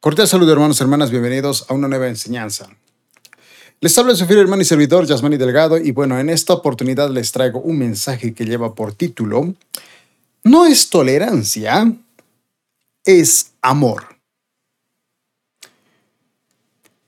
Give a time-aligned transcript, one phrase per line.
[0.00, 2.68] Cordial saludo hermanos y hermanas, bienvenidos a una nueva enseñanza.
[3.80, 7.32] Les habla su fiel hermano y servidor Yasmani Delgado y bueno, en esta oportunidad les
[7.32, 9.54] traigo un mensaje que lleva por título
[10.44, 11.92] No es tolerancia,
[13.04, 14.04] es amor.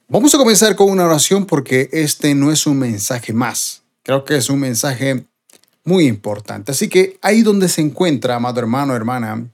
[0.08, 3.82] Vamos a comenzar con una oración porque este no es un mensaje más.
[4.02, 5.24] Creo que es un mensaje
[5.84, 6.72] muy importante.
[6.72, 9.46] Así que ahí donde se encuentra, amado hermano, hermana,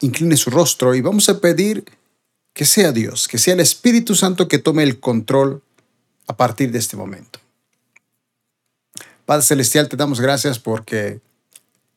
[0.00, 1.84] incline su rostro y vamos a pedir
[2.52, 5.62] que sea Dios, que sea el Espíritu Santo que tome el control
[6.26, 7.40] a partir de este momento.
[9.24, 11.20] Padre Celestial, te damos gracias porque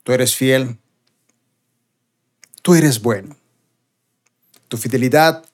[0.03, 0.77] tú eres fiel,
[2.61, 3.35] tú eres bueno.
[4.67, 5.45] Tu fidelidad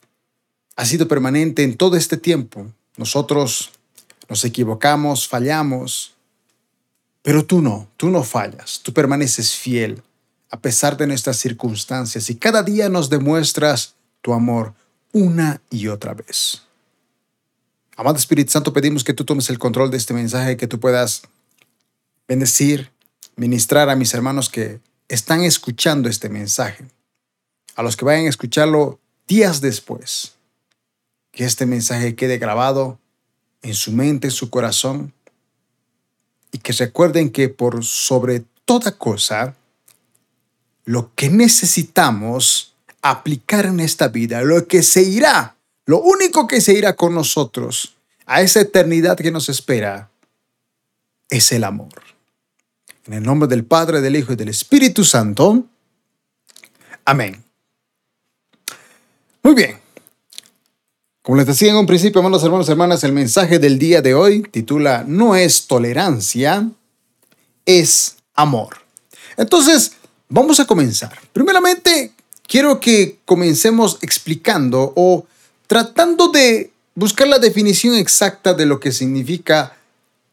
[0.76, 2.72] ha sido permanente en todo este tiempo.
[2.98, 3.72] Nosotros
[4.30, 6.14] nos equivocamos, fallamos,
[7.22, 10.02] pero tú no, tú no fallas, tú permaneces fiel
[10.50, 14.74] a pesar de nuestras circunstancias y cada día nos demuestras tu amor
[15.12, 16.64] una y otra vez.
[17.96, 21.24] Amado Espíritu Santo, pedimos que tú tomes el control de este mensaje, que tú puedas
[22.28, 22.92] bendecir,
[23.36, 26.86] ministrar a mis hermanos que están escuchando este mensaje,
[27.76, 30.36] a los que vayan a escucharlo días después,
[31.32, 32.98] que este mensaje quede grabado
[33.62, 35.14] en su mente, en su corazón,
[36.52, 39.56] y que recuerden que por sobre toda cosa,
[40.86, 42.71] lo que necesitamos
[43.02, 47.96] aplicar en esta vida, lo que se irá, lo único que se irá con nosotros
[48.26, 50.10] a esa eternidad que nos espera,
[51.30, 52.02] es el amor.
[53.06, 55.66] En el nombre del Padre, del Hijo y del Espíritu Santo.
[57.04, 57.44] Amén.
[59.44, 59.80] Muy bien.
[61.24, 64.42] Como les decía en un principio, hermanos, hermanos, hermanas, el mensaje del día de hoy
[64.44, 66.70] titula No es tolerancia,
[67.66, 68.78] es amor.
[69.38, 69.94] Entonces,
[70.30, 71.18] vamos a comenzar.
[71.34, 72.12] Primeramente,
[72.52, 75.26] quiero que comencemos explicando o
[75.68, 79.78] tratando de buscar la definición exacta de lo que significa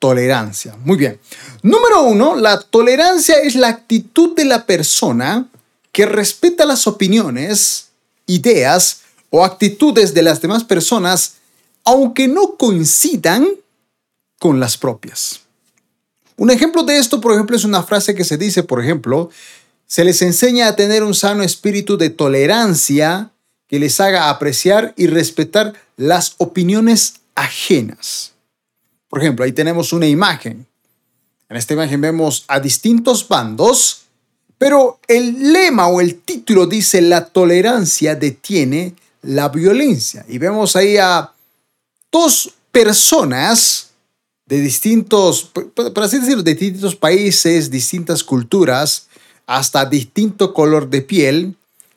[0.00, 0.76] tolerancia.
[0.84, 1.20] Muy bien.
[1.62, 5.46] Número uno, la tolerancia es la actitud de la persona
[5.92, 7.90] que respeta las opiniones,
[8.26, 11.34] ideas, o actitudes de las demás personas,
[11.84, 13.46] aunque no coincidan
[14.40, 15.40] con las propias.
[16.36, 19.30] Un ejemplo de esto, por ejemplo, es una frase que se dice, por ejemplo,
[19.88, 23.30] se les enseña a tener un sano espíritu de tolerancia
[23.66, 28.32] que les haga apreciar y respetar las opiniones ajenas.
[29.08, 30.66] Por ejemplo, ahí tenemos una imagen.
[31.48, 34.02] En esta imagen vemos a distintos bandos,
[34.58, 40.24] pero el lema o el título dice la tolerancia detiene la violencia.
[40.28, 41.32] Y vemos ahí a
[42.12, 43.88] dos personas
[44.44, 49.07] de distintos, por así decirlo, de distintos países, distintas culturas,
[49.48, 51.56] hasta distinto color de piel,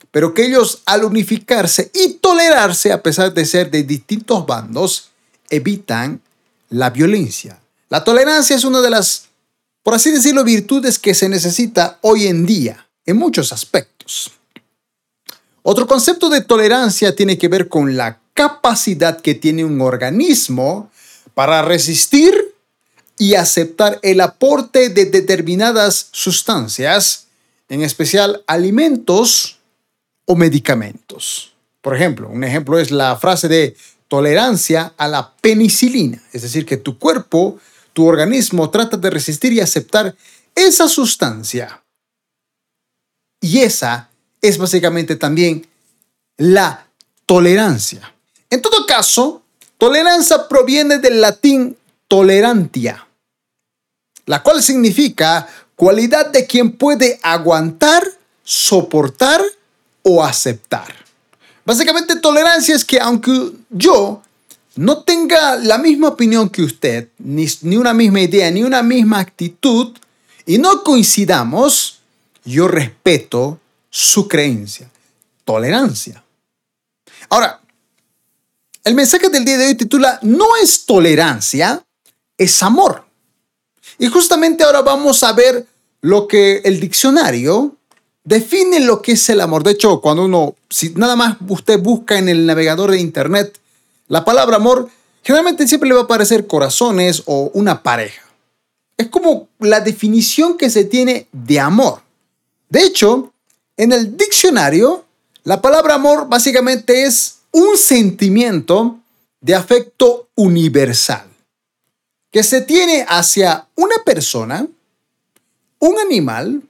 [0.10, 5.10] pero que ellos al unificarse y tolerarse a pesar de ser de distintos bandos,
[5.50, 6.22] evitan
[6.70, 7.60] la violencia.
[7.90, 9.26] La tolerancia es una de las,
[9.84, 14.32] por así decirlo, virtudes que se necesita hoy en día en muchos aspectos.
[15.62, 20.90] Otro concepto de tolerancia tiene que ver con la capacidad que tiene un organismo
[21.34, 22.56] para resistir
[23.18, 27.28] y aceptar el aporte de determinadas sustancias,
[27.72, 29.60] en especial alimentos
[30.26, 31.54] o medicamentos.
[31.80, 33.78] Por ejemplo, un ejemplo es la frase de
[34.10, 37.60] tolerancia a la penicilina, es decir, que tu cuerpo,
[37.94, 40.14] tu organismo trata de resistir y aceptar
[40.54, 41.82] esa sustancia.
[43.40, 44.10] Y esa
[44.42, 45.66] es básicamente también
[46.36, 46.88] la
[47.26, 48.14] tolerancia.
[48.50, 49.44] En todo caso,
[49.78, 51.78] tolerancia proviene del latín
[52.10, 53.08] tolerantia,
[54.26, 55.48] la cual significa
[55.82, 58.08] cualidad de quien puede aguantar,
[58.44, 59.42] soportar
[60.04, 60.94] o aceptar.
[61.66, 64.22] Básicamente tolerancia es que aunque yo
[64.76, 69.18] no tenga la misma opinión que usted, ni, ni una misma idea, ni una misma
[69.18, 69.98] actitud,
[70.46, 72.02] y no coincidamos,
[72.46, 73.60] yo respeto
[73.90, 74.88] su creencia.
[75.44, 76.24] Tolerancia.
[77.28, 77.60] Ahora,
[78.84, 81.84] el mensaje del día de hoy titula No es tolerancia,
[82.38, 83.04] es amor.
[83.98, 85.71] Y justamente ahora vamos a ver
[86.02, 87.76] lo que el diccionario
[88.24, 89.64] define lo que es el amor.
[89.64, 93.58] De hecho, cuando uno, si nada más usted busca en el navegador de internet
[94.08, 94.90] la palabra amor,
[95.24, 98.24] generalmente siempre le va a aparecer corazones o una pareja.
[98.98, 102.02] Es como la definición que se tiene de amor.
[102.70, 103.34] De hecho,
[103.78, 105.06] en el diccionario,
[105.44, 109.00] la palabra amor básicamente es un sentimiento
[109.40, 111.26] de afecto universal
[112.32, 114.66] que se tiene hacia una persona,
[115.82, 116.62] un animal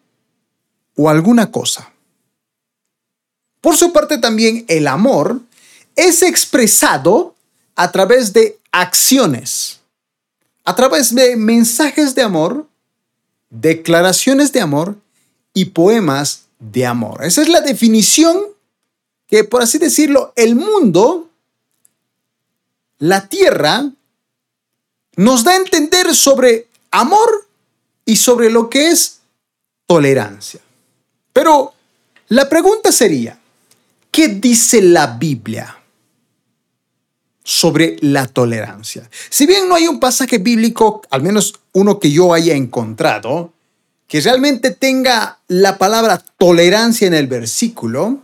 [0.95, 1.91] o alguna cosa.
[3.59, 5.41] Por su parte también el amor
[5.95, 7.35] es expresado
[7.75, 9.81] a través de acciones,
[10.63, 12.65] a través de mensajes de amor,
[13.49, 14.97] declaraciones de amor
[15.53, 17.23] y poemas de amor.
[17.23, 18.37] Esa es la definición
[19.27, 21.29] que, por así decirlo, el mundo,
[22.97, 23.91] la tierra,
[25.17, 27.50] nos da a entender sobre amor
[28.05, 29.19] y sobre lo que es
[29.87, 30.59] tolerancia.
[31.33, 31.73] Pero
[32.29, 33.39] la pregunta sería,
[34.09, 35.77] ¿qué dice la Biblia
[37.43, 39.09] sobre la tolerancia?
[39.29, 43.53] Si bien no hay un pasaje bíblico, al menos uno que yo haya encontrado,
[44.07, 48.19] que realmente tenga la palabra tolerancia en el versículo,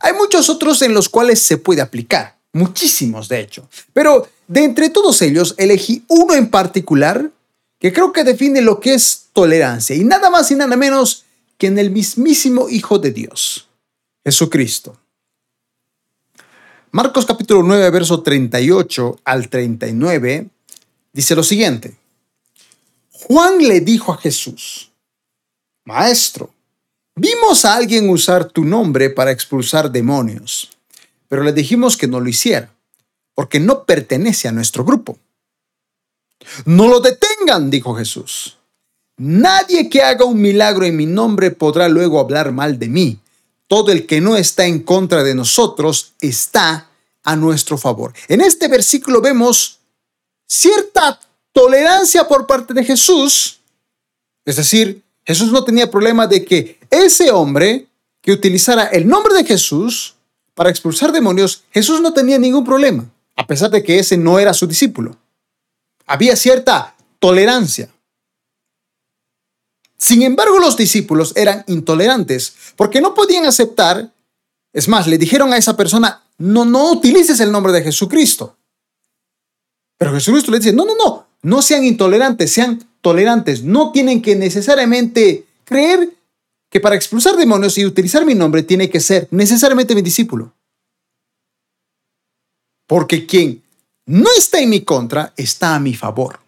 [0.00, 3.68] hay muchos otros en los cuales se puede aplicar, muchísimos de hecho.
[3.92, 7.30] Pero de entre todos ellos elegí uno en particular
[7.78, 11.24] que creo que define lo que es tolerancia y nada más y nada menos
[11.58, 13.68] que en el mismísimo Hijo de Dios,
[14.24, 14.98] Jesucristo.
[16.90, 20.48] Marcos capítulo 9, verso 38 al 39,
[21.12, 21.96] dice lo siguiente.
[23.10, 24.92] Juan le dijo a Jesús,
[25.84, 26.50] Maestro,
[27.14, 30.70] vimos a alguien usar tu nombre para expulsar demonios,
[31.28, 32.72] pero le dijimos que no lo hiciera,
[33.34, 35.18] porque no pertenece a nuestro grupo.
[36.64, 38.56] No lo detengan, dijo Jesús.
[39.18, 43.18] Nadie que haga un milagro en mi nombre podrá luego hablar mal de mí.
[43.66, 46.88] Todo el que no está en contra de nosotros está
[47.24, 48.12] a nuestro favor.
[48.28, 49.80] En este versículo vemos
[50.46, 51.18] cierta
[51.52, 53.60] tolerancia por parte de Jesús,
[54.44, 57.88] es decir, Jesús no tenía problema de que ese hombre
[58.22, 60.14] que utilizara el nombre de Jesús
[60.54, 64.54] para expulsar demonios, Jesús no tenía ningún problema, a pesar de que ese no era
[64.54, 65.16] su discípulo.
[66.06, 67.90] Había cierta tolerancia.
[69.98, 74.12] Sin embargo, los discípulos eran intolerantes porque no podían aceptar,
[74.72, 78.56] es más, le dijeron a esa persona, no, no utilices el nombre de Jesucristo.
[79.98, 83.62] Pero Jesucristo le dice, no, no, no, no sean intolerantes, sean tolerantes.
[83.62, 86.12] No tienen que necesariamente creer
[86.68, 90.52] que para expulsar demonios y utilizar mi nombre tiene que ser necesariamente mi discípulo.
[92.86, 93.62] Porque quien
[94.06, 96.40] no está en mi contra está a mi favor.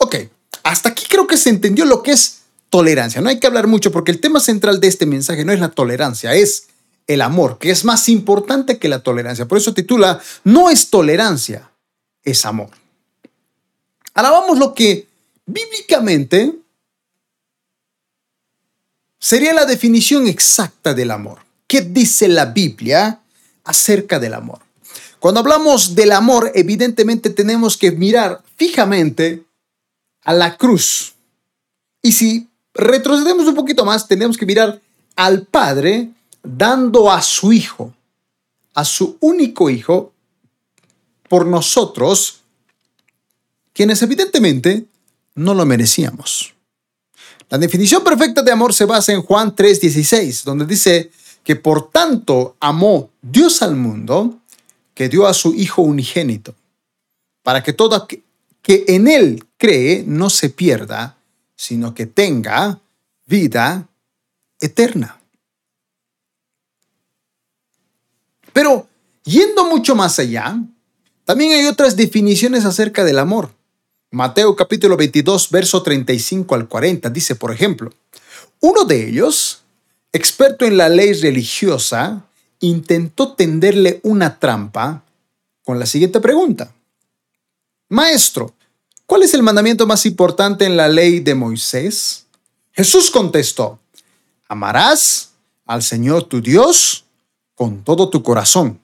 [0.00, 0.16] Ok,
[0.62, 3.20] hasta aquí creo que se entendió lo que es tolerancia.
[3.20, 5.70] No hay que hablar mucho porque el tema central de este mensaje no es la
[5.70, 6.68] tolerancia, es
[7.06, 9.46] el amor, que es más importante que la tolerancia.
[9.46, 11.70] Por eso titula, no es tolerancia,
[12.22, 12.70] es amor.
[14.14, 15.08] Ahora vamos lo que
[15.46, 16.54] bíblicamente
[19.18, 21.38] sería la definición exacta del amor.
[21.66, 23.20] ¿Qué dice la Biblia
[23.64, 24.60] acerca del amor?
[25.18, 29.44] Cuando hablamos del amor, evidentemente tenemos que mirar fijamente
[30.24, 31.14] a la cruz.
[32.02, 34.80] Y si retrocedemos un poquito más, tenemos que mirar
[35.16, 36.10] al Padre
[36.42, 37.92] dando a su Hijo,
[38.74, 40.12] a su único Hijo,
[41.28, 42.40] por nosotros
[43.72, 44.86] quienes evidentemente
[45.34, 46.54] no lo merecíamos.
[47.48, 51.10] La definición perfecta de amor se basa en Juan 3:16, donde dice
[51.50, 54.38] que por tanto amó Dios al mundo
[54.94, 56.54] que dio a su Hijo unigénito,
[57.42, 61.16] para que todo que en Él cree no se pierda,
[61.56, 62.78] sino que tenga
[63.26, 63.88] vida
[64.60, 65.20] eterna.
[68.52, 68.86] Pero
[69.24, 70.56] yendo mucho más allá,
[71.24, 73.50] también hay otras definiciones acerca del amor.
[74.12, 77.92] Mateo capítulo 22, verso 35 al 40 dice, por ejemplo,
[78.60, 79.59] uno de ellos,
[80.12, 82.24] experto en la ley religiosa,
[82.60, 85.04] intentó tenderle una trampa
[85.64, 86.72] con la siguiente pregunta.
[87.88, 88.54] Maestro,
[89.06, 92.26] ¿cuál es el mandamiento más importante en la ley de Moisés?
[92.72, 93.80] Jesús contestó,
[94.48, 95.32] amarás
[95.66, 97.04] al Señor tu Dios
[97.54, 98.80] con todo tu corazón,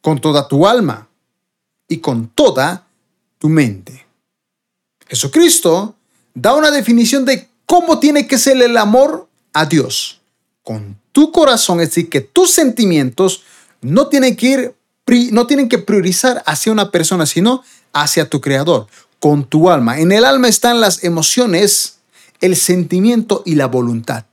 [0.00, 1.08] con toda tu alma
[1.88, 2.86] y con toda
[3.38, 4.06] tu mente.
[5.06, 5.94] Jesucristo
[6.34, 10.20] da una definición de cómo tiene que ser el amor a Dios.
[10.62, 13.42] Con tu corazón, es decir, que tus sentimientos
[13.80, 14.74] no tienen que ir
[15.32, 18.86] no tienen que priorizar hacia una persona, sino hacia tu creador,
[19.18, 19.98] con tu alma.
[19.98, 21.98] En el alma están las emociones,
[22.40, 24.24] el sentimiento y la voluntad,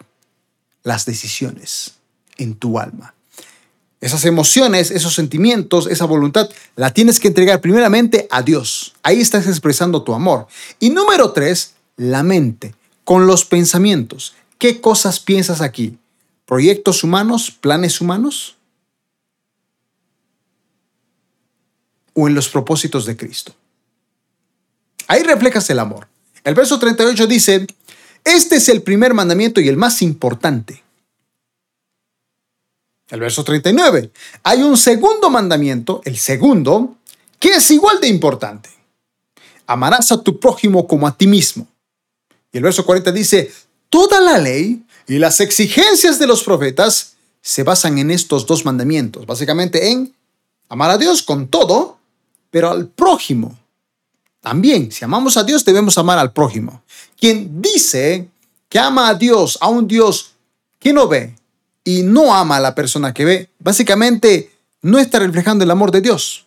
[0.83, 1.95] las decisiones
[2.37, 3.13] en tu alma.
[4.01, 8.93] Esas emociones, esos sentimientos, esa voluntad, la tienes que entregar primeramente a Dios.
[9.03, 10.47] Ahí estás expresando tu amor.
[10.79, 14.35] Y número tres, la mente, con los pensamientos.
[14.59, 15.97] ¿Qué cosas piensas aquí?
[16.45, 17.49] ¿Proyectos humanos?
[17.49, 18.57] ¿Planes humanos?
[22.13, 23.55] ¿O en los propósitos de Cristo?
[25.07, 26.07] Ahí reflejas el amor.
[26.43, 27.67] El verso 38 dice,
[28.25, 30.83] este es el primer mandamiento y el más importante.
[33.09, 34.11] El verso 39.
[34.43, 36.97] Hay un segundo mandamiento, el segundo,
[37.39, 38.69] que es igual de importante.
[39.65, 41.65] Amarás a tu prójimo como a ti mismo.
[42.51, 43.51] Y el verso 40 dice,
[43.89, 49.25] toda la ley y las exigencias de los profetas se basan en estos dos mandamientos,
[49.25, 50.13] básicamente en
[50.67, 51.97] amar a Dios con todo,
[52.51, 53.57] pero al prójimo.
[54.41, 56.83] También, si amamos a Dios, debemos amar al prójimo.
[57.19, 58.27] Quien dice
[58.69, 60.31] que ama a Dios, a un Dios
[60.79, 61.35] que no ve
[61.83, 66.01] y no ama a la persona que ve, básicamente no está reflejando el amor de
[66.01, 66.45] Dios.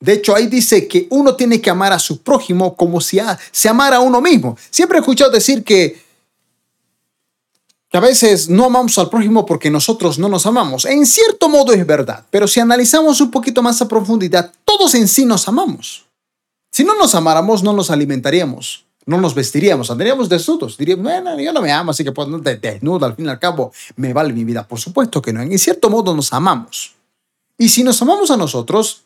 [0.00, 3.18] De hecho, ahí dice que uno tiene que amar a su prójimo como si
[3.50, 4.56] se amara a uno mismo.
[4.70, 6.00] Siempre he escuchado decir que,
[7.96, 10.84] a veces no amamos al prójimo porque nosotros no nos amamos.
[10.84, 15.08] En cierto modo es verdad, pero si analizamos un poquito más a profundidad, todos en
[15.08, 16.06] sí nos amamos.
[16.70, 20.76] Si no nos amáramos, no nos alimentaríamos, no nos vestiríamos, andaríamos desnudos.
[20.76, 22.28] Diríamos, bueno, yo no me amo, así que pues,
[22.60, 24.66] desnudo, al fin y al cabo, me vale mi vida.
[24.66, 25.40] Por supuesto que no.
[25.40, 26.94] En cierto modo nos amamos.
[27.56, 29.04] Y si nos amamos a nosotros,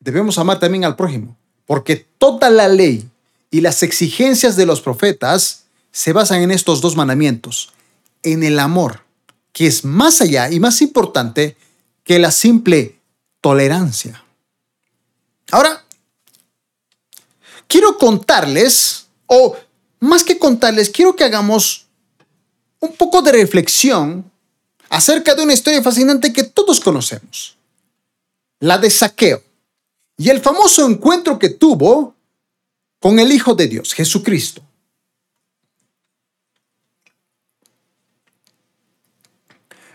[0.00, 1.36] debemos amar también al prójimo,
[1.66, 3.06] porque toda la ley
[3.50, 7.72] y las exigencias de los profetas se basan en estos dos mandamientos,
[8.22, 9.02] en el amor,
[9.52, 11.56] que es más allá y más importante
[12.04, 12.98] que la simple
[13.40, 14.24] tolerancia.
[15.50, 15.84] Ahora,
[17.66, 19.56] quiero contarles, o
[20.00, 21.86] más que contarles, quiero que hagamos
[22.80, 24.30] un poco de reflexión
[24.88, 27.56] acerca de una historia fascinante que todos conocemos,
[28.60, 29.42] la de saqueo
[30.16, 32.14] y el famoso encuentro que tuvo
[33.00, 34.62] con el Hijo de Dios, Jesucristo.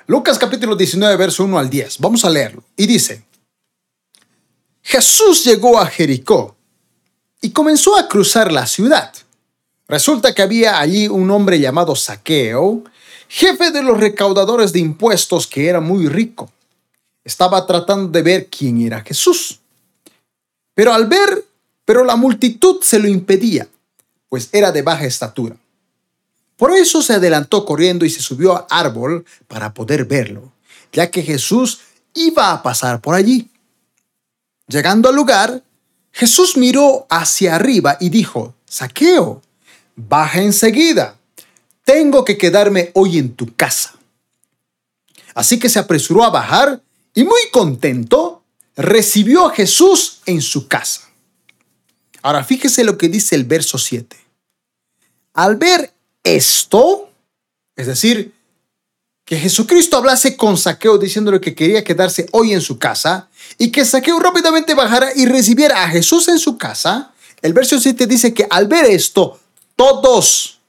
[0.08, 2.00] Lucas capítulo 19, verso 1 al 10.
[2.00, 2.64] Vamos a leerlo.
[2.76, 3.24] Y dice,
[4.82, 6.56] Jesús llegó a Jericó
[7.42, 9.14] y comenzó a cruzar la ciudad.
[9.88, 12.84] Resulta que había allí un hombre llamado Saqueo,
[13.28, 16.52] jefe de los recaudadores de impuestos que era muy rico.
[17.24, 19.60] Estaba tratando de ver quién era Jesús
[20.78, 21.44] pero al ver,
[21.86, 23.68] pero la multitud se lo impedía,
[24.30, 25.58] pues era de baja estatura.
[26.58, 30.52] Por eso se adelantó corriendo y se subió al árbol para poder verlo,
[30.92, 31.82] ya que Jesús
[32.14, 33.50] iba a pasar por allí.
[34.68, 35.64] Llegando al lugar,
[36.12, 39.44] Jesús miró hacia arriba y dijo, Saqueo,
[39.96, 41.18] baja enseguida,
[41.86, 43.94] tengo que quedarme hoy en tu casa.
[45.36, 46.82] Así que se apresuró a bajar
[47.14, 48.44] y muy contento
[48.76, 51.02] recibió a Jesús en su casa.
[52.24, 54.18] Ahora fíjese lo que dice el verso 7.
[55.34, 55.94] Al ver
[56.36, 57.10] esto,
[57.76, 58.34] es decir,
[59.26, 63.84] que Jesucristo hablase con Saqueo diciéndole que quería quedarse hoy en su casa y que
[63.84, 68.48] Saqueo rápidamente bajara y recibiera a Jesús en su casa, el verso 7 dice que
[68.50, 69.40] al ver esto,
[69.76, 70.60] todos,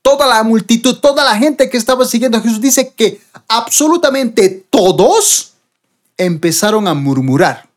[0.00, 5.54] toda la multitud, toda la gente que estaba siguiendo a Jesús, dice que absolutamente todos
[6.16, 7.68] empezaron a murmurar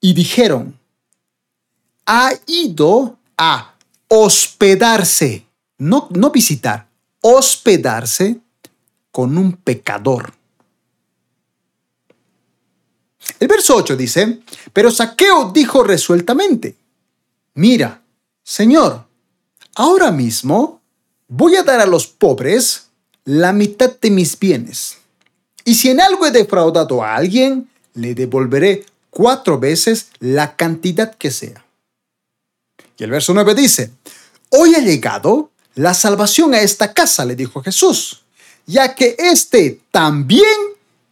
[0.00, 0.78] y dijeron,
[2.06, 3.74] ha ido a
[4.08, 5.44] hospedarse,
[5.78, 6.88] no, no visitar,
[7.20, 8.40] hospedarse
[9.10, 10.32] con un pecador.
[13.40, 14.40] El verso 8 dice,
[14.72, 16.76] pero Saqueo dijo resueltamente,
[17.54, 18.02] mira,
[18.42, 19.06] Señor,
[19.74, 20.80] ahora mismo
[21.28, 22.88] voy a dar a los pobres
[23.24, 24.98] la mitad de mis bienes.
[25.64, 31.30] Y si en algo he defraudado a alguien, le devolveré cuatro veces la cantidad que
[31.30, 31.64] sea.
[32.96, 33.92] Y el verso 9 dice,
[34.50, 38.22] hoy ha llegado la salvación a esta casa, le dijo Jesús,
[38.66, 40.42] ya que éste también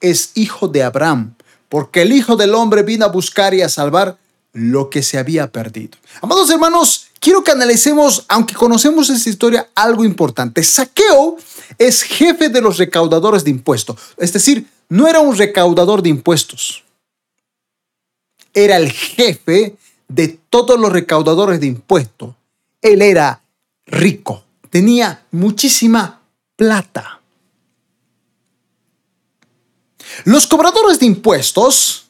[0.01, 1.37] es hijo de Abraham,
[1.69, 4.19] porque el Hijo del Hombre vino a buscar y a salvar
[4.53, 5.97] lo que se había perdido.
[6.21, 10.65] Amados hermanos, quiero que analicemos, aunque conocemos esta historia, algo importante.
[10.65, 11.37] Saqueo
[11.79, 13.97] es jefe de los recaudadores de impuestos.
[14.17, 16.83] Es decir, no era un recaudador de impuestos.
[18.53, 19.77] Era el jefe
[20.09, 22.35] de todos los recaudadores de impuestos.
[22.83, 23.43] Él era
[23.87, 26.23] rico, tenía muchísima
[26.57, 27.21] plata.
[30.25, 32.07] Los cobradores de impuestos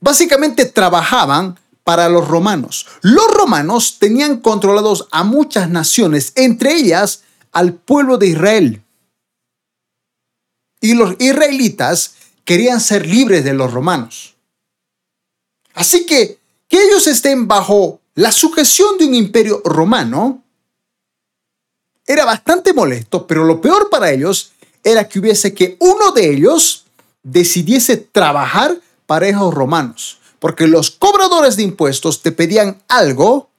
[0.00, 2.86] básicamente trabajaban para los romanos.
[3.02, 8.82] Los romanos tenían controlados a muchas naciones, entre ellas al pueblo de Israel.
[10.80, 14.36] Y los israelitas querían ser libres de los romanos.
[15.74, 20.44] Así que que ellos estén bajo la sujeción de un imperio romano
[22.10, 24.52] era bastante molesto, pero lo peor para ellos
[24.82, 26.84] era que hubiese que uno de ellos
[27.22, 28.76] decidiese trabajar
[29.06, 33.50] para esos romanos, porque los cobradores de impuestos te pedían algo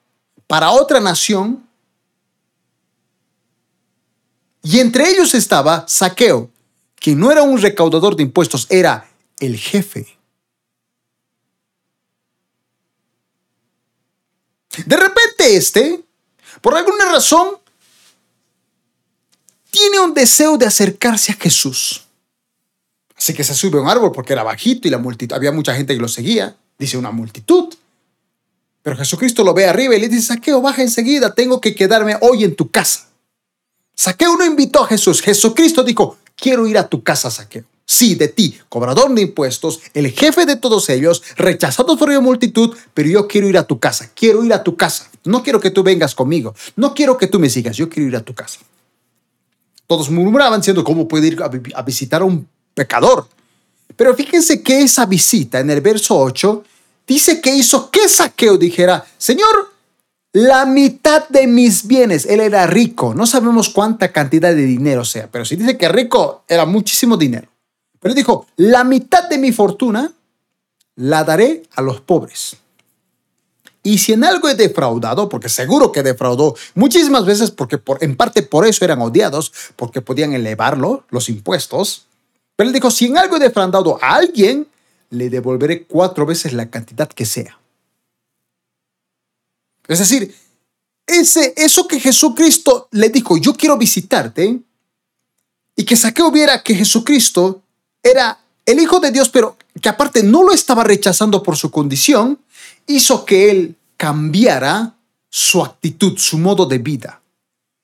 [0.48, 1.66] para otra nación
[4.64, 6.50] y entre ellos estaba Saqueo,
[6.96, 10.18] quien no era un recaudador de impuestos, era el jefe.
[14.86, 16.04] De repente este,
[16.62, 17.61] por alguna razón,
[19.72, 22.04] tiene un deseo de acercarse a Jesús.
[23.18, 25.74] Así que se sube a un árbol porque era bajito y la multitud, había mucha
[25.74, 27.74] gente que lo seguía, dice una multitud.
[28.84, 32.44] Pero Jesucristo lo ve arriba y le dice, Saqueo, baja enseguida, tengo que quedarme hoy
[32.44, 33.08] en tu casa.
[33.96, 37.64] Saqueo no invitó a Jesús, Jesucristo dijo, quiero ir a tu casa, Saqueo.
[37.86, 42.76] Sí, de ti, cobrador de impuestos, el jefe de todos ellos, rechazado por la multitud,
[42.94, 45.10] pero yo quiero ir a tu casa, quiero ir a tu casa.
[45.26, 48.16] No quiero que tú vengas conmigo, no quiero que tú me sigas, yo quiero ir
[48.16, 48.60] a tu casa.
[49.92, 51.38] Todos murmuraban diciendo, ¿cómo puede ir
[51.76, 53.28] a visitar a un pecador?
[53.98, 56.64] Pero fíjense que esa visita en el verso 8
[57.06, 59.74] dice que hizo que Saqueo dijera, Señor,
[60.32, 65.28] la mitad de mis bienes, él era rico, no sabemos cuánta cantidad de dinero sea,
[65.30, 67.50] pero si dice que rico era muchísimo dinero.
[68.00, 70.10] Pero dijo, la mitad de mi fortuna
[70.96, 72.56] la daré a los pobres.
[73.84, 78.16] Y si en algo he defraudado, porque seguro que defraudó muchísimas veces, porque por, en
[78.16, 82.06] parte por eso eran odiados, porque podían elevarlo, los impuestos.
[82.56, 84.68] Pero él dijo, si en algo he defraudado a alguien,
[85.10, 87.58] le devolveré cuatro veces la cantidad que sea.
[89.88, 90.34] Es decir,
[91.08, 94.62] ese, eso que Jesucristo le dijo, yo quiero visitarte,
[95.76, 97.64] y que Saqueo viera que Jesucristo
[98.04, 102.40] era el Hijo de Dios, pero que aparte no lo estaba rechazando por su condición,
[102.88, 104.96] hizo que él cambiara
[105.30, 107.22] su actitud, su modo de vida.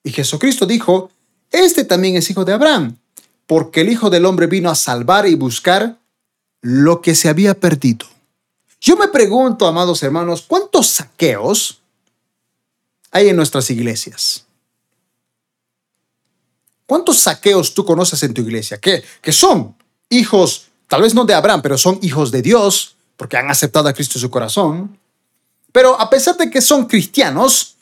[0.03, 1.11] Y Jesucristo dijo,
[1.51, 2.97] este también es hijo de Abraham,
[3.45, 5.97] porque el Hijo del Hombre vino a salvar y buscar
[6.61, 8.05] lo que se había perdido.
[8.81, 11.79] Yo me pregunto, amados hermanos, ¿cuántos saqueos
[13.11, 14.45] hay en nuestras iglesias?
[16.85, 18.79] ¿Cuántos saqueos tú conoces en tu iglesia?
[18.79, 19.75] ¿Qué, que son
[20.09, 23.93] hijos, tal vez no de Abraham, pero son hijos de Dios, porque han aceptado a
[23.93, 24.97] Cristo en su corazón.
[25.73, 27.75] Pero a pesar de que son cristianos,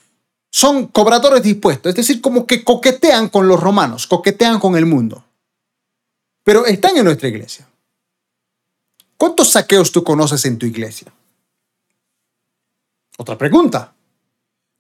[0.50, 4.88] son cobradores de impuestos, es decir, como que coquetean con los romanos, coquetean con el
[4.88, 5.24] mundo.
[6.43, 7.67] Pero están en nuestra iglesia.
[9.17, 11.13] ¿Cuántos saqueos tú conoces en tu iglesia?
[13.17, 13.93] Otra pregunta.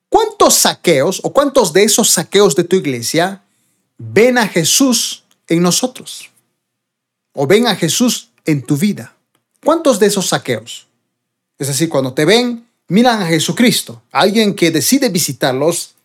[0.09, 3.43] ¿Cuántos saqueos o cuántos de esos saqueos de tu iglesia
[3.97, 6.31] ven a Jesús en nosotros?
[7.35, 9.14] o ven a Jesús en tu vida.
[9.65, 10.85] ¿Cuántos de esos saqueos?
[11.57, 15.95] Es decir, cuando te ven, miran a Jesucristo, alguien que decide visitarlos,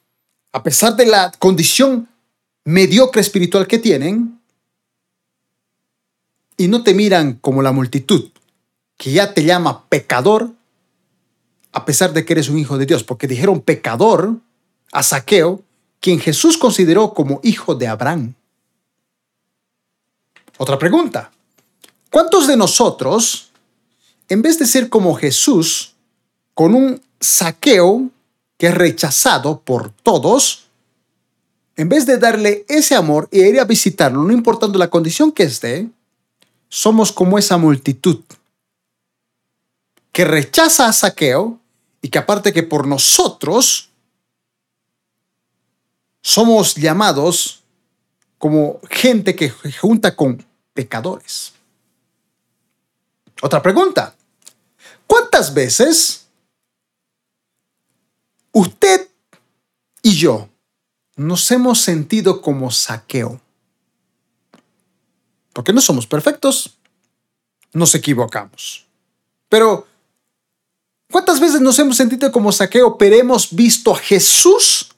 [0.51, 2.09] a pesar de la condición
[2.65, 4.41] mediocre espiritual que tienen,
[6.57, 8.31] y no te miran como la multitud,
[8.97, 10.55] que ya te llama pecador,
[11.73, 14.37] a pesar de que eres un hijo de Dios, porque dijeron pecador
[14.91, 15.63] a Saqueo,
[16.01, 18.33] quien Jesús consideró como hijo de Abraham.
[20.57, 21.31] Otra pregunta.
[22.11, 23.50] ¿Cuántos de nosotros,
[24.31, 25.97] en vez de ser como Jesús,
[26.55, 28.11] con un saqueo
[28.57, 30.69] que es rechazado por todos,
[31.77, 35.43] en vez de darle ese amor y ir a visitarlo, no importando la condición que
[35.43, 35.91] esté,
[36.69, 38.21] somos como esa multitud
[40.13, 41.59] que rechaza a saqueo
[42.01, 43.91] y que aparte que por nosotros
[46.23, 47.65] somos llamados
[48.39, 51.53] como gente que junta con pecadores.
[53.43, 54.15] Otra pregunta.
[55.11, 56.29] ¿Cuántas veces
[58.53, 59.09] usted
[60.03, 60.49] y yo
[61.17, 63.41] nos hemos sentido como saqueo?
[65.53, 66.79] Porque no somos perfectos,
[67.73, 68.87] nos equivocamos.
[69.49, 69.89] Pero,
[71.11, 74.95] ¿cuántas veces nos hemos sentido como saqueo, pero hemos visto a Jesús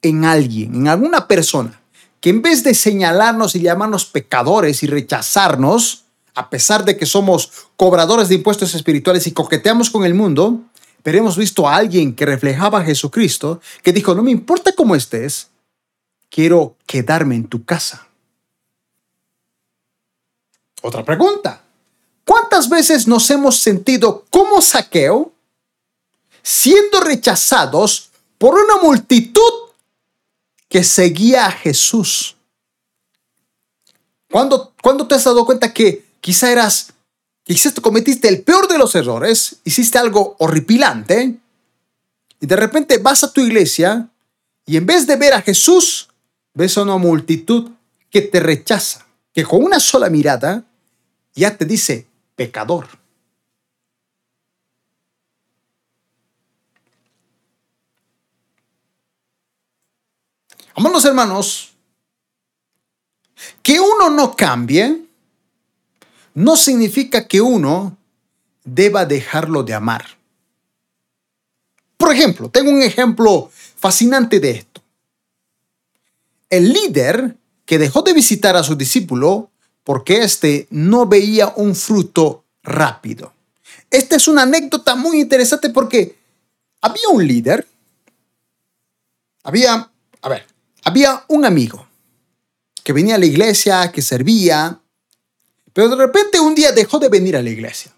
[0.00, 1.76] en alguien, en alguna persona?
[2.20, 7.50] que en vez de señalarnos y llamarnos pecadores y rechazarnos, a pesar de que somos
[7.76, 10.60] cobradores de impuestos espirituales y coqueteamos con el mundo,
[11.02, 14.94] pero hemos visto a alguien que reflejaba a Jesucristo, que dijo, no me importa cómo
[14.94, 15.48] estés,
[16.28, 18.06] quiero quedarme en tu casa.
[20.82, 21.62] Otra pregunta.
[22.24, 25.32] ¿Cuántas veces nos hemos sentido como saqueo
[26.42, 29.70] siendo rechazados por una multitud
[30.68, 32.36] que seguía a Jesús.
[34.30, 34.72] ¿Cuándo,
[35.08, 36.92] te has dado cuenta que quizá eras,
[37.42, 41.36] quizás cometiste el peor de los errores, hiciste algo horripilante,
[42.40, 44.08] y de repente vas a tu iglesia
[44.64, 46.08] y en vez de ver a Jesús,
[46.54, 47.70] ves a una multitud
[48.10, 50.64] que te rechaza, que con una sola mirada
[51.34, 52.88] ya te dice pecador.
[60.74, 61.66] Amados hermanos,
[63.62, 65.09] Que uno no cambie
[66.34, 67.96] no significa que uno
[68.64, 70.04] deba dejarlo de amar.
[71.96, 74.82] Por ejemplo, tengo un ejemplo fascinante de esto.
[76.48, 79.50] El líder que dejó de visitar a su discípulo
[79.84, 83.32] porque éste no veía un fruto rápido.
[83.90, 86.16] Esta es una anécdota muy interesante porque
[86.80, 87.66] había un líder,
[89.42, 89.90] había,
[90.22, 90.46] a ver,
[90.84, 91.86] había un amigo
[92.82, 94.79] que venía a la iglesia, que servía,
[95.72, 97.92] pero de repente un día dejó de venir a la iglesia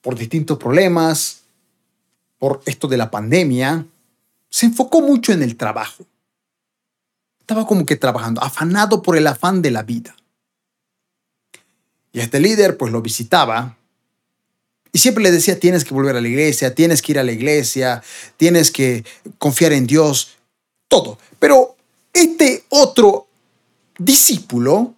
[0.00, 1.42] por distintos problemas,
[2.38, 3.86] por esto de la pandemia,
[4.48, 6.06] se enfocó mucho en el trabajo.
[7.40, 10.14] Estaba como que trabajando, afanado por el afán de la vida.
[12.12, 13.76] Y este líder pues lo visitaba
[14.96, 17.32] y siempre le decía, tienes que volver a la iglesia, tienes que ir a la
[17.32, 18.02] iglesia,
[18.38, 19.04] tienes que
[19.36, 20.36] confiar en Dios,
[20.88, 21.18] todo.
[21.38, 21.76] Pero
[22.14, 23.26] este otro
[23.98, 24.94] discípulo,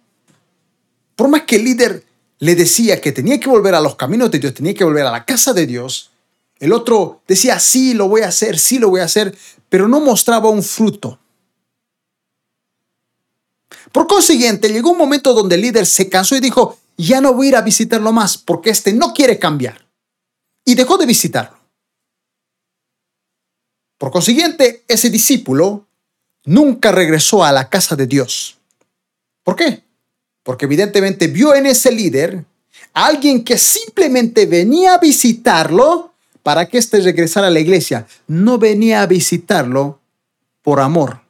[1.19, 2.05] por más que el líder
[2.37, 5.11] le decía que tenía que volver a los caminos de Dios, tenía que volver a
[5.11, 6.11] la casa de Dios,
[6.59, 9.99] el otro decía, sí, lo voy a hacer, sí, lo voy a hacer, pero no
[9.99, 11.19] mostraba un fruto.
[13.91, 17.47] Por consiguiente, llegó un momento donde el líder se cansó y dijo, ya no voy
[17.47, 19.85] a ir a visitarlo más porque este no quiere cambiar
[20.63, 21.59] y dejó de visitarlo.
[23.97, 25.85] Por consiguiente, ese discípulo
[26.45, 28.57] nunca regresó a la casa de Dios.
[29.43, 29.88] ¿Por qué?
[30.43, 32.45] Porque evidentemente vio en ese líder
[32.93, 38.07] a alguien que simplemente venía a visitarlo para que éste regresara a la iglesia.
[38.27, 39.99] No venía a visitarlo
[40.61, 41.21] por amor.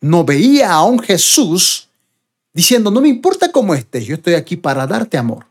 [0.00, 1.88] No veía a un Jesús
[2.52, 5.46] diciendo, no me importa cómo estés, yo estoy aquí para darte amor.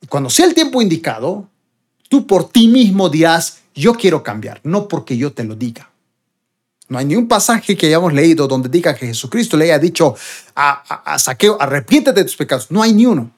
[0.00, 1.48] Y cuando sea el tiempo indicado,
[2.08, 5.90] tú por ti mismo dirás, yo quiero cambiar, no porque yo te lo diga.
[6.88, 10.14] No hay ni un pasaje que hayamos leído donde diga que Jesucristo le haya dicho
[10.54, 12.70] a, Saqueo, arrepiéntete de tus pecados.
[12.70, 13.30] No hay ni uno.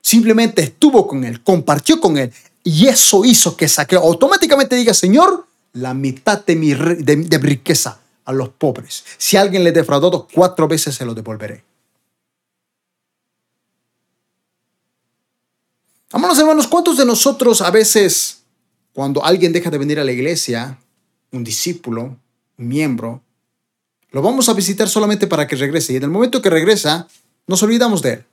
[0.00, 2.32] Simplemente estuvo con él, compartió con él
[2.62, 8.32] y eso hizo que Saqueo automáticamente diga, Señor, la mitad de mi de riqueza a
[8.32, 9.04] los pobres.
[9.18, 11.64] Si alguien le defraudó, cuatro veces se lo devolveré.
[16.12, 18.44] Amados hermanos, ¿cuántos de nosotros a veces,
[18.92, 20.78] cuando alguien deja de venir a la iglesia,
[21.34, 22.16] un discípulo,
[22.58, 23.22] un miembro,
[24.10, 27.08] lo vamos a visitar solamente para que regrese y en el momento que regresa,
[27.46, 28.24] nos olvidamos de él?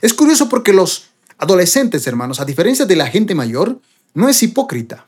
[0.00, 3.78] Es curioso porque los adolescentes, hermanos, a diferencia de la gente mayor,
[4.14, 5.06] no es hipócrita.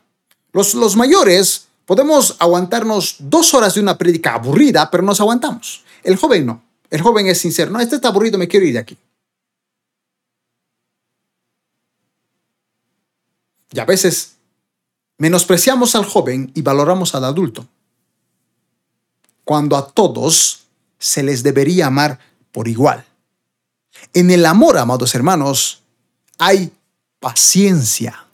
[0.53, 5.83] Los, los mayores podemos aguantarnos dos horas de una prédica aburrida, pero nos aguantamos.
[6.03, 6.63] El joven no.
[6.89, 7.71] El joven es sincero.
[7.71, 8.97] No, este está aburrido, me quiero ir de aquí.
[13.71, 14.35] Y a veces
[15.17, 17.67] menospreciamos al joven y valoramos al adulto.
[19.43, 20.65] Cuando a todos
[20.97, 22.19] se les debería amar
[22.51, 23.05] por igual.
[24.13, 25.81] En el amor, amados hermanos,
[26.37, 26.71] hay
[27.19, 28.25] paciencia.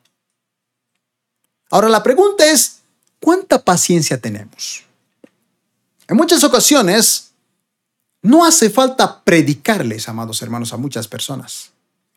[1.69, 2.79] Ahora la pregunta es,
[3.19, 4.83] ¿cuánta paciencia tenemos?
[6.07, 7.31] En muchas ocasiones
[8.21, 11.70] no hace falta predicarles, amados hermanos, a muchas personas.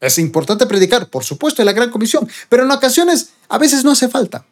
[0.04, 3.92] Es importante predicar, por supuesto, en la gran comisión, pero en ocasiones a veces no
[3.92, 4.44] hace falta.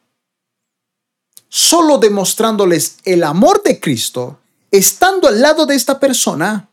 [1.51, 6.71] Solo demostrándoles el amor de Cristo, estando al lado de esta persona,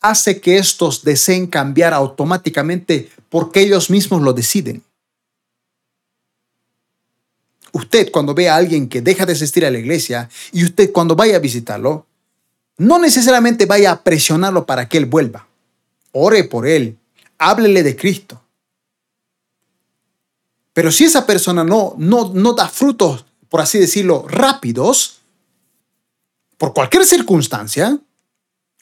[0.00, 4.84] hace que estos deseen cambiar automáticamente porque ellos mismos lo deciden.
[7.72, 11.16] Usted cuando ve a alguien que deja de asistir a la iglesia y usted cuando
[11.16, 12.06] vaya a visitarlo,
[12.78, 15.48] no necesariamente vaya a presionarlo para que él vuelva.
[16.12, 16.96] Ore por él,
[17.40, 18.40] háblele de Cristo.
[20.72, 25.18] Pero si esa persona no, no, no da frutos, por así decirlo, rápidos,
[26.56, 27.98] por cualquier circunstancia,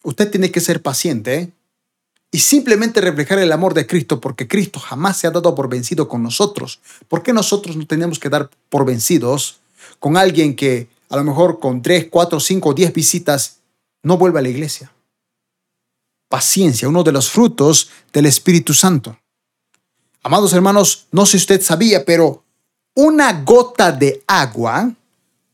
[0.02, 1.50] usted tiene que ser paciente
[2.30, 6.06] y simplemente reflejar el amor de Cristo, porque Cristo jamás se ha dado por vencido
[6.06, 6.80] con nosotros.
[7.08, 9.60] ¿Por qué nosotros no tenemos que dar por vencidos
[9.98, 13.58] con alguien que a lo mejor con 3, 4, 5, 10 visitas
[14.02, 14.92] no vuelve a la iglesia.
[16.28, 19.18] Paciencia, uno de los frutos del Espíritu Santo.
[20.22, 22.44] Amados hermanos, no sé si usted sabía, pero
[22.94, 24.92] una gota de agua,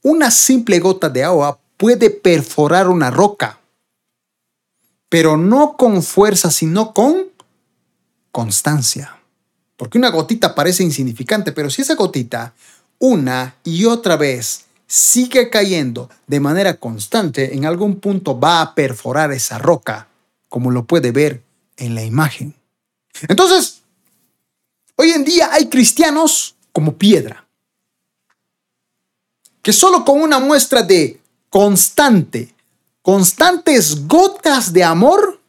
[0.02, 3.60] una simple gota de agua puede perforar una roca,
[5.08, 7.26] pero no con fuerza, sino con
[8.32, 9.16] constancia.
[9.76, 12.54] Porque una gotita parece insignificante, pero si esa gotita
[12.98, 19.32] una y otra vez sigue cayendo de manera constante, en algún punto va a perforar
[19.32, 20.08] esa roca,
[20.54, 21.42] como lo puede ver
[21.76, 22.54] en la imagen.
[23.26, 23.80] Entonces,
[24.94, 27.44] hoy en día hay cristianos como piedra.
[29.62, 32.54] que solo con una muestra de constante,
[33.02, 35.40] constantes gotas de amor,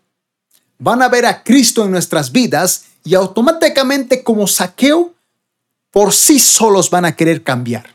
[0.80, 5.14] van a ver a Cristo en nuestras vidas y automáticamente como saqueo,
[5.92, 7.94] por sí solos van a querer cambiar.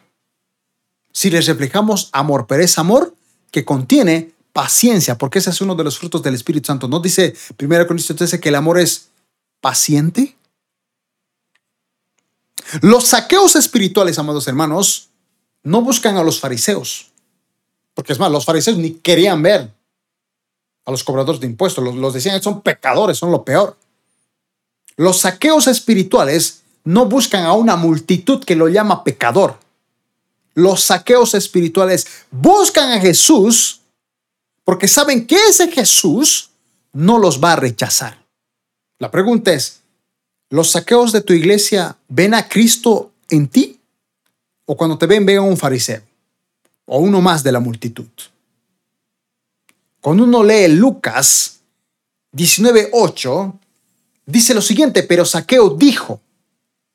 [1.10, 3.16] Si les reflejamos amor, pero es amor
[3.50, 6.88] que contiene paciencia, porque ese es uno de los frutos del Espíritu Santo.
[6.88, 9.08] ¿No dice 1 Corintios 13 que el amor es
[9.60, 10.36] paciente?
[12.82, 15.08] Los saqueos espirituales, amados hermanos,
[15.62, 17.10] no buscan a los fariseos.
[17.94, 19.72] Porque es más, los fariseos ni querían ver
[20.84, 21.82] a los cobradores de impuestos.
[21.82, 23.76] Los, los decían, son pecadores, son lo peor.
[24.96, 29.58] Los saqueos espirituales no buscan a una multitud que lo llama pecador.
[30.54, 33.79] Los saqueos espirituales buscan a Jesús
[34.64, 36.50] porque saben que ese Jesús
[36.92, 38.24] no los va a rechazar.
[38.98, 39.80] La pregunta es,
[40.50, 43.80] ¿los saqueos de tu iglesia ven a Cristo en ti?
[44.66, 46.02] ¿O cuando te ven, ven a un fariseo?
[46.86, 48.08] ¿O uno más de la multitud?
[50.00, 51.60] Cuando uno lee Lucas
[52.32, 53.52] 19.8,
[54.26, 56.20] dice lo siguiente, pero Saqueo dijo,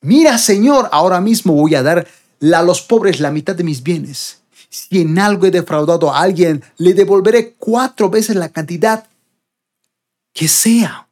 [0.02, 2.08] mira Señor, ahora mismo voy a dar
[2.54, 4.40] a los pobres la mitad de mis bienes.
[4.76, 9.08] Si en algo he defraudado a alguien, le devolveré cuatro veces la cantidad
[10.34, 11.08] que sea.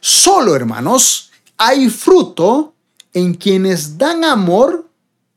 [0.00, 2.72] Solo, hermanos, hay fruto
[3.12, 4.88] en quienes dan amor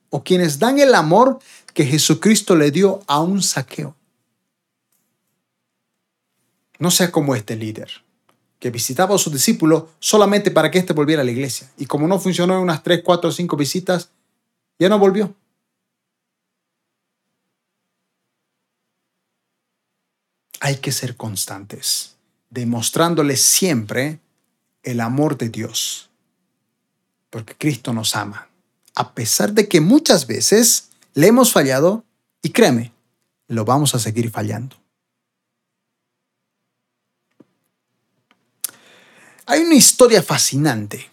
[0.09, 1.39] o quienes dan el amor
[1.73, 3.97] que Jesucristo le dio a un saqueo.
[6.77, 7.89] No sea como este líder,
[8.59, 11.69] que visitaba a su discípulo solamente para que éste volviera a la iglesia.
[11.77, 14.09] Y como no funcionó en unas 3, 4, 5 visitas,
[14.79, 15.35] ya no volvió.
[20.59, 22.15] Hay que ser constantes,
[22.49, 24.19] demostrándole siempre
[24.83, 26.09] el amor de Dios,
[27.29, 28.49] porque Cristo nos ama,
[28.95, 32.03] a pesar de que muchas veces le hemos fallado
[32.41, 32.91] y créeme,
[33.47, 34.75] lo vamos a seguir fallando.
[39.45, 41.09] Hay una historia fascinante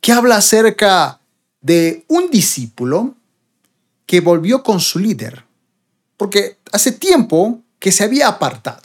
[0.00, 1.20] que habla acerca
[1.60, 3.16] de un discípulo
[4.06, 5.44] que volvió con su líder,
[6.16, 8.82] porque hace tiempo que se había apartado.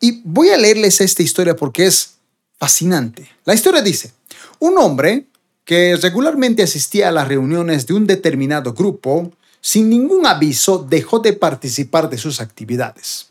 [0.00, 2.14] Y voy a leerles esta historia porque es
[2.58, 3.28] fascinante.
[3.44, 4.12] La historia dice,
[4.58, 5.26] un hombre
[5.64, 11.32] que regularmente asistía a las reuniones de un determinado grupo, sin ningún aviso dejó de
[11.32, 13.30] participar de sus actividades.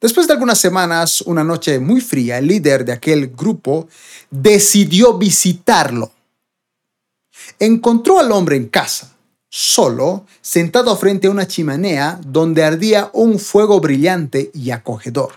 [0.00, 3.88] Después de algunas semanas, una noche muy fría, el líder de aquel grupo
[4.30, 6.12] decidió visitarlo
[7.58, 9.13] encontró al hombre en casa,
[9.56, 15.34] solo, sentado frente a una chimenea donde ardía un fuego brillante y acogedor.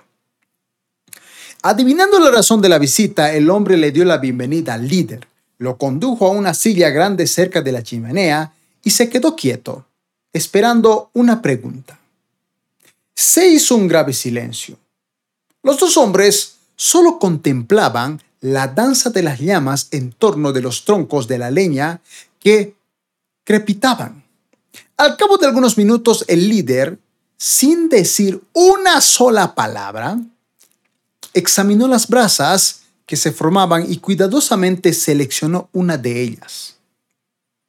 [1.61, 5.27] Adivinando la razón de la visita, el hombre le dio la bienvenida al líder,
[5.59, 8.53] lo condujo a una silla grande cerca de la chimenea
[8.83, 9.85] y se quedó quieto,
[10.33, 11.99] esperando una pregunta.
[13.13, 14.79] Se hizo un grave silencio.
[15.61, 21.27] Los dos hombres solo contemplaban la danza de las llamas en torno de los troncos
[21.27, 22.01] de la leña
[22.39, 22.76] que
[23.47, 24.25] crepitaban.
[24.97, 26.99] Al cabo de algunos minutos, el líder,
[27.37, 30.19] sin decir una sola palabra,
[31.33, 36.75] examinó las brasas que se formaban y cuidadosamente seleccionó una de ellas,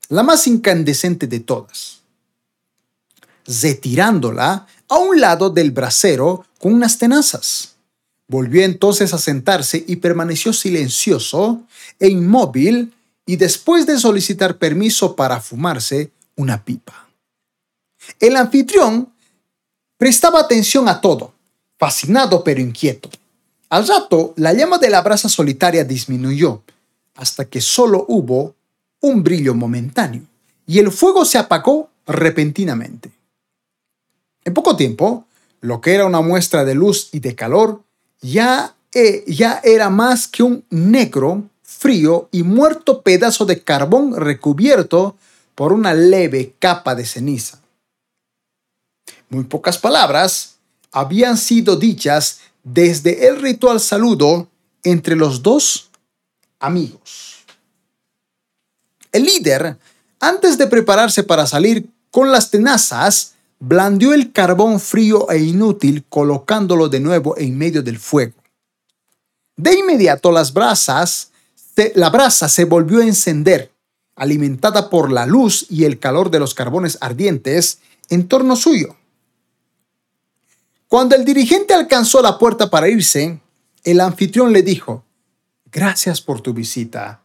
[0.09, 2.01] la más incandescente de todas,
[3.47, 7.77] retirándola a un lado del brasero con unas tenazas.
[8.27, 11.63] Volvió entonces a sentarse y permaneció silencioso
[12.01, 12.93] e inmóvil
[13.29, 17.11] y después de solicitar permiso para fumarse una pipa.
[18.19, 19.13] El anfitrión
[19.99, 21.35] prestaba atención a todo,
[21.77, 23.11] fascinado pero inquieto.
[23.69, 26.63] Al rato, la llama de la brasa solitaria disminuyó
[27.17, 28.55] hasta que solo hubo
[29.01, 30.23] un brillo momentáneo
[30.67, 33.13] y el fuego se apagó repentinamente.
[34.43, 35.27] En poco tiempo,
[35.61, 37.83] lo que era una muestra de luz y de calor
[38.23, 41.45] ya, eh, ya era más que un negro,
[41.79, 45.17] frío y muerto pedazo de carbón recubierto
[45.55, 47.61] por una leve capa de ceniza.
[49.29, 50.57] Muy pocas palabras
[50.91, 54.49] habían sido dichas desde el ritual saludo
[54.83, 55.91] entre los dos
[56.59, 57.45] amigos.
[59.13, 59.79] El líder,
[60.19, 66.89] antes de prepararse para salir con las tenazas, blandió el carbón frío e inútil colocándolo
[66.89, 68.35] de nuevo en medio del fuego.
[69.57, 71.28] De inmediato las brasas,
[71.95, 73.73] la brasa se volvió a encender,
[74.17, 78.97] alimentada por la luz y el calor de los carbones ardientes en torno suyo.
[80.89, 83.41] Cuando el dirigente alcanzó la puerta para irse,
[83.85, 85.05] el anfitrión le dijo,
[85.71, 87.23] gracias por tu visita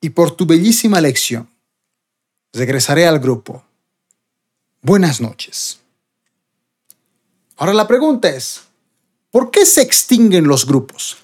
[0.00, 1.48] y por tu bellísima lección.
[2.52, 3.64] Regresaré al grupo
[4.82, 5.80] buenas noches.
[7.56, 8.62] Ahora la pregunta es,
[9.30, 11.18] ¿por qué se extinguen los grupos?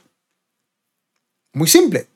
[1.52, 2.08] Muy simple,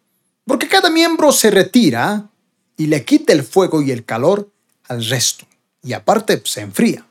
[0.47, 2.29] porque cada miembro se retira
[2.77, 4.49] y le quita el fuego y el calor
[4.89, 5.47] al resto,
[5.83, 7.07] y aparte se enfría.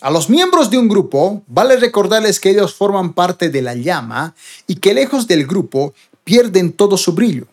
[0.00, 4.34] A los miembros de un grupo vale recordarles que ellos forman parte de la llama
[4.66, 7.46] y que lejos del grupo pierden todo su brillo.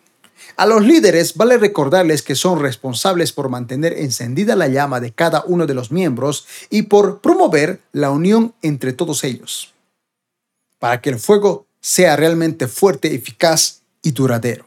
[0.56, 5.42] A los líderes vale recordarles que son responsables por mantener encendida la llama de cada
[5.46, 9.72] uno de los miembros y por promover la unión entre todos ellos,
[10.78, 14.63] para que el fuego sea realmente fuerte, eficaz y duradero.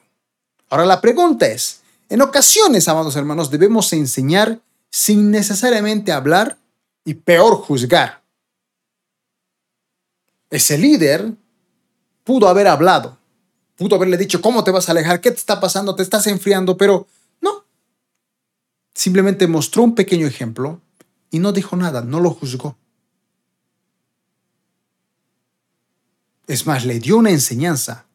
[0.69, 6.57] Ahora la pregunta es, en ocasiones, amados hermanos, debemos enseñar sin necesariamente hablar
[7.03, 8.21] y peor juzgar.
[10.49, 11.33] Ese líder
[12.23, 13.17] pudo haber hablado,
[13.75, 15.21] pudo haberle dicho, ¿cómo te vas a alejar?
[15.21, 15.95] ¿Qué te está pasando?
[15.95, 16.77] ¿Te estás enfriando?
[16.77, 17.07] Pero
[17.41, 17.65] no.
[18.93, 20.81] Simplemente mostró un pequeño ejemplo
[21.29, 22.77] y no dijo nada, no lo juzgó.
[26.47, 28.05] Es más, le dio una enseñanza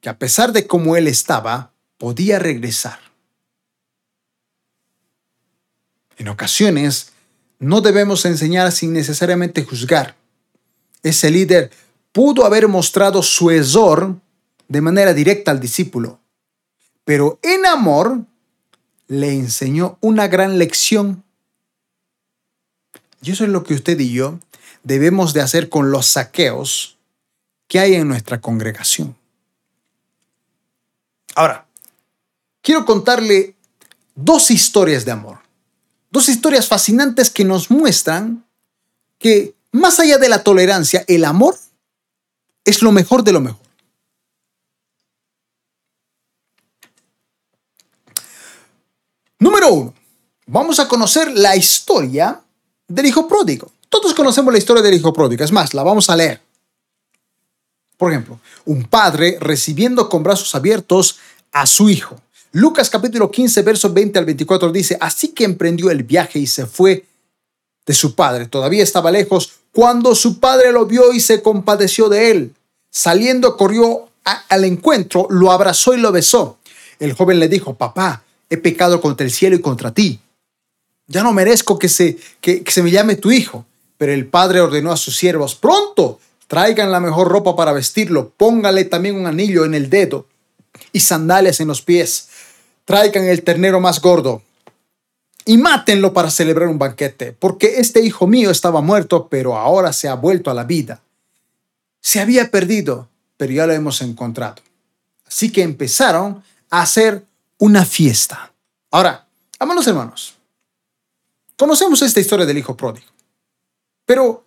[0.00, 2.98] que a pesar de cómo él estaba, podía regresar.
[6.16, 7.12] En ocasiones,
[7.58, 10.16] no debemos enseñar sin necesariamente juzgar.
[11.02, 11.70] Ese líder
[12.12, 14.16] pudo haber mostrado su error
[14.68, 16.20] de manera directa al discípulo,
[17.04, 18.24] pero en amor
[19.06, 21.24] le enseñó una gran lección.
[23.22, 24.38] Y eso es lo que usted y yo
[24.82, 26.98] debemos de hacer con los saqueos
[27.66, 29.16] que hay en nuestra congregación.
[31.34, 31.67] Ahora,
[32.62, 33.56] quiero contarle
[34.14, 35.38] dos historias de amor.
[36.10, 38.44] Dos historias fascinantes que nos muestran
[39.18, 41.56] que más allá de la tolerancia, el amor
[42.64, 43.68] es lo mejor de lo mejor.
[49.38, 49.94] Número uno,
[50.46, 52.40] vamos a conocer la historia
[52.88, 53.70] del hijo pródigo.
[53.88, 56.42] Todos conocemos la historia del hijo pródigo, es más, la vamos a leer.
[57.96, 61.18] Por ejemplo, un padre recibiendo con brazos abiertos
[61.52, 62.20] a su hijo.
[62.52, 66.66] Lucas capítulo 15, versos 20 al 24 dice, así que emprendió el viaje y se
[66.66, 67.04] fue
[67.84, 68.46] de su padre.
[68.46, 72.54] Todavía estaba lejos cuando su padre lo vio y se compadeció de él.
[72.90, 74.08] Saliendo corrió
[74.48, 76.58] al encuentro, lo abrazó y lo besó.
[76.98, 80.20] El joven le dijo, papá, he pecado contra el cielo y contra ti.
[81.06, 83.66] Ya no merezco que se, que se me llame tu hijo.
[83.98, 88.84] Pero el padre ordenó a sus siervos, pronto, traigan la mejor ropa para vestirlo, póngale
[88.84, 90.26] también un anillo en el dedo
[90.92, 92.27] y sandalias en los pies.
[92.88, 94.42] Traigan el ternero más gordo
[95.44, 100.08] y mátenlo para celebrar un banquete, porque este hijo mío estaba muerto, pero ahora se
[100.08, 101.02] ha vuelto a la vida.
[102.00, 104.62] Se había perdido, pero ya lo hemos encontrado.
[105.26, 107.26] Así que empezaron a hacer
[107.58, 108.54] una fiesta.
[108.90, 109.26] Ahora,
[109.58, 110.36] amados hermanos,
[111.58, 113.08] conocemos esta historia del hijo pródigo,
[114.06, 114.46] pero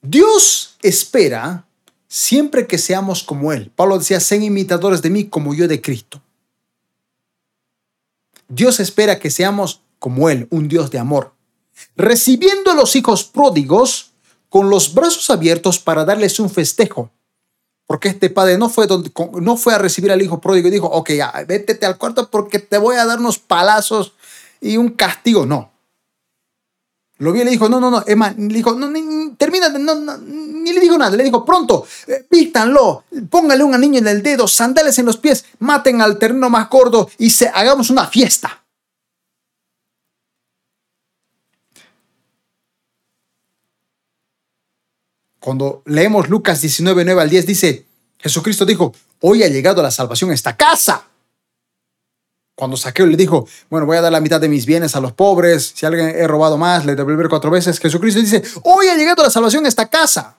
[0.00, 1.64] Dios espera
[2.06, 3.72] siempre que seamos como Él.
[3.74, 6.22] Pablo decía, sean imitadores de mí como yo de Cristo.
[8.50, 11.34] Dios espera que seamos como Él, un Dios de amor,
[11.96, 14.10] recibiendo a los hijos pródigos
[14.48, 17.10] con los brazos abiertos para darles un festejo.
[17.86, 18.86] Porque este padre no fue,
[19.40, 22.58] no fue a recibir al hijo pródigo y dijo, ok, ya, vete al cuarto porque
[22.58, 24.12] te voy a dar unos palazos
[24.60, 25.46] y un castigo.
[25.46, 25.69] No.
[27.20, 28.88] Lo vio y le dijo, no, no, no, Emma, le dijo, no,
[29.36, 34.08] termina, no, ni le dijo nada, le dijo, pronto, eh, vístanlo, póngale un anillo en
[34.08, 38.06] el dedo, sandales en los pies, maten al terreno más gordo y se, hagamos una
[38.06, 38.64] fiesta.
[45.40, 47.84] Cuando leemos Lucas 19, 9 al 10, dice,
[48.18, 51.09] Jesucristo dijo, hoy ha llegado la salvación a esta casa.
[52.60, 55.14] Cuando Saqueo le dijo, bueno, voy a dar la mitad de mis bienes a los
[55.14, 59.22] pobres, si alguien he robado más, le devolveré cuatro veces, Jesucristo dice, hoy ha llegado
[59.22, 60.36] la salvación a esta casa,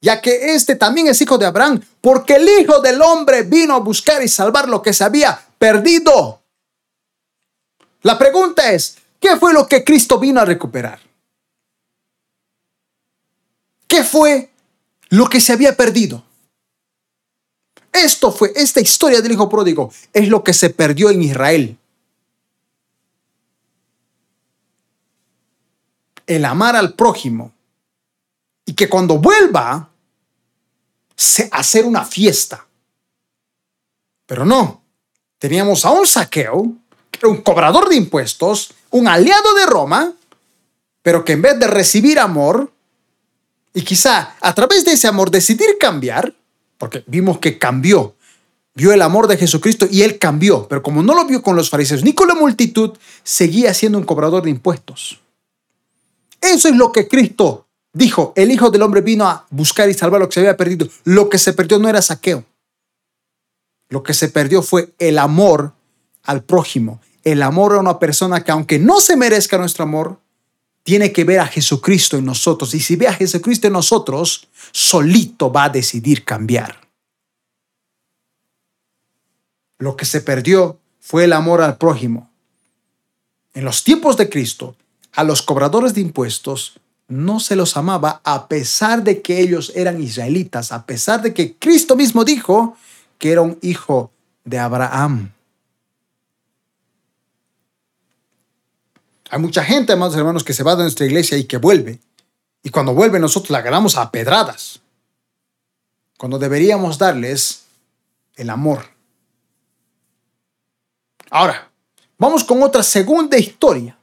[0.00, 3.80] ya que este también es hijo de Abraham, porque el Hijo del Hombre vino a
[3.80, 6.40] buscar y salvar lo que se había perdido.
[8.02, 11.00] La pregunta es, ¿qué fue lo que Cristo vino a recuperar?
[13.88, 14.50] ¿Qué fue
[15.08, 16.22] lo que se había perdido?
[17.92, 21.76] Esto fue, esta historia del hijo pródigo es lo que se perdió en Israel.
[26.26, 27.52] El amar al prójimo
[28.64, 29.90] y que cuando vuelva,
[31.16, 32.66] se hacer una fiesta.
[34.26, 34.82] Pero no,
[35.38, 36.72] teníamos a un saqueo,
[37.10, 40.14] que era un cobrador de impuestos, un aliado de Roma,
[41.02, 42.72] pero que en vez de recibir amor,
[43.74, 46.32] y quizá a través de ese amor decidir cambiar,
[46.80, 48.16] porque vimos que cambió.
[48.74, 51.68] Vio el amor de Jesucristo y él cambió, pero como no lo vio con los
[51.68, 55.20] fariseos ni con la multitud, seguía siendo un cobrador de impuestos.
[56.40, 58.32] Eso es lo que Cristo dijo.
[58.34, 60.88] El Hijo del Hombre vino a buscar y salvar lo que se había perdido.
[61.04, 62.46] Lo que se perdió no era saqueo.
[63.90, 65.74] Lo que se perdió fue el amor
[66.22, 67.02] al prójimo.
[67.24, 70.19] El amor a una persona que aunque no se merezca nuestro amor,
[70.90, 72.74] tiene que ver a Jesucristo en nosotros.
[72.74, 76.80] Y si ve a Jesucristo en nosotros, solito va a decidir cambiar.
[79.78, 82.28] Lo que se perdió fue el amor al prójimo.
[83.54, 84.74] En los tiempos de Cristo,
[85.12, 90.02] a los cobradores de impuestos no se los amaba a pesar de que ellos eran
[90.02, 92.76] israelitas, a pesar de que Cristo mismo dijo
[93.16, 94.10] que era un hijo
[94.44, 95.30] de Abraham.
[99.30, 102.00] Hay mucha gente, amados hermanos, que se va de nuestra iglesia y que vuelve.
[102.64, 104.80] Y cuando vuelve nosotros la agarramos a pedradas.
[106.18, 107.62] Cuando deberíamos darles
[108.34, 108.86] el amor.
[111.30, 111.70] Ahora,
[112.18, 113.96] vamos con otra segunda historia.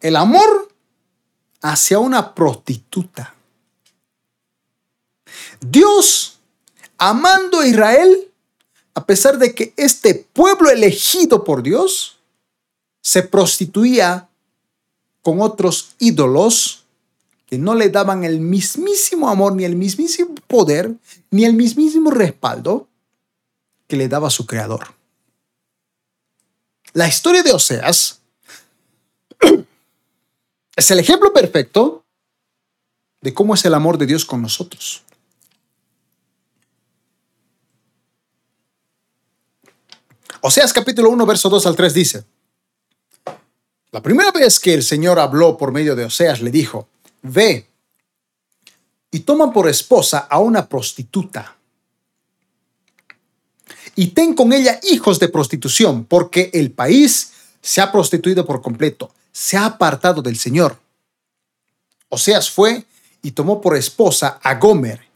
[0.00, 0.68] El amor
[1.62, 3.34] hacia una prostituta.
[5.60, 6.40] Dios,
[6.98, 8.30] amando a Israel,
[8.92, 12.13] a pesar de que este pueblo elegido por Dios,
[13.04, 14.30] se prostituía
[15.20, 16.86] con otros ídolos
[17.44, 20.90] que no le daban el mismísimo amor, ni el mismísimo poder,
[21.30, 22.88] ni el mismísimo respaldo
[23.86, 24.94] que le daba su creador.
[26.94, 28.20] La historia de Oseas
[30.76, 32.06] es el ejemplo perfecto
[33.20, 35.02] de cómo es el amor de Dios con nosotros.
[40.40, 42.24] Oseas capítulo 1, verso 2 al 3 dice,
[43.94, 46.88] la primera vez que el Señor habló por medio de Oseas, le dijo,
[47.22, 47.68] ve
[49.12, 51.54] y toma por esposa a una prostituta
[53.94, 59.14] y ten con ella hijos de prostitución, porque el país se ha prostituido por completo,
[59.30, 60.76] se ha apartado del Señor.
[62.08, 62.84] Oseas fue
[63.22, 65.06] y tomó por esposa a Gomer,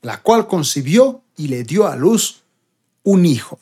[0.00, 2.42] la cual concibió y le dio a luz
[3.02, 3.58] un hijo.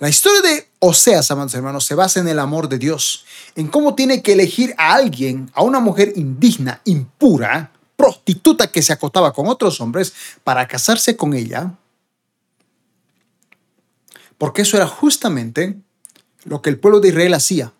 [0.00, 3.94] La historia de Oseas, amados hermanos, se basa en el amor de Dios, en cómo
[3.94, 9.46] tiene que elegir a alguien, a una mujer indigna, impura, prostituta que se acostaba con
[9.46, 11.74] otros hombres para casarse con ella,
[14.38, 15.78] porque eso era justamente
[16.44, 17.74] lo que el pueblo de Israel hacía.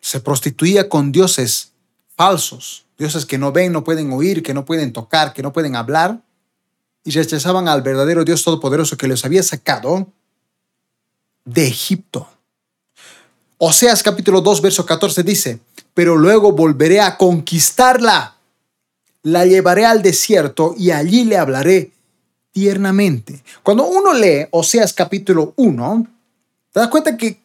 [0.00, 1.74] Se prostituía con dioses
[2.16, 5.76] falsos, dioses que no ven, no pueden oír, que no pueden tocar, que no pueden
[5.76, 6.24] hablar,
[7.04, 10.12] y rechazaban al verdadero Dios Todopoderoso que les había sacado
[11.46, 12.28] de Egipto.
[13.56, 15.60] Oseas capítulo 2, verso 14 dice,
[15.94, 18.36] pero luego volveré a conquistarla,
[19.22, 21.92] la llevaré al desierto y allí le hablaré
[22.52, 23.42] tiernamente.
[23.62, 26.06] Cuando uno lee Oseas capítulo 1,
[26.72, 27.40] te das cuenta que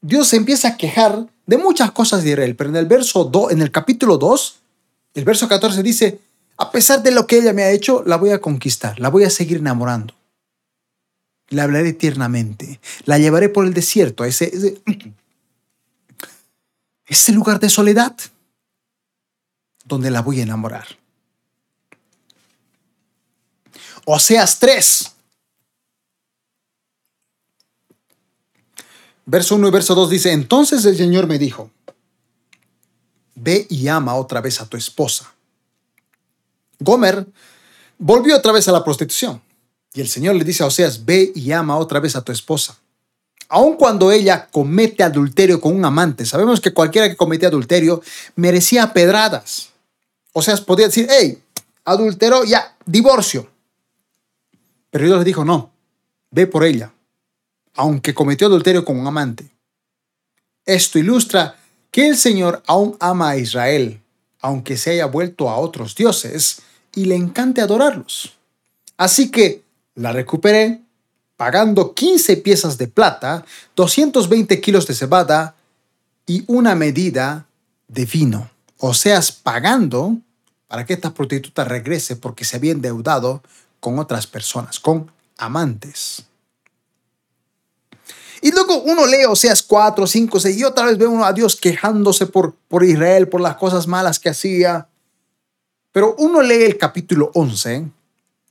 [0.00, 3.50] Dios se empieza a quejar de muchas cosas de Israel, pero en el verso 2,
[3.50, 4.58] en el capítulo 2,
[5.14, 6.20] el verso 14 dice,
[6.56, 9.24] a pesar de lo que ella me ha hecho, la voy a conquistar, la voy
[9.24, 10.14] a seguir enamorando
[11.52, 14.80] le hablaré tiernamente, la llevaré por el desierto, a ese,
[17.06, 18.16] ese, lugar de soledad,
[19.84, 20.86] donde la voy a enamorar.
[24.04, 25.12] Oseas 3.
[29.24, 31.70] Verso 1 y verso 2 dice, entonces el Señor me dijo,
[33.34, 35.32] ve y ama otra vez a tu esposa.
[36.80, 37.26] Gomer
[37.98, 39.40] volvió otra vez a la prostitución.
[39.94, 42.78] Y el Señor le dice a Oseas, ve y ama otra vez a tu esposa.
[43.48, 48.00] Aun cuando ella comete adulterio con un amante, sabemos que cualquiera que comete adulterio
[48.34, 49.68] merecía pedradas.
[50.32, 51.42] Oseas podía decir, hey,
[51.84, 53.50] adulteró, ya, divorcio.
[54.90, 55.70] Pero Dios le dijo, no,
[56.30, 56.92] ve por ella,
[57.74, 59.50] aunque cometió adulterio con un amante.
[60.64, 61.56] Esto ilustra
[61.90, 64.00] que el Señor aún ama a Israel,
[64.40, 66.62] aunque se haya vuelto a otros dioses
[66.94, 68.34] y le encante adorarlos.
[68.96, 69.62] Así que
[69.94, 70.82] la recuperé
[71.36, 75.56] pagando 15 piezas de plata, 220 kilos de cebada
[76.26, 77.46] y una medida
[77.88, 78.50] de vino.
[78.78, 80.18] O sea, pagando
[80.68, 83.42] para que esta prostituta regrese porque se había endeudado
[83.80, 86.24] con otras personas, con amantes.
[88.40, 91.56] Y luego uno lee Oseas 4, 5, 6 y otra vez ve uno a Dios
[91.56, 94.88] quejándose por, por Israel, por las cosas malas que hacía.
[95.92, 97.86] Pero uno lee el capítulo 11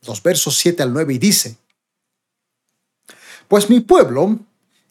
[0.05, 1.55] los versos 7 al 9 y dice,
[3.47, 4.39] Pues mi pueblo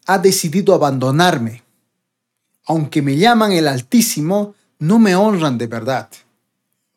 [0.07, 1.63] ha decidido abandonarme.
[2.67, 6.09] Aunque me llaman el Altísimo, no me honran de verdad.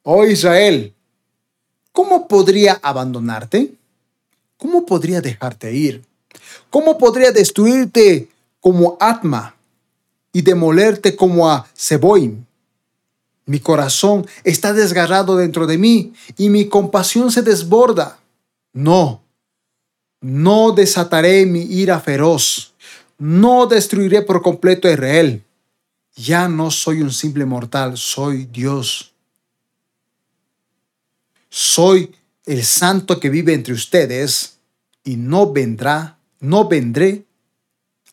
[0.04, 0.94] Oh Israel,
[1.92, 3.74] ¿cómo podría abandonarte?
[4.58, 6.04] ¿Cómo podría dejarte ir?
[6.70, 9.56] ¿Cómo podría destruirte como Atma?
[10.34, 12.44] y demolerte como a Seboim.
[13.46, 18.20] Mi corazón está desgarrado dentro de mí y mi compasión se desborda.
[18.72, 19.24] No,
[20.22, 22.74] no desataré mi ira feroz.
[23.18, 25.44] No destruiré por completo a Israel.
[26.16, 29.14] Ya no soy un simple mortal, soy Dios.
[31.50, 32.16] Soy
[32.46, 34.58] el santo que vive entre ustedes
[35.04, 37.26] y no vendrá, no vendré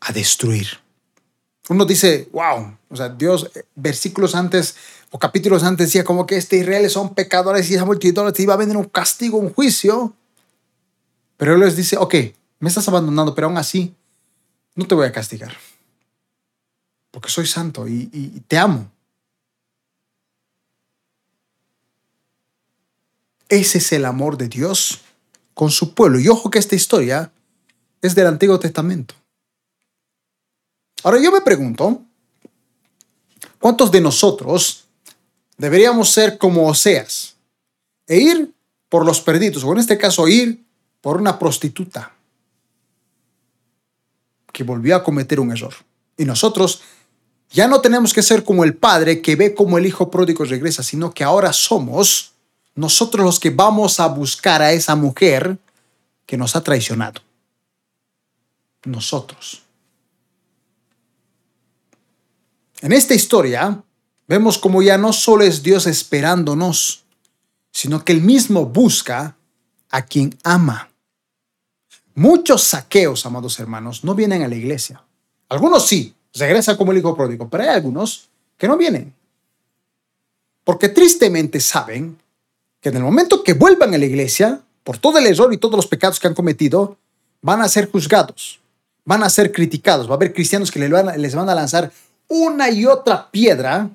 [0.00, 0.68] a destruir.
[1.68, 4.74] Uno dice, wow, o sea, Dios, eh, versículos antes
[5.10, 8.56] o capítulos antes decía como que este Israel son pecadores y esa multitud iba a
[8.56, 10.14] venir un castigo, un juicio.
[11.36, 12.14] Pero Él les dice, ok,
[12.60, 13.94] me estás abandonando, pero aún así
[14.76, 15.56] no te voy a castigar.
[17.10, 18.88] Porque soy santo y, y te amo.
[23.48, 25.00] Ese es el amor de Dios
[25.54, 26.20] con su pueblo.
[26.20, 27.32] Y ojo que esta historia
[28.00, 29.16] es del Antiguo Testamento.
[31.02, 32.00] Ahora yo me pregunto,
[33.58, 34.86] ¿cuántos de nosotros
[35.60, 37.36] deberíamos ser como Oseas
[38.06, 38.54] e ir
[38.88, 40.64] por los perdidos, o en este caso ir
[41.00, 42.12] por una prostituta
[44.52, 45.74] que volvió a cometer un error?
[46.16, 46.82] Y nosotros
[47.50, 50.82] ya no tenemos que ser como el padre que ve como el hijo pródigo regresa,
[50.82, 52.32] sino que ahora somos
[52.74, 55.58] nosotros los que vamos a buscar a esa mujer
[56.24, 57.20] que nos ha traicionado.
[58.84, 59.62] Nosotros.
[62.80, 63.82] En esta historia
[64.30, 67.02] vemos como ya no solo es Dios esperándonos,
[67.72, 69.36] sino que Él mismo busca
[69.90, 70.88] a quien ama.
[72.14, 75.02] Muchos saqueos, amados hermanos, no vienen a la iglesia.
[75.48, 79.12] Algunos sí, regresan como el hijo pródigo, pero hay algunos que no vienen.
[80.62, 82.16] Porque tristemente saben
[82.80, 85.74] que en el momento que vuelvan a la iglesia, por todo el error y todos
[85.74, 86.98] los pecados que han cometido,
[87.42, 88.60] van a ser juzgados,
[89.04, 90.06] van a ser criticados.
[90.06, 91.90] Va a haber cristianos que les van a lanzar
[92.28, 93.90] una y otra piedra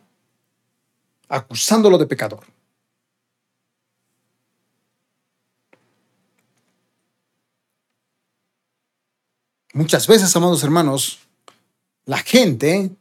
[1.29, 2.45] acusándolo de pecador.
[9.73, 11.19] Muchas veces, amados hermanos,
[12.05, 12.91] la gente,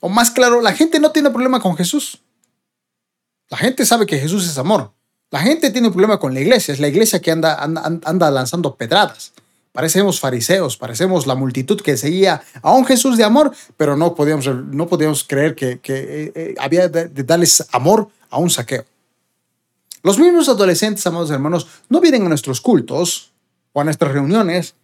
[0.00, 2.22] o más claro, la gente no tiene problema con Jesús.
[3.50, 4.92] La gente sabe que Jesús es amor.
[5.30, 6.72] La gente tiene problema con la iglesia.
[6.72, 9.32] Es la iglesia que anda, anda, anda lanzando pedradas.
[9.72, 14.46] Parecemos fariseos, parecemos la multitud que seguía a un Jesús de amor, pero no podíamos,
[14.46, 18.84] no podíamos creer que, eh, eh, había de, darles amor a un saqueo.
[20.02, 23.32] Los mismos adolescentes, amados hermanos, no vienen a nuestros cultos
[23.72, 24.74] o a nuestras reuniones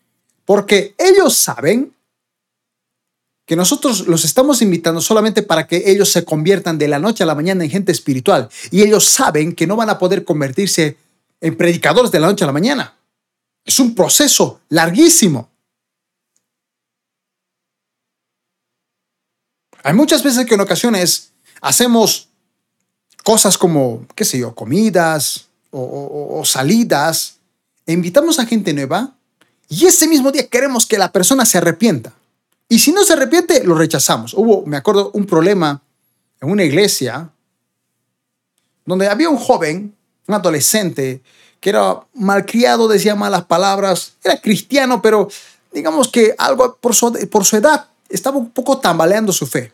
[0.47, 1.93] porque ellos saben
[3.45, 7.26] que nosotros los estamos invitando solamente para que ellos se conviertan de la noche a
[7.26, 8.49] la mañana en gente espiritual.
[8.70, 10.97] Y ellos saben que no van a poder convertirse
[11.41, 12.97] en predicadores de la noche a la mañana.
[13.68, 15.50] Es un proceso larguísimo.
[19.82, 22.30] Hay muchas veces que en ocasiones hacemos
[23.22, 27.36] cosas como, qué sé yo, comidas o, salidas,
[27.84, 29.12] e invitamos a gente nueva
[29.68, 32.14] y ese mismo día queremos que la persona se arrepienta.
[32.70, 34.32] Y si no se arrepiente, lo rechazamos.
[34.32, 35.82] Hubo, me acuerdo, un problema
[36.40, 37.30] en una iglesia
[38.86, 39.94] donde había un joven,
[40.26, 41.20] un adolescente,
[41.61, 45.28] que era malcriado, decía malas palabras, era cristiano, pero
[45.72, 49.72] digamos que algo por su, por su edad estaba un poco tambaleando su fe.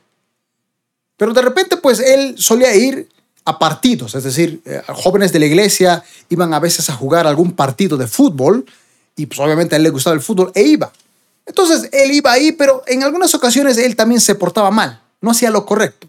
[1.16, 3.08] Pero de repente, pues él solía ir
[3.44, 7.52] a partidos, es decir, eh, jóvenes de la iglesia iban a veces a jugar algún
[7.52, 8.64] partido de fútbol
[9.16, 10.90] y pues obviamente a él le gustaba el fútbol e iba.
[11.44, 15.50] Entonces él iba ahí, pero en algunas ocasiones él también se portaba mal, no hacía
[15.50, 16.08] lo correcto.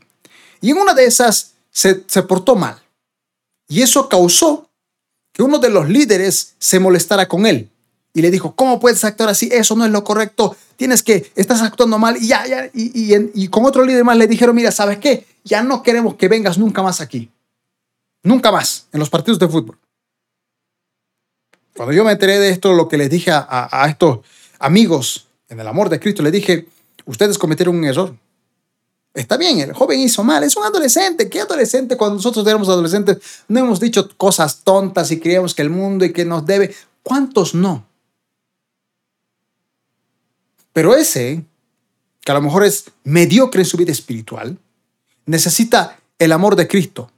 [0.61, 2.82] Y en una de esas se, se portó mal.
[3.67, 4.64] Y eso causó
[5.36, 7.69] que uno de los líderes se molestara con él
[8.13, 9.49] y le dijo, ¿cómo puedes actuar así?
[9.51, 13.47] Eso no es lo correcto, tienes que, estás actuando mal y ya, ya, y, y,
[13.49, 15.25] con otro líder más le dijeron, mira, ¿sabes qué?
[15.43, 17.29] Ya no queremos que vengas nunca más aquí,
[18.23, 19.77] nunca más en los partidos de fútbol.
[21.75, 24.19] Cuando yo me enteré de esto, lo que les dije a, a estos
[24.59, 26.65] amigos en el amor de Cristo, le dije,
[27.03, 28.15] ustedes cometieron un error.
[29.16, 31.30] Está bien, el joven hizo mal, es un adolescente.
[31.30, 31.95] ¿Qué adolescente?
[31.95, 36.11] Cuando nosotros éramos adolescentes no hemos dicho cosas tontas y creíamos que el mundo y
[36.11, 36.76] que nos debe.
[37.01, 37.88] ¿Cuántos no?
[40.74, 41.45] Pero ese,
[42.26, 44.57] que a lo mejor es mediocre en su vida espiritual,
[45.26, 47.09] necesita el amor de Cristo.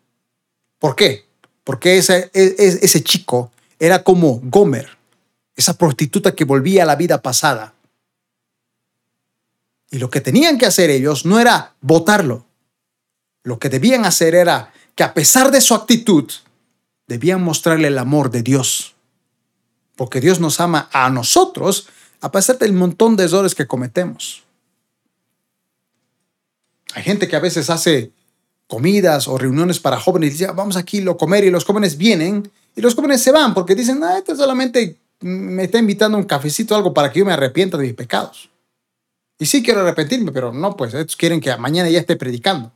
[0.78, 1.26] ¿Por qué?
[1.64, 4.88] Porque ese, e, e, chico era como Gomer,
[5.56, 7.74] esa prostituta que volvía a la vida pasada
[9.90, 12.46] y lo que tenían que hacer ellos no era votarlo.
[13.44, 16.30] Lo que debían hacer era que a pesar de su actitud,
[17.08, 18.96] debían mostrarle el amor de Dios.
[19.96, 21.88] Porque Dios nos ama a nosotros
[22.20, 24.44] a pesar del montón de errores que cometemos.
[26.94, 28.12] Hay gente que a veces hace
[28.68, 31.98] comidas o reuniones para jóvenes y dice, ah, vamos aquí a comer y los jóvenes
[31.98, 36.26] vienen y los jóvenes se van porque dicen, ah, este solamente me está invitando un
[36.26, 38.50] cafecito o algo para que yo me arrepienta de mis pecados.
[39.40, 42.72] Y sí quiero arrepentirme, pero no, pues estos quieren que mañana ya esté predicando.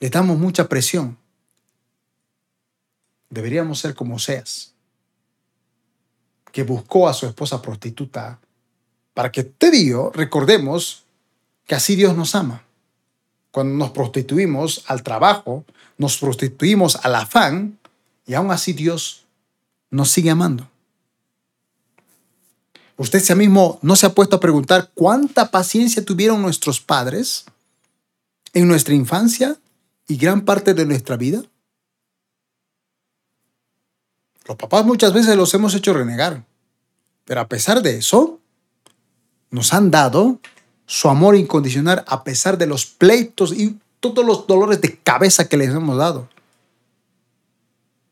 [0.00, 1.16] Le damos mucha presión.
[3.30, 4.74] Deberíamos ser como Seas,
[6.50, 8.38] que buscó a su esposa prostituta
[9.14, 11.04] para que te digo, recordemos
[11.66, 12.64] que así Dios nos ama.
[13.50, 15.64] Cuando nos prostituimos al trabajo,
[15.98, 17.78] nos prostituimos al afán,
[18.26, 19.24] y aún así Dios
[19.90, 20.71] nos sigue amando.
[23.02, 27.46] ¿Usted mismo no se ha puesto a preguntar cuánta paciencia tuvieron nuestros padres
[28.52, 29.56] en nuestra infancia
[30.06, 31.42] y gran parte de nuestra vida?
[34.46, 36.44] Los papás muchas veces los hemos hecho renegar,
[37.24, 38.38] pero a pesar de eso,
[39.50, 40.38] nos han dado
[40.86, 45.56] su amor incondicional a pesar de los pleitos y todos los dolores de cabeza que
[45.56, 46.28] les hemos dado.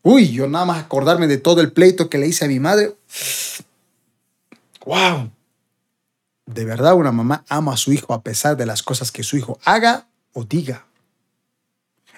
[0.03, 2.97] Uy, yo nada más acordarme de todo el pleito que le hice a mi madre.
[4.85, 5.31] ¡Wow!
[6.47, 9.37] De verdad una mamá ama a su hijo a pesar de las cosas que su
[9.37, 10.87] hijo haga o diga.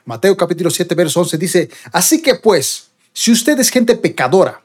[0.05, 4.65] Mateo capítulo 7, verso 11 dice, así que pues, si ustedes gente pecadora,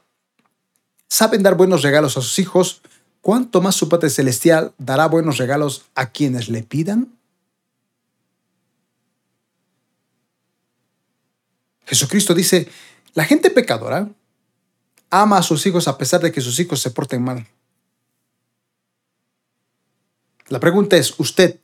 [1.07, 2.81] saben dar buenos regalos a sus hijos,
[3.21, 7.13] ¿cuánto más su Padre Celestial dará buenos regalos a quienes le pidan?
[11.85, 12.67] Jesucristo dice,
[13.13, 14.09] la gente pecadora
[15.09, 17.47] ama a sus hijos a pesar de que sus hijos se porten mal.
[20.49, 21.59] La pregunta es, usted,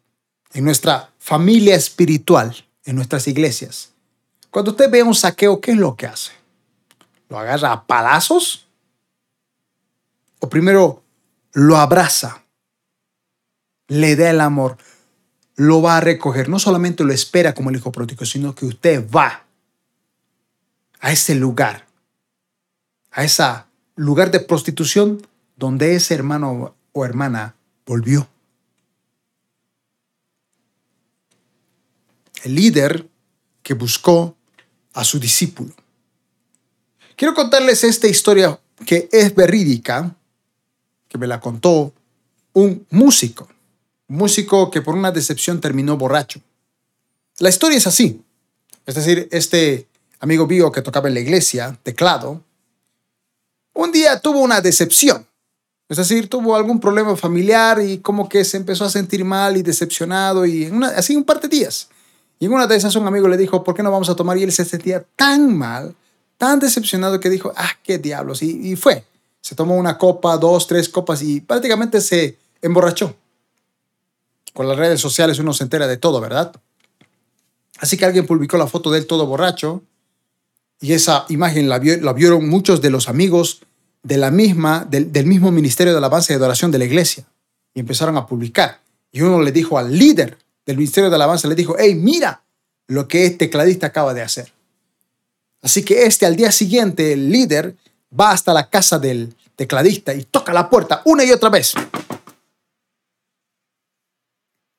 [0.54, 2.56] en nuestra familia espiritual,
[2.86, 3.92] en nuestras iglesias,
[4.50, 6.32] cuando usted ve un saqueo, ¿qué es lo que hace?
[7.30, 8.68] ¿Lo agarra a palazos?
[10.40, 11.04] ¿O primero
[11.54, 12.44] lo abraza,
[13.88, 14.78] le da el amor,
[15.56, 16.50] lo va a recoger.
[16.50, 19.46] No solamente lo espera como el hijo pródigo, sino que usted va
[21.00, 21.86] a ese lugar,
[23.12, 23.44] a ese
[23.96, 25.26] lugar de prostitución
[25.56, 27.56] donde ese hermano o hermana
[27.86, 28.28] volvió.
[32.44, 33.08] El líder
[33.64, 34.36] que buscó
[34.94, 35.74] a su discípulo.
[37.16, 40.16] Quiero contarles esta historia que es verídica
[41.08, 41.94] que me la contó
[42.54, 43.48] un músico,
[44.08, 46.42] un músico que por una decepción terminó borracho.
[47.40, 48.22] La historia es así.
[48.86, 49.88] Es decir, este
[50.20, 52.44] amigo mío que tocaba en la iglesia, teclado,
[53.74, 55.26] un día tuvo una decepción.
[55.88, 59.62] Es decir, tuvo algún problema familiar y como que se empezó a sentir mal y
[59.62, 60.66] decepcionado y
[60.96, 61.90] así un par de días.
[62.44, 64.38] Y en una de esas un amigo le dijo, ¿por qué no vamos a tomar?
[64.38, 65.96] Y él se sentía tan mal,
[66.38, 68.44] tan decepcionado que dijo, ah, qué diablos.
[68.44, 69.06] y fue
[69.44, 73.14] se tomó una copa, dos, tres copas y prácticamente se emborrachó.
[74.54, 76.54] Con las redes sociales uno se entera de todo, ¿verdad?
[77.80, 79.84] Así que alguien publicó la foto de él todo borracho
[80.80, 83.64] y esa imagen la, vieron muchos de los amigos
[84.02, 87.26] de la misma, del, del mismo Ministerio de Alabanza y Adoración de la iglesia
[87.74, 88.80] y empezaron a publicar.
[89.12, 92.44] Y uno le dijo al líder del Ministerio de Alabanza, le dijo, hey, mira
[92.88, 94.52] lo que este tecladista acaba de hacer.
[95.62, 97.76] Así que este al día siguiente, el líder
[98.18, 101.74] va hasta la casa del tecladista y toca la puerta una y otra vez.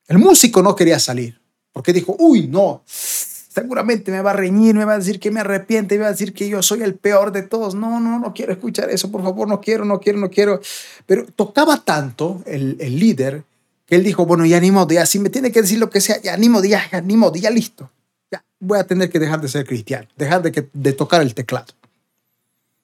[0.07, 1.39] El músico no quería salir
[1.75, 5.39] porque dijo, uy, no, seguramente me va a reñir, me va a decir que me
[5.39, 7.75] arrepiente, me va a decir que yo soy el peor de todos.
[7.75, 10.61] No, no, no quiero escuchar eso, por favor, no quiero, no quiero, no quiero.
[11.05, 13.43] Pero tocaba tanto el, líder
[13.85, 16.21] que él dijo, bueno, ya animo día, si me tiene que decir lo que sea,
[16.21, 17.89] ya animo día, ya animo día, listo.
[18.31, 21.73] Ya voy a tener que dejar de ser cristiano, dejar de, de tocar el teclado.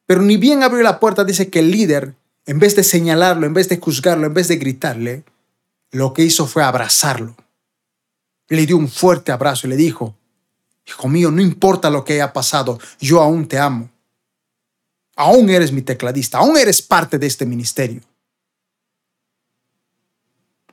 [0.06, 2.14] Pero ni bien abrió la puerta, dice que el líder,
[2.46, 5.24] en vez de señalarlo, en vez de juzgarlo, en vez de gritarle,
[5.92, 7.36] lo que hizo fue abrazarlo.
[8.48, 10.16] Le dio un fuerte abrazo y le dijo,
[10.88, 13.90] Hijo mío, no importa lo que haya pasado, yo aún te amo.
[15.16, 18.02] Aún eres mi tecladista, aún eres parte de este ministerio.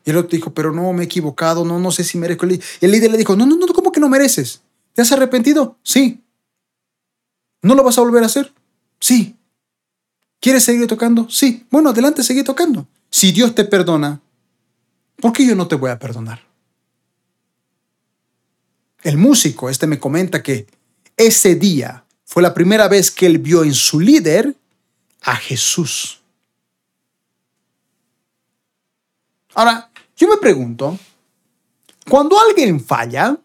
[0.08, 2.46] Y el otro dijo, pero no, me he equivocado, no, no sé si merezco.
[2.46, 4.62] Y el líder le dijo, no, no, no, ¿cómo que no mereces?
[4.94, 5.76] ¿Te has arrepentido?
[5.82, 6.22] Sí.
[7.60, 8.50] ¿No lo vas a volver a hacer?
[9.00, 9.36] Sí.
[10.40, 11.28] ¿Quieres seguir tocando?
[11.28, 11.66] Sí.
[11.70, 12.88] Bueno, adelante, sigue tocando.
[13.10, 14.18] Si Dios te perdona,
[15.20, 16.42] ¿por qué yo no te voy a perdonar?
[19.02, 20.68] El músico, este me comenta que
[21.18, 24.56] ese día fue la primera vez que él vio en su líder
[25.20, 26.18] a Jesús.
[29.58, 29.87] Ahora,
[30.18, 30.98] yo me pregunto,
[32.10, 33.38] cuando alguien falla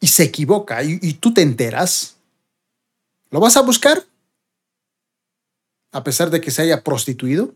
[0.00, 2.14] y se equivoca y, tú te enteras,
[3.30, 4.06] ¿Lo vas a buscar?
[5.92, 7.54] A pesar de que se haya prostituido.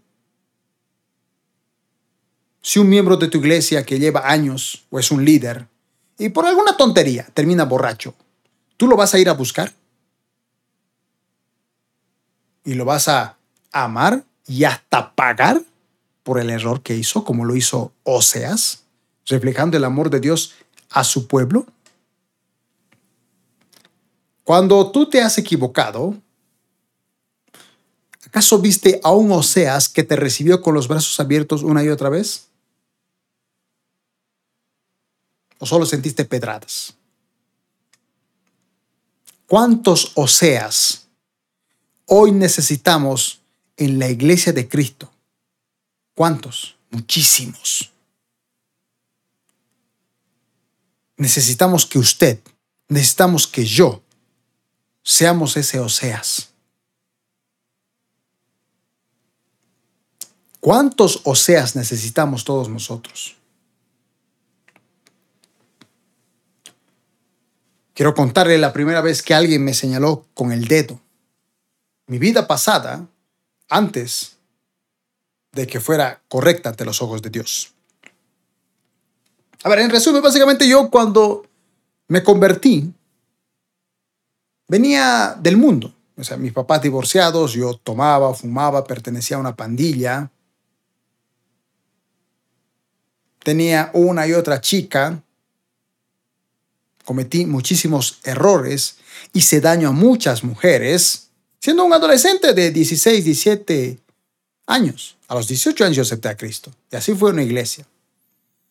[2.60, 5.66] si un miembro de tu iglesia que lleva años o es un líder
[6.18, 8.14] y por alguna tontería termina borracho,
[8.76, 9.72] ¿tú lo vas a ir a buscar?
[12.64, 13.36] ¿Y lo vas a
[13.72, 15.62] amar y hasta pagar
[16.22, 18.84] por el error que hizo, como lo hizo Oseas,
[19.26, 20.54] reflejando el amor de Dios
[20.90, 21.66] a su pueblo?
[24.44, 26.16] Cuando tú te has equivocado,
[28.26, 32.08] ¿acaso viste a un Oseas que te recibió con los brazos abiertos una y otra
[32.08, 32.48] vez?
[35.58, 36.94] ¿O solo sentiste pedradas?
[39.46, 41.06] ¿Cuántos Oseas
[42.06, 43.40] hoy necesitamos
[43.76, 45.11] en la iglesia de Cristo?
[46.14, 46.76] ¿Cuántos?
[46.90, 47.90] Muchísimos.
[51.16, 52.40] Necesitamos que usted,
[52.88, 54.02] necesitamos que yo,
[55.02, 56.50] seamos ese Oseas.
[60.60, 63.36] ¿Cuántos Oseas necesitamos todos nosotros?
[67.94, 71.00] Quiero contarle la primera vez que alguien me señaló con el dedo.
[72.06, 73.06] Mi vida pasada,
[73.68, 74.38] antes
[75.52, 77.72] de que fuera correcta ante los ojos de Dios.
[79.62, 81.46] A ver, en resumen, básicamente yo cuando
[82.08, 82.92] me convertí,
[84.66, 85.94] venía del mundo.
[86.16, 90.30] O sea, mis papás divorciados, yo tomaba, fumaba, pertenecía a una pandilla.
[93.42, 95.22] Tenía una y otra chica.
[97.04, 98.98] Cometí muchísimos errores.
[99.32, 101.28] Hice daño a muchas mujeres.
[101.60, 104.01] Siendo un adolescente de 16, 17
[104.66, 105.16] años.
[105.28, 106.72] A los 18 años yo acepté a Cristo.
[106.90, 107.86] Y así fue una iglesia.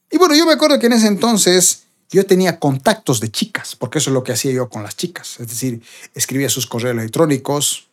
[0.09, 3.99] Y bueno, yo me acuerdo que en ese entonces yo tenía contactos de chicas, porque
[3.99, 5.39] eso es lo que hacía yo con las chicas.
[5.39, 5.81] Es decir,
[6.13, 7.87] escribía sus correos electrónicos,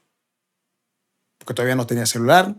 [1.39, 2.55] porque todavía no tenía celular.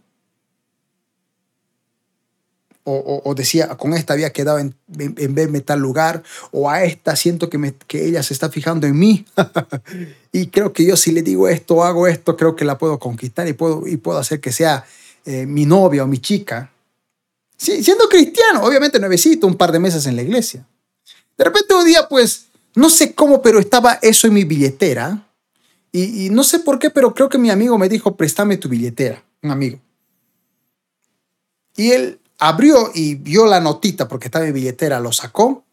[2.91, 7.59] O, decía, con esta había quedado en, verme tal lugar, o a esta siento que,
[7.59, 9.27] me, que ella se está fijando en mí.
[10.31, 13.47] y creo que yo si le digo esto, hago esto, creo que la puedo conquistar
[13.47, 14.87] y puedo, y puedo hacer que sea
[15.25, 16.71] eh, mi novia o mi chica.
[17.57, 20.65] Sí, siendo cristiano, obviamente nuevecito, un par de meses en la iglesia.
[21.37, 25.25] De repente un día, pues, no sé cómo, pero estaba eso en mi billetera.
[25.91, 29.23] Y, no sé por qué, pero creo que mi amigo me dijo, préstame tu billetera,
[29.41, 29.79] un amigo.
[31.75, 35.63] Y él abrió y vio la notita porque estaba en billetera, lo sacó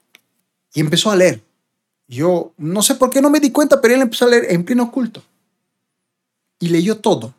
[0.73, 1.43] y empezó a leer.
[2.09, 4.65] Yo no sé por qué no me di cuenta, pero él empezó a leer en
[4.65, 5.23] pleno culto.
[6.59, 7.35] Y leyó todo.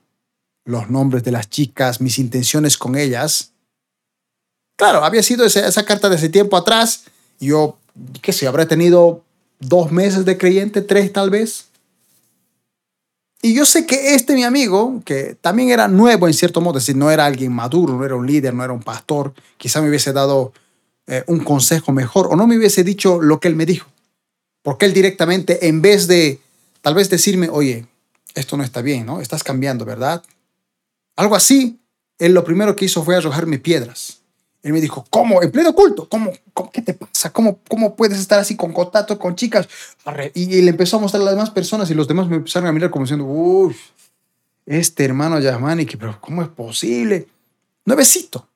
[0.68, 3.54] Los nombres de las chicas, mis intenciones con ellas.
[4.76, 7.06] Claro, había sido esa, esa carta de ese tiempo atrás.
[7.40, 7.78] Yo
[8.22, 9.24] qué sé, habrá tenido
[9.60, 11.66] dos meses de creyente, tres tal vez.
[13.42, 16.86] Y yo sé que este mi amigo, que también era nuevo en cierto modo, es
[16.86, 19.90] decir, no era alguien maduro, no era un líder, no era un pastor, quizá me
[19.90, 20.54] hubiese dado
[21.06, 23.88] eh, un consejo mejor o no me hubiese dicho lo que él me dijo.
[24.64, 26.42] Porque él directamente, en vez de
[26.82, 27.86] tal vez decirme, oye,
[28.34, 29.22] esto no está bien, ¿no?
[29.22, 30.24] Estás cambiando, ¿verdad?
[31.18, 31.80] Algo así,
[32.20, 34.22] él lo primero que hizo fue arrojarme piedras.
[34.62, 35.42] Él me dijo, ¿cómo?
[35.42, 36.32] En pleno culto, ¿cómo?
[36.72, 37.32] ¿Qué te pasa?
[37.32, 39.68] ¿Cómo, ¿Cómo puedes estar así con contacto con chicas?
[40.36, 42.72] Y, le empezó a mostrar a las demás personas y los demás me empezaron a
[42.72, 43.78] mirar como diciendo, uff,
[44.66, 47.28] este hermano Yasmani, pero ¿cómo es posible?
[47.86, 48.48] Nuevecito.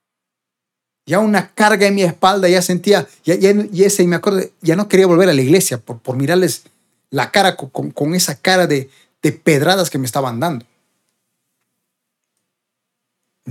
[1.05, 4.76] Ya una carga en mi espalda, ya sentía, ya, y ese, y me acuerdo, ya
[4.76, 6.64] no quería volver a la iglesia por, mirarles
[7.09, 8.89] la cara con, con esa cara de,
[9.24, 10.66] de pedradas que me estaban dando.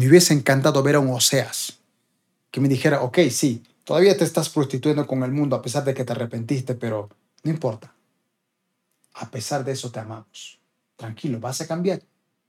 [0.00, 1.76] Me hubiese encantado ver a un Oseas
[2.50, 5.92] que me dijera, ok, sí, todavía te estás prostituyendo con el mundo a pesar de
[5.92, 7.10] que te arrepentiste, pero
[7.42, 7.92] no importa.
[9.12, 10.58] A pesar de eso te amamos.
[10.96, 12.00] Tranquilo, vas a cambiar.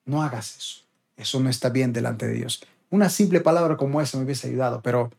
[0.06, 0.84] No hagas eso.
[1.18, 2.64] Eso no está bien delante de Dios.
[2.89, 5.12] Una simple palabra como esa me hubiese ayudado, pero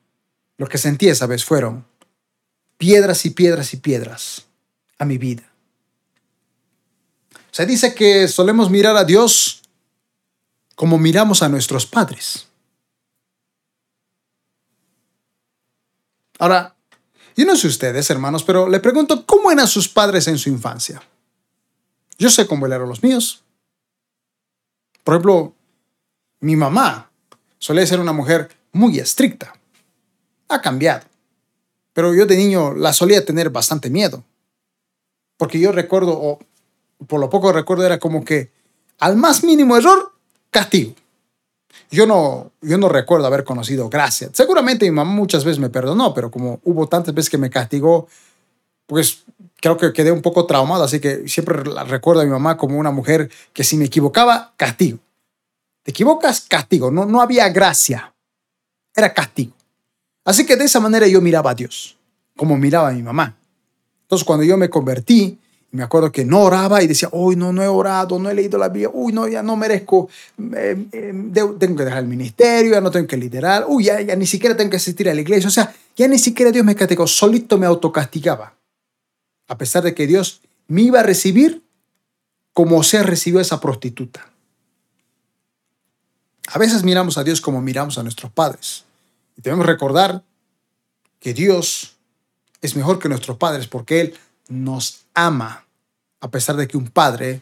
[0.57, 1.85] lo que sentí esa vez fueron
[2.79, 4.47] piedras y piedras y piedras
[4.97, 5.53] a mi vida.
[7.51, 9.62] Se dice que solemos mirar a Dios
[10.75, 12.49] como miramos a nuestros padres.
[16.39, 16.75] Ahora,
[17.37, 21.03] yo no sé ustedes, hermanos, pero le pregunto, ¿cómo eran sus padres en su infancia?
[22.19, 23.43] Yo sé cómo eran los míos.
[25.05, 25.55] Por ejemplo,
[26.41, 27.11] mi mamá
[27.59, 29.55] solía ser una mujer muy estricta.
[30.49, 31.07] Ha cambiado.
[31.93, 34.25] Pero yo de niño la solía tener bastante miedo.
[35.37, 36.39] Porque yo recuerdo, o
[37.07, 38.53] por lo poco recuerdo, era como que
[38.99, 40.12] al más mínimo error,
[40.53, 40.95] castigo.
[41.91, 44.31] Yo no, yo no recuerdo haber conocido gracia.
[44.33, 48.07] Seguramente mi mamá muchas veces me perdonó, pero como hubo tantas veces que me castigó,
[48.87, 49.25] pues
[49.61, 52.91] creo que quedé un poco traumado, así que siempre recuerdo a mi mamá como una
[52.91, 54.99] mujer que si me equivocaba, castigo.
[55.83, 56.91] Te equivocas, castigo.
[56.91, 58.15] No, no había gracia.
[58.95, 59.53] Era castigo.
[60.25, 61.99] Así que de esa manera yo miraba a Dios,
[62.37, 63.37] como miraba a mi mamá.
[64.03, 65.39] Entonces cuando yo me convertí,
[65.73, 68.59] me acuerdo que no oraba y decía, uy, no, no he orado, no he leído
[68.59, 70.09] la Biblia, uy, no, ya no merezco,
[70.55, 74.15] eh, eh, tengo que dejar el ministerio, ya no tengo que liderar, uy, ya, ya,
[74.15, 75.49] ni siquiera tengo que asistir a la iglesia.
[75.49, 78.55] O sea, ya ni siquiera Dios me castigó, solito me autocastigaba.
[79.49, 81.63] A pesar de que Dios me iba a recibir
[82.53, 84.31] como se recibió esa prostituta.
[86.49, 88.85] A veces miramos a Dios como miramos a nuestros padres.
[89.39, 90.23] Y debemos recordar
[91.19, 91.97] que Dios
[92.61, 94.15] es mejor que nuestros padres porque Él
[94.53, 95.67] nos ama,
[96.21, 97.41] a pesar de que un padre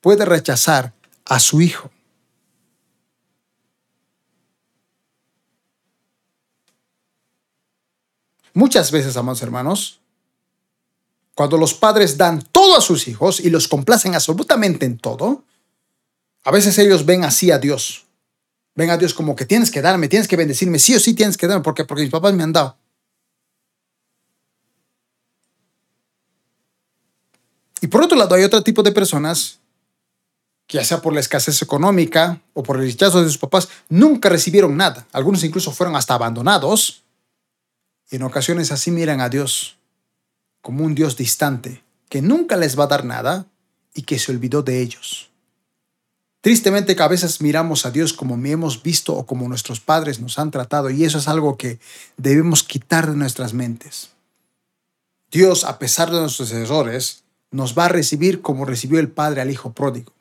[0.00, 0.92] puede rechazar
[1.24, 1.90] a su hijo.
[8.52, 10.00] Muchas veces, amados hermanos,
[11.34, 15.44] cuando los padres dan todo a sus hijos y los complacen absolutamente en todo,
[16.42, 18.06] a veces ellos ven así a Dios.
[18.74, 21.36] Ven a Dios como que tienes que darme, tienes que bendecirme, sí o sí tienes
[21.36, 22.76] que darme, porque, porque mis papás me han dado.
[27.80, 29.60] Y por otro lado, hay otro tipo de personas
[30.70, 34.28] que ya sea por la escasez económica o por el rechazo de sus papás, nunca
[34.28, 35.04] recibieron nada.
[35.10, 37.02] Algunos incluso fueron hasta abandonados.
[38.08, 39.78] Y en ocasiones así miran a Dios
[40.60, 43.46] como un Dios distante, que nunca les va a dar nada
[43.94, 45.30] y que se olvidó de ellos.
[46.40, 50.20] Tristemente que a veces miramos a Dios como me hemos visto o como nuestros padres
[50.20, 51.80] nos han tratado y eso es algo que
[52.16, 54.10] debemos quitar de nuestras mentes.
[55.30, 59.50] Dios, a pesar de nuestros errores, nos va a recibir como recibió el Padre al
[59.50, 60.12] Hijo pródigo.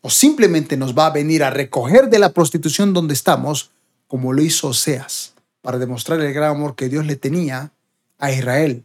[0.00, 3.70] O simplemente nos va a venir a recoger de la prostitución donde estamos,
[4.06, 7.72] como lo hizo Oseas, para demostrar el gran amor que Dios le tenía
[8.18, 8.84] a Israel.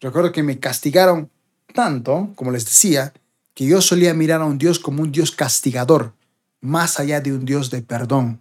[0.00, 1.30] Recuerdo que me castigaron
[1.74, 3.12] tanto, como les decía,
[3.54, 6.12] que yo solía mirar a un Dios como un Dios castigador,
[6.60, 8.40] más allá de un Dios de perdón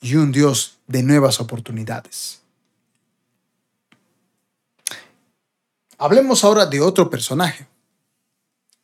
[0.00, 2.41] y un Dios de nuevas oportunidades.
[6.02, 7.64] Hablemos ahora de otro personaje,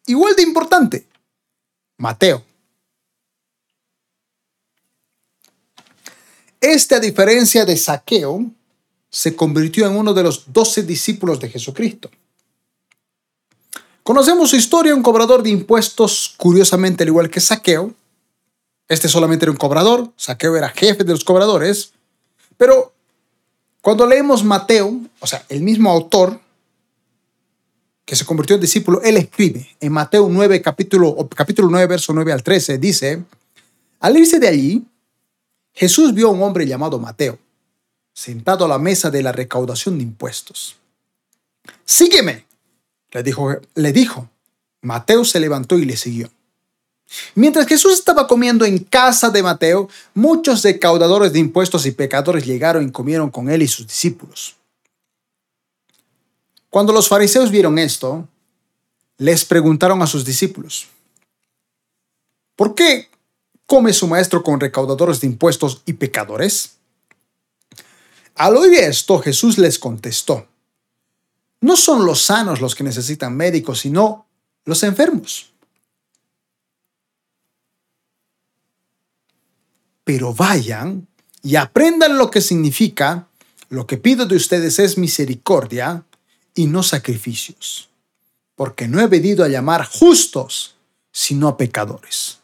[0.07, 1.09] igual de importante,
[1.97, 2.45] Mateo.
[6.61, 8.45] Este, a diferencia de Saqueo,
[9.11, 12.09] se convirtió en uno de los doce discípulos de Jesucristo.
[14.05, 17.95] Conocemos su historia, un cobrador de impuestos, curiosamente al igual que Saqueo.
[18.87, 21.95] Este solamente era un cobrador, Saqueo era jefe de los cobradores,
[22.57, 22.93] pero
[23.81, 26.47] cuando leemos Mateo, o sea, el mismo autor,
[28.09, 32.33] que se convirtió en discípulo, él escribe en Mateo 9, capítulo, capítulo 9, verso 9
[32.33, 33.23] al 13, dice,
[34.01, 34.83] al irse de allí,
[35.75, 37.39] Jesús vio a un hombre llamado Mateo,
[38.15, 40.77] sentado a la mesa de la recaudación de impuestos.
[41.85, 42.47] Sígueme,
[43.11, 44.31] le dijo, le dijo.
[44.81, 46.31] Mateo se levantó y le siguió.
[47.35, 52.89] Mientras Jesús estaba comiendo en casa de Mateo, muchos recaudadores de impuestos y pecadores llegaron
[52.89, 54.58] y comieron con él y sus discípulos.
[56.71, 58.29] Cuando los fariseos vieron esto,
[59.17, 60.89] les preguntaron a sus discípulos,
[62.57, 63.09] ¿por qué
[63.67, 66.77] come su maestro con recaudadores de impuestos y pecadores?
[68.35, 70.47] Al oír esto, Jesús les contestó,
[71.61, 74.27] no son los sanos los que necesitan médicos, sino
[74.65, 75.53] los enfermos.
[80.05, 81.09] Pero vayan
[81.43, 83.27] y aprendan lo que significa,
[83.69, 86.05] lo que pido de ustedes es misericordia
[86.59, 87.89] y no sacrificios,
[88.57, 90.75] porque no he venido a llamar justos,
[91.13, 92.41] sino a pecadores.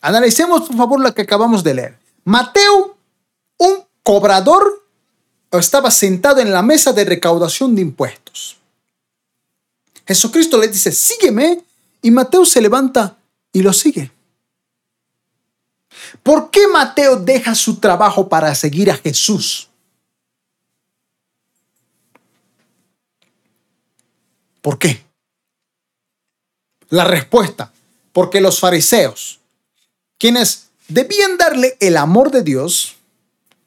[0.00, 1.98] Analicemos por favor lo que acabamos de leer.
[2.24, 2.96] Mateo,
[3.58, 4.86] un cobrador,
[5.50, 8.56] estaba sentado en la mesa de recaudación de impuestos.
[10.06, 11.62] Jesucristo le dice, sígueme,
[12.00, 13.18] y Mateo se levanta
[13.52, 14.10] y lo sigue.
[16.22, 19.68] ¿Por qué Mateo deja su trabajo para seguir a Jesús?
[24.62, 25.04] ¿Por qué?
[26.88, 27.72] La respuesta,
[28.12, 29.40] porque los fariseos,
[30.18, 32.96] quienes debían darle el amor de Dios,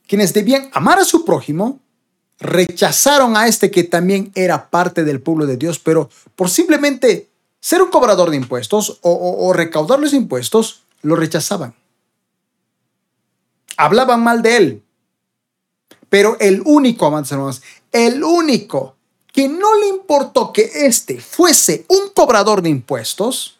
[0.07, 1.79] quienes debían amar a su prójimo,
[2.39, 7.29] rechazaron a este que también era parte del pueblo de Dios, pero por simplemente
[7.59, 11.73] ser un cobrador de impuestos o, recaudar los impuestos, lo rechazaban.
[13.77, 14.83] Hablaban mal de él.
[16.09, 18.95] Pero el único, amantes hermanos, el único
[19.35, 23.57] que no le importó que éste fuese un cobrador de impuestos,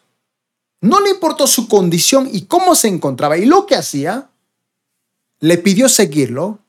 [0.80, 4.30] no le importó su condición y cómo se encontraba y lo que hacía,
[5.38, 6.60] le pidió seguirlo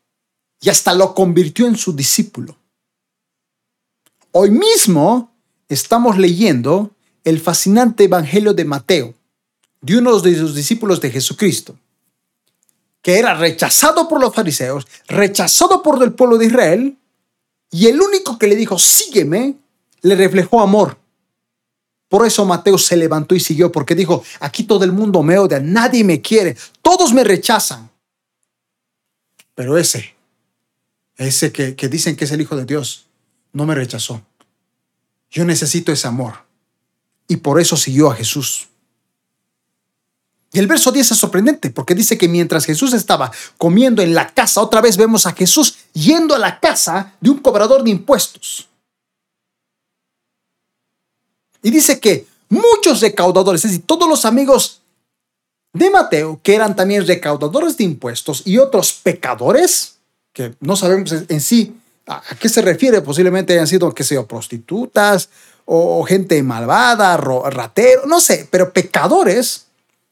[0.59, 2.57] y hasta lo convirtió en su discípulo.
[4.33, 5.33] Hoy mismo
[5.69, 6.91] estamos leyendo
[7.23, 9.13] el fascinante Evangelio de Mateo,
[9.79, 11.79] de uno de sus discípulos de Jesucristo.
[13.01, 16.97] que era rechazado por los fariseos, rechazado por el pueblo de Israel,
[17.71, 19.55] y el único que le dijo, sígueme,
[20.01, 20.97] le reflejó amor.
[22.09, 25.59] Por eso Mateo se levantó y siguió, porque dijo, aquí todo el mundo me odia,
[25.59, 27.89] nadie me quiere, todos me rechazan.
[29.55, 30.15] Pero ese,
[31.17, 33.07] ese que, que dicen que es el Hijo de Dios,
[33.51, 34.21] no me rechazó.
[35.29, 36.45] Yo necesito ese amor.
[37.27, 38.69] Y por eso siguió a Jesús.
[40.51, 44.29] Y el verso 10 es sorprendente porque dice que mientras Jesús estaba comiendo en la
[44.33, 48.67] casa, otra vez vemos a Jesús yendo a la casa de un cobrador de impuestos.
[51.61, 54.81] Y dice que muchos recaudadores, es decir, todos los amigos
[55.73, 59.97] de Mateo, que eran también recaudadores de impuestos y otros pecadores,
[60.33, 61.75] que no sabemos en sí
[62.07, 65.29] a qué se refiere, posiblemente hayan sido, qué sé yo, prostitutas
[65.65, 69.66] o gente malvada, ratero, no sé, pero pecadores,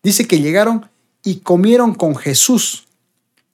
[0.06, 0.88] dice que llegaron
[1.24, 2.86] y comieron con Jesús.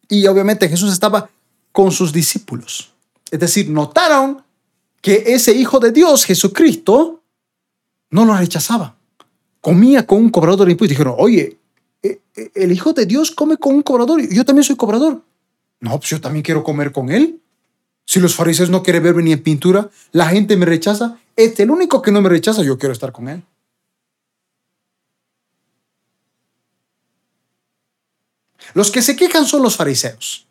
[0.09, 1.29] Y obviamente Jesús estaba
[1.71, 2.91] con sus discípulos.
[3.31, 4.43] Es decir, notaron
[5.01, 7.21] que ese Hijo de Dios, Jesucristo,
[8.11, 8.97] no lo rechazaba.
[9.61, 10.97] Comía con un cobrador de impuestos.
[10.97, 11.57] Dijeron, oye,
[12.03, 14.21] eh, eh, el Hijo de Dios come con un cobrador.
[14.29, 15.23] Yo también soy cobrador.
[15.79, 17.39] No, pues yo también quiero comer con él.
[18.05, 21.17] Si los fariseos no quieren verme ni en pintura, la gente me rechaza.
[21.37, 23.41] Este, el único que no me rechaza, yo quiero estar con él.
[28.73, 30.45] Los que se quejan son los fariseos.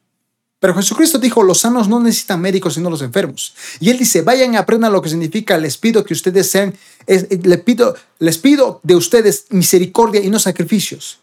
[0.61, 3.55] Pero Jesucristo dijo, los sanos no necesitan médicos sino los enfermos.
[3.81, 6.75] Y él dice, vayan y aprendan lo que significa, les pido que ustedes sean,
[7.07, 11.21] les, pido, les pido de ustedes misericordia y no sacrificios.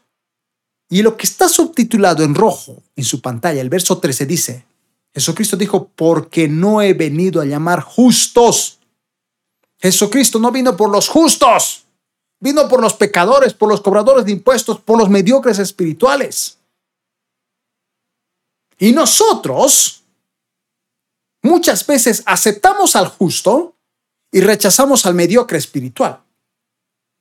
[0.90, 4.66] Y lo que está subtitulado en rojo en su pantalla, el verso 13 dice,
[5.14, 8.80] Jesucristo dijo, porque no he venido a llamar justos.
[9.80, 11.86] Jesucristo no vino por los justos,
[12.40, 16.57] vino por los pecadores, por los cobradores de impuestos, por los mediocres espirituales.
[18.78, 20.04] Y nosotros
[21.42, 23.76] muchas veces aceptamos al justo
[24.32, 26.22] y rechazamos al mediocre espiritual.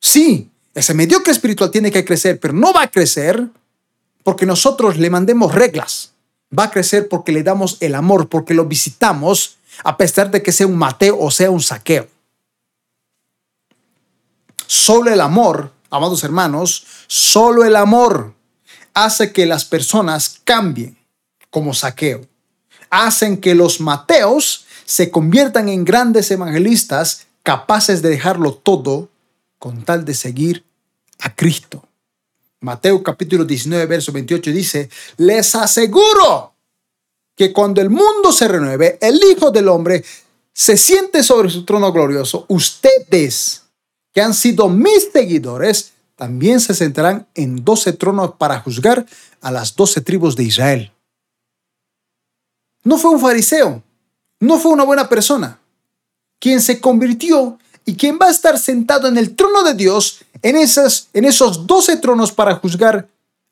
[0.01, 3.49] Sí, ese mediocre espiritual tiene que crecer, pero no va a crecer
[4.23, 6.13] porque nosotros le mandemos reglas.
[6.57, 10.53] Va a crecer porque le damos el amor, porque lo visitamos, a pesar de que
[10.53, 12.09] sea un Mateo o sea un saqueo.
[14.67, 18.35] Solo el amor, amados hermanos, solo el amor
[18.95, 20.97] hace que las personas cambien
[21.51, 22.27] como saqueo.
[22.91, 29.09] Hacen que los Mateos se conviertan en grandes evangelistas capaces de dejarlo todo
[29.59, 30.65] con tal de seguir
[31.21, 31.83] a Cristo.
[32.61, 36.55] Mateo capítulo 19, verso 28 dice, les aseguro
[37.37, 40.05] que cuando el mundo se renueve, el Hijo del Hombre
[40.53, 43.65] se siente sobre su trono glorioso, ustedes
[44.13, 49.05] que han sido mis seguidores, también se sentarán en doce tronos para juzgar
[49.43, 50.93] a las doce tribus de Israel.
[52.87, 53.83] No fue un fariseo,
[54.39, 55.59] no fue una buena persona.
[56.39, 60.55] Quien se convirtió y quien va a estar sentado en el trono de Dios, en,
[60.55, 63.09] esas, en esos doce tronos para juzgar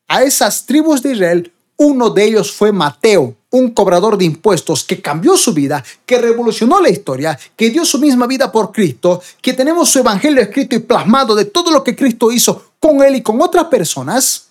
[0.07, 5.03] a esas tribus de Israel, uno de ellos fue Mateo, un cobrador de impuestos que
[5.03, 9.53] cambió su vida, que revolucionó la historia, que dio su misma vida por Cristo, que
[9.53, 13.22] tenemos su evangelio escrito y plasmado de todo lo que Cristo hizo con él y
[13.22, 14.51] con otras personas.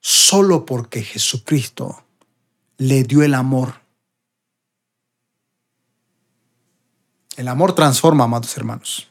[0.00, 2.04] Solo porque Jesucristo
[2.78, 3.74] le dio el amor.
[7.36, 9.08] El amor transforma, amados hermanos,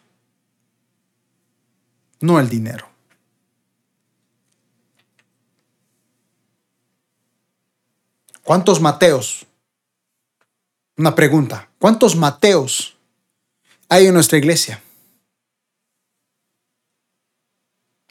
[2.20, 2.88] no el dinero.
[8.44, 9.46] ¿Cuántos Mateos?
[10.98, 11.70] Una pregunta.
[11.78, 12.98] ¿Cuántos Mateos
[13.88, 14.82] hay en nuestra iglesia?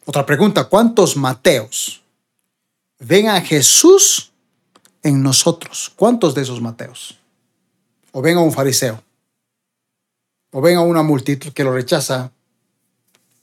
[0.06, 0.68] Otra pregunta.
[0.68, 2.02] ¿Cuántos Mateos
[2.98, 4.32] ven a Jesús
[5.02, 5.92] en nosotros.
[5.94, 7.18] ¿Cuántos de esos Mateos?
[8.12, 9.02] O ven a un fariseo.
[10.50, 12.32] O ven a una multitud que lo rechaza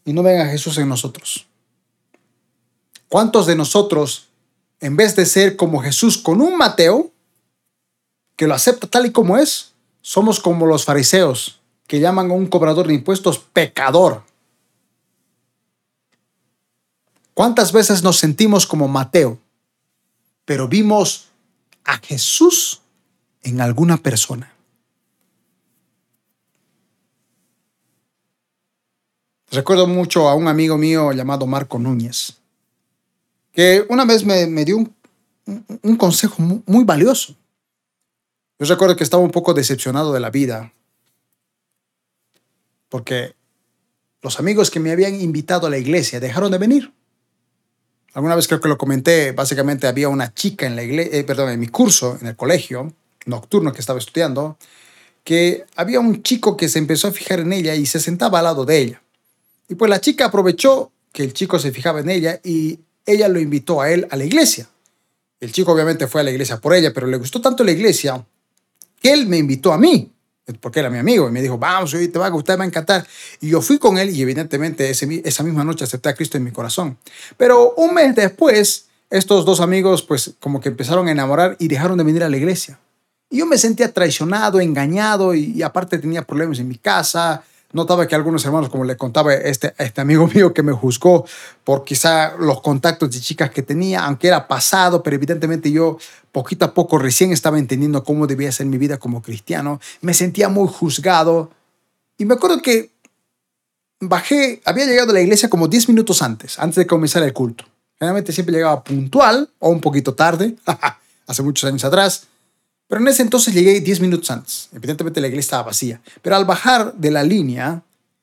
[0.03, 1.47] y no ven a Jesús en nosotros.
[3.09, 4.27] ¿Cuántos de nosotros,
[4.79, 7.11] en vez de ser como Jesús con un Mateo,
[8.35, 12.47] que lo acepta tal y como es, somos como los fariseos, que llaman a un
[12.47, 14.23] cobrador de impuestos pecador?
[17.33, 19.39] ¿Cuántas veces nos sentimos como Mateo,
[20.45, 21.29] pero vimos
[21.83, 22.81] a Jesús
[23.43, 24.53] en alguna persona.
[29.51, 32.37] Recuerdo mucho a un amigo mío llamado Marco Núñez,
[33.53, 34.77] que una vez me, dio
[35.45, 37.35] un, consejo muy, muy valioso.
[38.59, 40.73] Yo recuerdo que estaba un poco decepcionado de la vida,
[42.89, 43.33] porque
[44.21, 46.93] los amigos que me habían invitado a la iglesia dejaron de venir.
[48.15, 51.49] Alguna vez creo que lo comenté, básicamente había una chica en la iglesia, eh, perdón,
[51.49, 52.93] en mi curso, en el colegio
[53.25, 54.57] nocturno que estaba estudiando,
[55.25, 58.45] que había un chico que se empezó a fijar en ella y se sentaba al
[58.45, 59.01] lado de ella.
[59.67, 63.37] Y pues la chica aprovechó que el chico se fijaba en ella y ella lo
[63.37, 64.69] invitó a él a la iglesia.
[65.41, 68.25] El chico obviamente fue a la iglesia por ella, pero le gustó tanto la iglesia
[69.01, 70.09] que él me invitó a mí,
[70.59, 72.67] porque era mi amigo, y me dijo, vamos, hoy te va a gustar, va a
[72.67, 73.05] encantar.
[73.41, 76.51] Y yo fui con él y evidentemente esa misma noche acepté a Cristo en mi
[76.51, 76.97] corazón.
[77.37, 81.97] Pero un mes después, estos dos amigos pues como que empezaron a enamorar y dejaron
[81.97, 82.79] de venir a la iglesia.
[83.29, 87.43] Y yo me sentía traicionado, engañado y aparte tenía problemas en mi casa,
[87.75, 91.25] Notaba que algunos hermanos, como le contaba este, este amigo mío que me juzgó
[91.65, 95.97] por quizá los contactos de chicas que tenía, aunque era pasado, pero evidentemente yo
[96.31, 100.47] poquito a poco recién estaba entendiendo cómo debía ser mi vida como cristiano, me sentía
[100.47, 101.51] muy juzgado.
[102.17, 102.91] Y me acuerdo que
[103.99, 107.65] bajé, había llegado a la iglesia como 10 minutos antes, antes de comenzar el culto.
[107.99, 110.55] Generalmente siempre llegaba puntual o un poquito tarde,
[111.27, 112.27] hace muchos años atrás.
[112.87, 114.69] Pero en ese entonces llegué 10 minutos antes.
[114.73, 116.01] Evidentemente la iglesia estaba vacía.
[116.21, 117.81] Pero al bajar de la línea,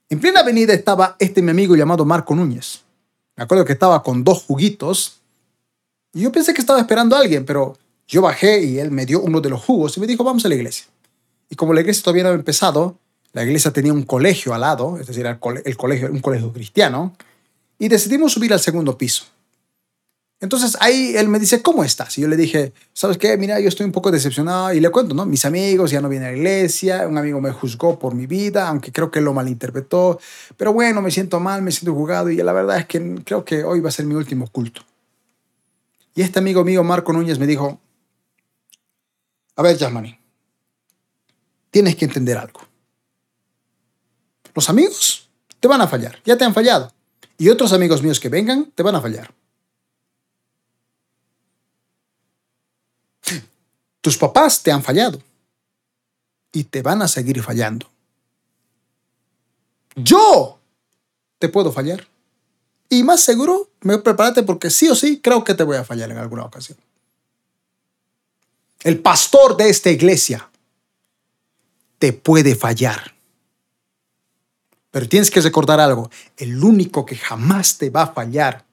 [0.09, 2.83] en plena avenida estaba este mi amigo llamado Marco Núñez.
[3.37, 5.21] Me acuerdo que estaba con dos juguitos.
[6.13, 9.21] Y yo pensé que estaba esperando a alguien, pero yo bajé y él me dio
[9.21, 10.85] uno de los jugos y me dijo, vamos a la iglesia.
[11.49, 12.99] Y como la iglesia todavía no había empezado,
[13.33, 17.17] la iglesia tenía un colegio al lado, es decir, el colegio, un colegio cristiano,
[17.79, 19.25] y decidimos subir al segundo piso.
[20.43, 22.19] Entonces ahí él me dice, ¿cómo estás?
[22.19, 23.37] Y yo le dije, ¿sabes qué?
[23.37, 25.25] Mira, yo estoy un poco decepcionado y le cuento, ¿no?
[25.25, 28.67] Mis amigos ya no vienen a la iglesia, un amigo me juzgó por mi vida,
[28.67, 30.19] aunque creo que lo malinterpretó,
[30.57, 33.63] pero bueno, me siento mal, me siento juzgado y la verdad es que creo que
[33.63, 34.83] hoy va a ser mi último culto.
[36.17, 37.81] Y este amigo mío, Marco Núñez, me dijo,
[39.55, 40.19] a ver, Jasmine,
[41.71, 42.63] tienes que entender algo.
[44.57, 45.31] Los amigos
[45.61, 46.93] te van a fallar, ya te han fallado.
[47.39, 49.33] Y otros amigos míos que vengan te van a fallar.
[54.03, 55.23] Tus papás te han fallado
[56.53, 57.89] y te van a seguir fallando.
[59.97, 60.59] Yo
[61.39, 62.07] te puedo fallar.
[62.89, 66.11] Y más seguro, me prepárate porque sí o sí creo que te voy a fallar
[66.11, 66.77] en alguna ocasión.
[68.81, 70.51] El pastor de esta iglesia
[71.99, 73.15] te puede fallar.
[74.91, 76.11] Pero tienes que recordar algo.
[76.37, 78.65] El único que jamás te va a fallar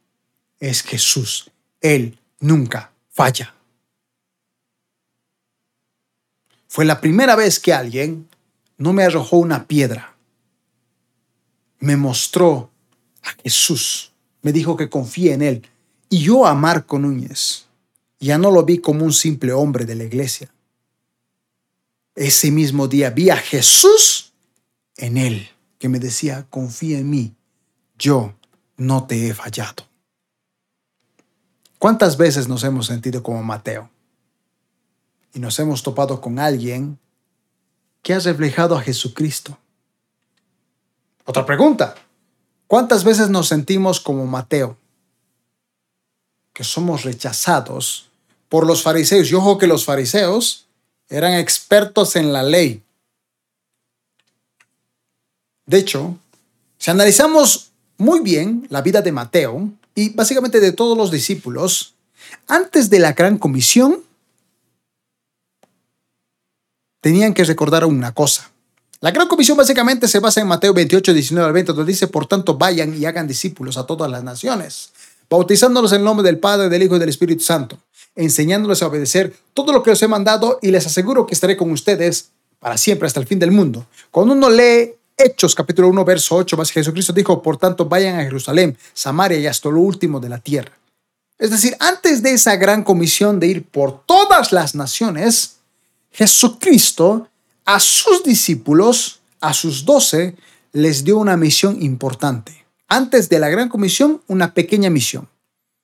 [0.60, 1.52] es Jesús.
[1.80, 3.54] Él nunca falla.
[6.70, 8.30] Fue la primera vez que alguien
[8.78, 10.16] no me arrojó una piedra.
[11.80, 12.70] Me mostró
[13.24, 14.14] a Jesús.
[14.44, 15.68] Me dijo que confíe en Él.
[16.10, 17.66] Y yo a Marco Núñez
[18.20, 20.52] ya no lo vi como un simple hombre de la iglesia.
[22.16, 24.34] Ese mismo día vi a Jesús
[24.96, 25.50] en Él,
[25.80, 27.34] que me decía, confía en mí,
[27.98, 28.36] yo
[28.78, 29.88] no te he fallado.
[31.80, 33.90] ¿Cuántas veces nos hemos sentido como Mateo?
[35.34, 36.98] Y nos hemos topado con alguien
[38.02, 39.58] que ha reflejado a Jesucristo.
[41.26, 41.96] Otra pregunta.
[42.68, 44.78] ¿Cuántas veces nos sentimos como Mateo?
[46.54, 48.10] Que somos rechazados
[48.48, 49.32] por los fariseos.
[49.32, 50.68] Y ojo que los fariseos
[51.08, 52.84] eran expertos en la ley.
[55.66, 56.18] De hecho,
[56.78, 61.94] si analizamos muy bien la vida de Mateo y básicamente de todos los discípulos,
[62.48, 64.04] antes de la gran comisión,
[67.02, 68.52] tenían que recordar una cosa.
[69.02, 72.26] La gran comisión básicamente se basa en Mateo 28, 19 al 20, donde dice, por
[72.26, 74.92] tanto, vayan y hagan discípulos a todas las naciones,
[75.30, 77.78] bautizándolos en el nombre del Padre, del Hijo y del Espíritu Santo,
[78.16, 81.72] enseñándoles a obedecer todo lo que os he mandado y les aseguro que estaré con
[81.72, 83.86] ustedes para siempre hasta el fin del mundo.
[84.12, 88.24] Cuando uno lee Hechos capítulo 1, verso 8, más Jesucristo dijo, por tanto, vayan a
[88.24, 90.72] Jerusalén, Samaria y hasta lo último de la tierra.
[91.38, 95.59] Es decir, antes de esa gran comisión de ir por todas las naciones,
[96.12, 97.30] Jesucristo
[97.66, 100.36] a sus discípulos, a sus doce,
[100.72, 102.66] les dio una misión importante.
[102.88, 105.28] Antes de la gran comisión, una pequeña misión.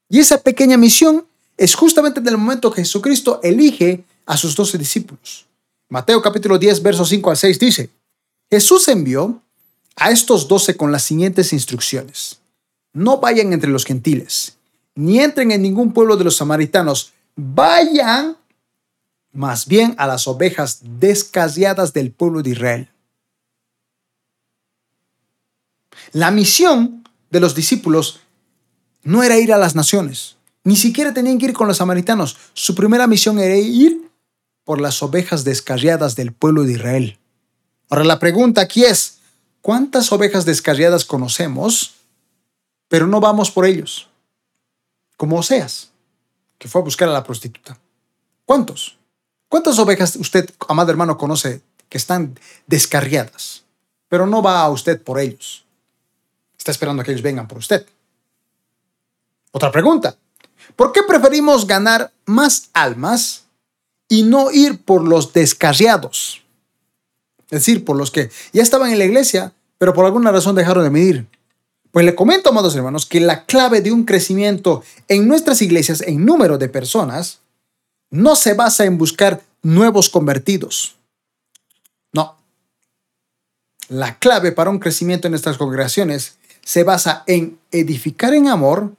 [0.09, 1.25] Y esa pequeña misión
[1.57, 5.45] es justamente en el momento que Jesucristo elige a sus doce discípulos.
[5.89, 7.89] Mateo capítulo 10, versos 5 al 6 dice,
[8.49, 9.41] Jesús envió
[9.95, 12.39] a estos doce con las siguientes instrucciones.
[12.93, 14.57] No vayan entre los gentiles,
[14.95, 17.13] ni entren en ningún pueblo de los samaritanos.
[17.35, 18.37] Vayan
[19.35, 22.89] más bien a las ovejas descasiadas del pueblo de Israel.
[26.11, 28.21] La misión de los discípulos
[29.03, 32.37] no era ir a las naciones, ni siquiera tenían que ir con los samaritanos.
[32.53, 34.09] Su primera misión era ir
[34.63, 37.19] por las ovejas descarriadas del pueblo de Israel.
[37.89, 39.19] Ahora la pregunta aquí es,
[39.61, 41.95] ¿cuántas ovejas descarriadas conocemos,
[42.87, 44.09] pero no vamos por ellos?
[45.17, 45.91] como Oseas,
[46.57, 47.77] que fue a buscar a la prostituta.
[48.45, 48.97] ¿Cuántos?
[49.49, 53.63] ¿Cuántas ovejas usted, amado hermano, conoce que están descarriadas?
[54.09, 55.65] Pero no va a usted por ellos.
[56.57, 57.85] Está esperando que ellos vengan por usted.
[59.51, 60.17] Otra pregunta.
[60.75, 63.43] ¿Por qué preferimos ganar más almas
[64.09, 66.43] y no ir por los descarriados?
[67.45, 70.83] Es decir, por los que ya estaban en la iglesia, pero por alguna razón dejaron
[70.83, 71.27] de medir.
[71.91, 76.25] Pues le comento, amados hermanos, que la clave de un crecimiento en nuestras iglesias en
[76.25, 77.39] número de personas
[78.15, 80.95] no se basa en buscar nuevos convertidos.
[82.13, 82.37] No.
[83.89, 88.93] La clave para un crecimiento en nuestras congregaciones se basa en edificar en amor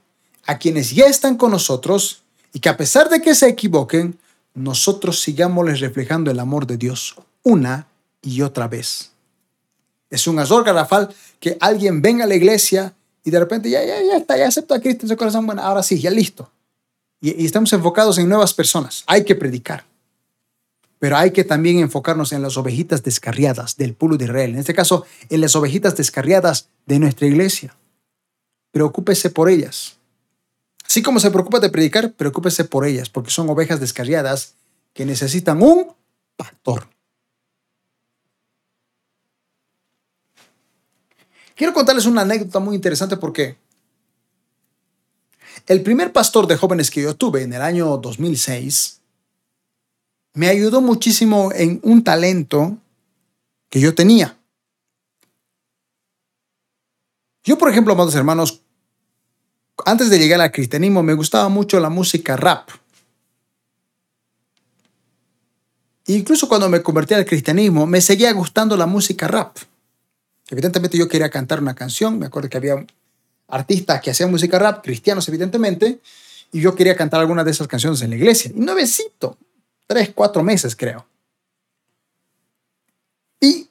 [0.45, 2.23] a quienes ya están con nosotros
[2.53, 4.19] y que a pesar de que se equivoquen,
[4.55, 7.87] nosotros sigámosles reflejando el amor de Dios una
[8.23, 9.13] y otra vez.
[10.11, 12.95] Es un azor garrafal que alguien venga a la iglesia
[13.25, 15.63] y de repente ya, ya, ya está, ya acepta a Cristo en su corazón, bueno,
[15.63, 16.51] ahora sí, ya listo.
[17.27, 19.03] Y, estamos enfocados en nuevas personas.
[19.09, 19.85] Hay que predicar.
[21.01, 24.51] Pero hay que también enfocarnos en las ovejitas descarriadas del pueblo de Israel.
[24.51, 27.77] En este caso, en las ovejitas descarriadas de nuestra iglesia.
[28.70, 29.97] Preocúpese por ellas.
[30.86, 34.55] Así como se preocupa de predicar, preocúpese por ellas, porque son ovejas descarriadas
[34.94, 35.93] que necesitan un
[36.36, 36.86] pastor.
[41.57, 43.57] Quiero contarles una anécdota muy interesante porque
[45.66, 49.01] el primer pastor de jóvenes que yo tuve en el año 2006
[50.35, 52.77] me ayudó muchísimo en un talento
[53.70, 54.37] que yo tenía.
[57.43, 58.61] Yo, por ejemplo, amados hermanos,
[59.85, 62.69] antes de llegar al cristianismo me gustaba mucho la música rap.
[66.09, 69.57] Incluso cuando me convertí al cristianismo, me seguía gustando la música rap.
[70.49, 72.87] Evidentemente yo quería cantar una canción, me acuerdo que había
[73.48, 76.01] artistas que hacían música rap, cristianos evidentemente,
[76.52, 78.51] y yo quería cantar alguna de esas canciones en la iglesia.
[78.55, 79.36] Y nuevecito,
[79.86, 81.06] tres, cuatro meses creo.
[83.40, 83.68] Y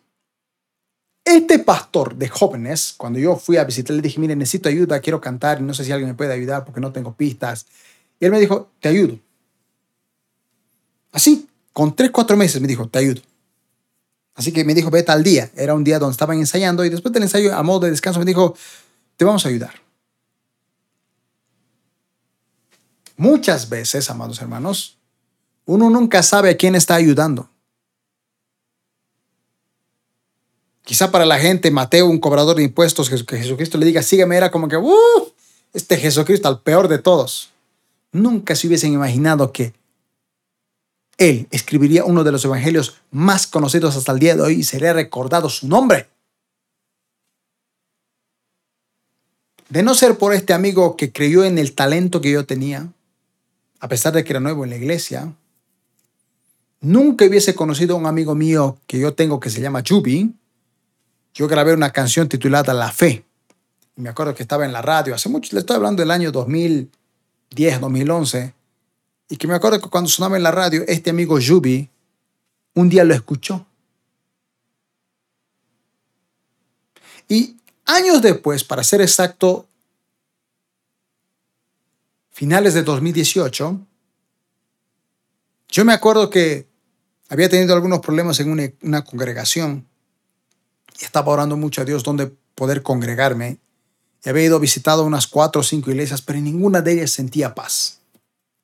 [1.23, 5.19] este pastor de jóvenes, cuando yo fui a visitar, le dije, mire, necesito ayuda, quiero
[5.19, 7.65] cantar, no sé si alguien me puede ayudar porque no tengo pistas.
[8.19, 9.19] Y él me dijo, te ayudo.
[11.11, 13.21] Así, con tres, cuatro meses me dijo, te ayudo.
[14.35, 15.49] Así que me dijo, vete al día.
[15.55, 18.25] Era un día donde estaban ensayando y después del ensayo, a modo de descanso, me
[18.25, 18.55] dijo,
[19.17, 19.73] te vamos a ayudar.
[23.17, 24.97] Muchas veces, amados hermanos,
[25.65, 27.49] uno nunca sabe a quién está ayudando.
[30.83, 34.51] Quizá para la gente, Mateo, un cobrador de impuestos, que Jesucristo le diga, sígueme, era
[34.51, 35.33] como que, ¡uh!
[35.73, 37.49] Este Jesucristo, al peor de todos.
[38.11, 39.73] Nunca se hubiesen imaginado que
[41.17, 44.93] él escribiría uno de los evangelios más conocidos hasta el día de hoy y sería
[44.93, 46.09] recordado su nombre.
[49.69, 52.87] De no ser por este amigo que creyó en el talento que yo tenía,
[53.79, 55.33] a pesar de que era nuevo en la iglesia,
[56.81, 60.33] nunca hubiese conocido a un amigo mío que yo tengo que se llama Jubi.
[61.33, 63.25] Yo grabé una canción titulada La Fe.
[63.95, 67.79] Me acuerdo que estaba en la radio hace mucho, le estoy hablando del año 2010,
[67.79, 68.53] 2011
[69.29, 71.89] y que me acuerdo que cuando sonaba en la radio, este amigo Yubi
[72.75, 73.65] un día lo escuchó.
[77.27, 77.55] Y
[77.85, 79.67] años después, para ser exacto,
[82.31, 83.79] finales de 2018,
[85.69, 86.67] yo me acuerdo que
[87.29, 89.87] había tenido algunos problemas en una, congregación
[90.99, 93.57] y estaba orando mucho a Dios donde poder congregarme.
[94.23, 97.53] Y había ido visitado unas cuatro o cinco iglesias, pero en ninguna de ellas sentía
[97.53, 97.99] paz.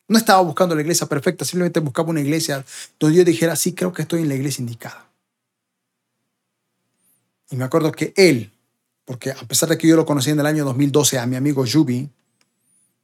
[0.07, 2.65] No estaba buscando la iglesia perfecta, simplemente buscaba una iglesia
[2.99, 5.07] donde yo dijera, sí, creo que estoy en la iglesia indicada.
[7.49, 8.50] Y me acuerdo que él,
[9.11, 11.65] porque a pesar de que yo lo conocí en el año 2012 a mi amigo
[11.65, 12.09] Yubi,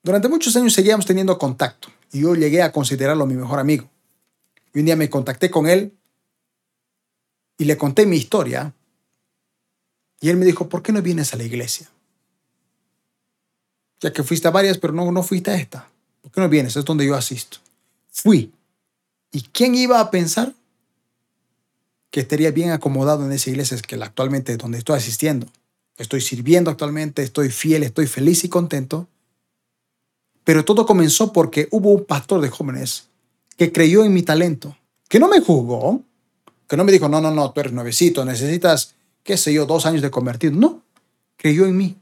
[0.02, 3.90] durante muchos años seguíamos teniendo contacto y yo llegué a considerarlo mi mejor amigo.
[4.74, 5.92] Y un día me contacté con él
[7.58, 8.74] y le conté mi historia
[10.22, 11.90] y él me dijo, ¿por qué no vienes a la iglesia?
[14.00, 15.90] Ya que fuiste a varias, pero no, no fuiste a esta.
[16.22, 16.78] ¿Por qué no vienes?
[16.78, 17.58] Es donde yo asisto.
[18.12, 18.54] Fui.
[19.34, 20.54] ¿Y quién iba a pensar
[22.12, 25.48] que estaría bien acomodado en esa iglesia que actualmente donde estoy asistiendo?
[25.98, 29.08] Estoy sirviendo actualmente, estoy fiel, estoy feliz y contento.
[30.44, 33.10] Pero todo comenzó porque hubo un pastor de jóvenes
[33.58, 34.78] que creyó en mi talento,
[35.10, 36.04] que no me juzgó,
[36.68, 39.86] que no me dijo, no, no, no, tú eres nuevecito, necesitas, qué sé yo, dos
[39.86, 40.54] años de convertir.
[40.54, 40.84] No,
[41.36, 41.98] creyó en mí.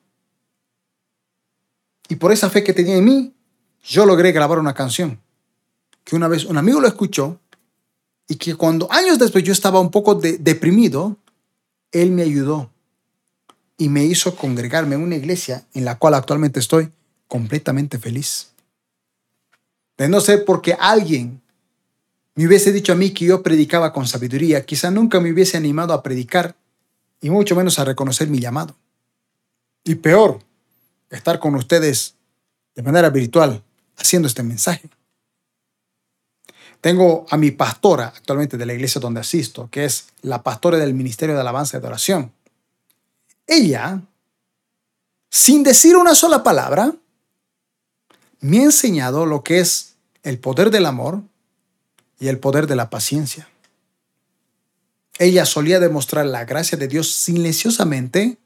[2.09, 3.33] Y por esa fe que tenía en mí,
[3.83, 5.19] yo logré grabar una canción
[6.03, 7.39] que una vez un amigo lo escuchó
[8.27, 11.17] y que cuando años después yo estaba un poco deprimido,
[11.91, 12.69] él me ayudó
[13.77, 16.91] y me hizo congregarme en una iglesia en la cual actualmente estoy
[17.27, 18.51] completamente feliz.
[19.97, 21.41] De no ser porque alguien
[22.35, 25.93] me hubiese dicho a mí que yo predicaba con sabiduría, quizá nunca me hubiese animado
[25.93, 26.55] a predicar
[27.21, 28.75] y mucho menos a reconocer mi llamado.
[29.83, 30.39] Y peor,
[31.09, 32.15] estar con ustedes
[32.75, 33.63] de manera virtual
[33.97, 34.89] haciendo este mensaje.
[36.81, 40.93] Tengo a mi pastora actualmente de la iglesia donde asisto, que es la pastora del
[40.93, 42.31] Ministerio de Alabanza y Adoración.
[43.47, 44.01] Ella,
[45.29, 46.95] sin decir una sola palabra,
[48.39, 51.21] me ha enseñado lo que es el poder del amor
[52.19, 53.47] y el poder de la paciencia.
[55.17, 58.37] Ella solía demostrar la gracia de Dios silenciosamente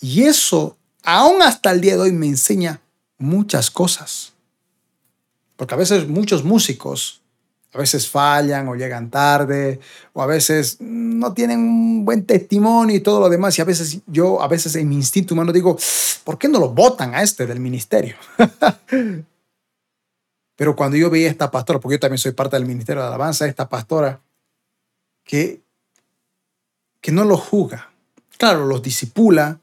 [0.00, 2.80] y eso, aún hasta el día de hoy, me enseña
[3.18, 4.32] muchas cosas.
[5.56, 7.19] Porque a veces muchos músicos
[7.72, 9.78] a veces fallan o llegan tarde
[10.12, 13.56] o a veces no tienen un buen testimonio y todo lo demás.
[13.58, 15.78] Y a veces yo, a veces en mi instinto humano digo,
[16.24, 18.16] ¿por qué no lo votan a este del ministerio?
[20.56, 23.08] Pero cuando yo veía a esta pastora, porque yo también soy parte del ministerio de
[23.08, 24.20] alabanza, esta pastora
[25.24, 25.60] que,
[27.00, 27.90] que no lo juzga.
[28.36, 29.60] Claro, los disipula,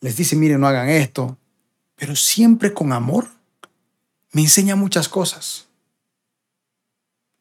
[0.00, 1.36] les dice, miren, no hagan esto,
[1.96, 3.26] pero siempre con amor
[4.30, 5.66] me enseña muchas cosas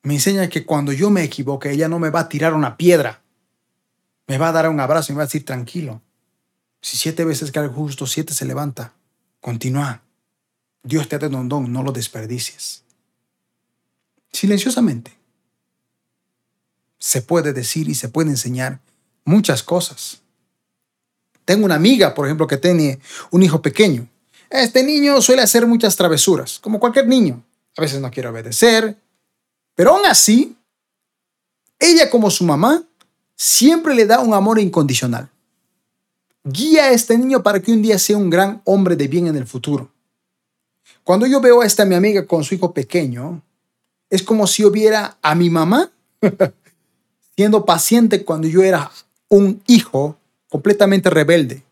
[0.03, 3.21] me enseña que cuando yo me equivoque, ella no me va a tirar una piedra.
[4.27, 6.01] Me va a dar un abrazo y me va a decir, tranquilo.
[6.81, 8.93] Si siete veces cae justo, siete se levanta.
[9.39, 10.01] Continúa.
[10.83, 12.83] Dios te ha dado un don, no lo desperdicies.
[14.31, 15.13] Silenciosamente.
[16.97, 18.79] Se puede decir y se puede enseñar
[19.25, 20.21] muchas cosas.
[21.45, 22.99] Tengo una amiga, por ejemplo, que tiene
[23.29, 24.07] un hijo pequeño.
[24.49, 27.43] Este niño suele hacer muchas travesuras, como cualquier niño.
[27.77, 28.97] A veces no quiere obedecer,
[29.75, 30.55] pero aún así,
[31.79, 32.83] ella como su mamá
[33.35, 35.29] siempre le da un amor incondicional.
[36.43, 39.35] Guía a este niño para que un día sea un gran hombre de bien en
[39.35, 39.91] el futuro.
[41.03, 43.41] Cuando yo veo a esta mi amiga con su hijo pequeño,
[44.09, 45.91] es como si yo viera a mi mamá
[47.35, 48.91] siendo paciente cuando yo era
[49.29, 50.17] un hijo
[50.49, 51.63] completamente rebelde.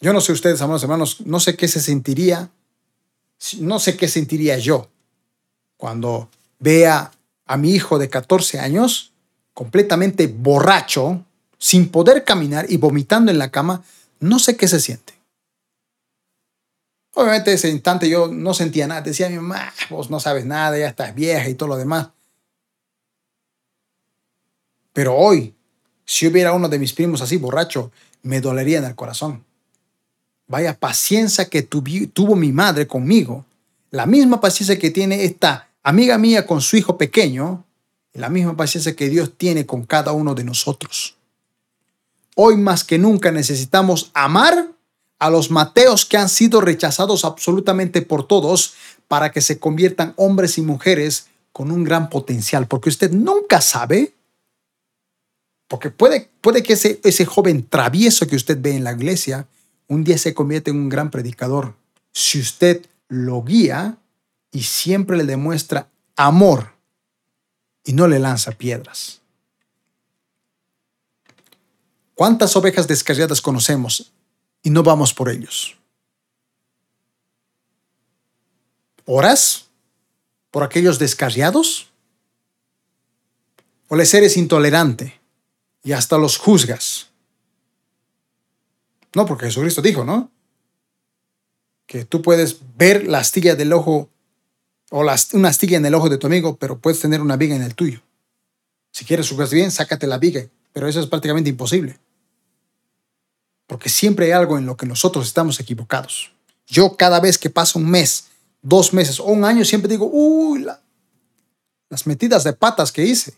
[0.00, 2.50] Yo no sé ustedes, amados hermanos, no sé qué se sentiría,
[3.58, 4.88] no sé qué sentiría yo
[5.76, 6.30] cuando
[6.60, 7.10] vea
[7.46, 9.12] a mi hijo de 14 años
[9.54, 11.24] completamente borracho,
[11.58, 13.82] sin poder caminar y vomitando en la cama,
[14.20, 15.14] no sé qué se siente.
[17.14, 19.00] Obviamente ese instante yo no sentía nada.
[19.00, 22.08] Decía mi mamá, vos no sabes nada, ya estás vieja y todo lo demás.
[24.92, 25.54] Pero hoy,
[26.04, 27.90] si hubiera uno de mis primos así borracho,
[28.22, 29.44] me dolería en el corazón.
[30.46, 33.44] Vaya paciencia que tuvo mi madre conmigo.
[33.90, 37.64] La misma paciencia que tiene esta amiga mía con su hijo pequeño,
[38.12, 41.16] la misma paciencia que Dios tiene con cada uno de nosotros.
[42.36, 44.68] Hoy más que nunca necesitamos amar
[45.18, 48.74] a los Mateos que han sido rechazados absolutamente por todos
[49.06, 54.14] para que se conviertan hombres y mujeres con un gran potencial, porque usted nunca sabe,
[55.68, 59.46] porque puede, puede que ese, ese joven travieso que usted ve en la iglesia
[59.88, 61.74] un día se convierte en un gran predicador.
[62.12, 63.98] Si usted lo guía
[64.52, 66.72] y siempre le demuestra amor
[67.84, 69.20] y no le lanza piedras.
[72.14, 74.12] ¿Cuántas ovejas descarriadas conocemos
[74.62, 75.76] y no vamos por ellos?
[79.06, 79.70] ¿Oras
[80.50, 81.90] por aquellos descarriados?
[83.88, 85.20] ¿O les eres intolerante
[85.82, 87.08] y hasta los juzgas?
[89.14, 90.30] No, porque Jesucristo dijo, ¿no?
[91.86, 94.10] Que tú puedes ver la astilla del ojo
[94.90, 95.00] o
[95.32, 97.74] una astilla en el ojo de tu amigo, pero puedes tener una viga en el
[97.74, 98.02] tuyo.
[98.90, 101.98] Si quieres jugar bien, sácate la viga, pero eso es prácticamente imposible.
[103.66, 106.32] Porque siempre hay algo en lo que nosotros estamos equivocados.
[106.66, 108.26] Yo cada vez que pasa un mes,
[108.62, 110.66] dos meses o un año, siempre digo, uy,
[111.88, 113.34] las metidas de patas que hice.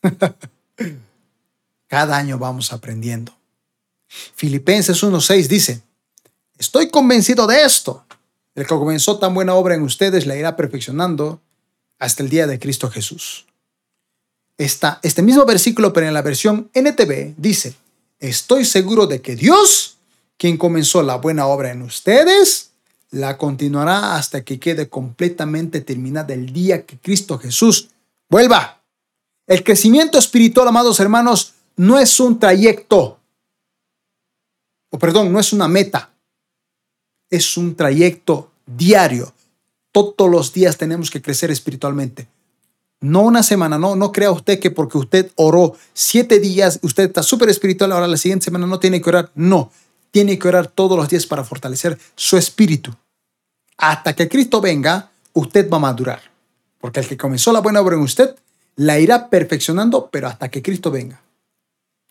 [1.88, 3.36] cada año vamos aprendiendo.
[4.08, 5.82] Filipenses 1.6 dice,
[6.56, 8.03] estoy convencido de esto
[8.54, 11.40] el que comenzó tan buena obra en ustedes la irá perfeccionando
[11.98, 13.46] hasta el día de Cristo Jesús.
[14.56, 17.74] Este mismo versículo, pero en la versión NTV, dice,
[18.20, 19.96] estoy seguro de que Dios,
[20.36, 22.70] quien comenzó la buena obra en ustedes,
[23.10, 27.88] la continuará hasta que quede completamente terminada el día que Cristo Jesús
[28.28, 28.80] vuelva.
[29.46, 33.18] El crecimiento espiritual, amados hermanos, no es un trayecto,
[34.90, 36.13] o perdón, no es una meta,
[37.34, 39.32] es un trayecto diario.
[39.92, 42.26] Todos los días tenemos que crecer espiritualmente.
[43.00, 47.22] No una semana, no, no crea usted que porque usted oró siete días, usted está
[47.22, 49.30] súper espiritual, ahora la siguiente semana no tiene que orar.
[49.34, 49.70] No,
[50.10, 52.94] tiene que orar todos los días para fortalecer su espíritu.
[53.76, 56.22] Hasta que Cristo venga, usted va a madurar.
[56.80, 58.34] Porque el que comenzó la buena obra en usted
[58.76, 61.20] la irá perfeccionando, pero hasta que Cristo venga.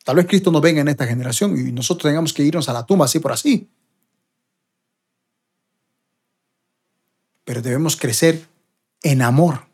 [0.03, 2.85] Tal vez Cristo no venga en esta generación y nosotros tengamos que irnos a la
[2.85, 3.67] tumba así por así.
[7.45, 8.47] Pero debemos crecer
[9.01, 9.65] en amor.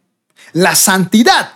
[0.53, 1.51] La santidad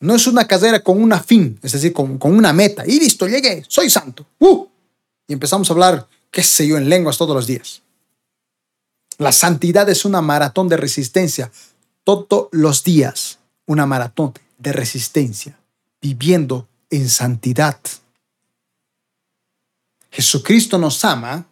[0.00, 2.84] no es una carrera con una fin, es decir, con, una meta.
[2.86, 4.26] Y listo, llegué, soy santo.
[4.38, 4.66] ¡Uh!
[5.26, 7.82] Y empezamos a hablar, qué sé yo, en lenguas todos los días.
[9.18, 11.50] La santidad es una maratón de resistencia
[12.04, 13.38] todos los días.
[13.66, 15.58] Una maratón de resistencia,
[16.00, 17.78] viviendo en santidad.
[20.10, 21.46] Jesucristo nos ama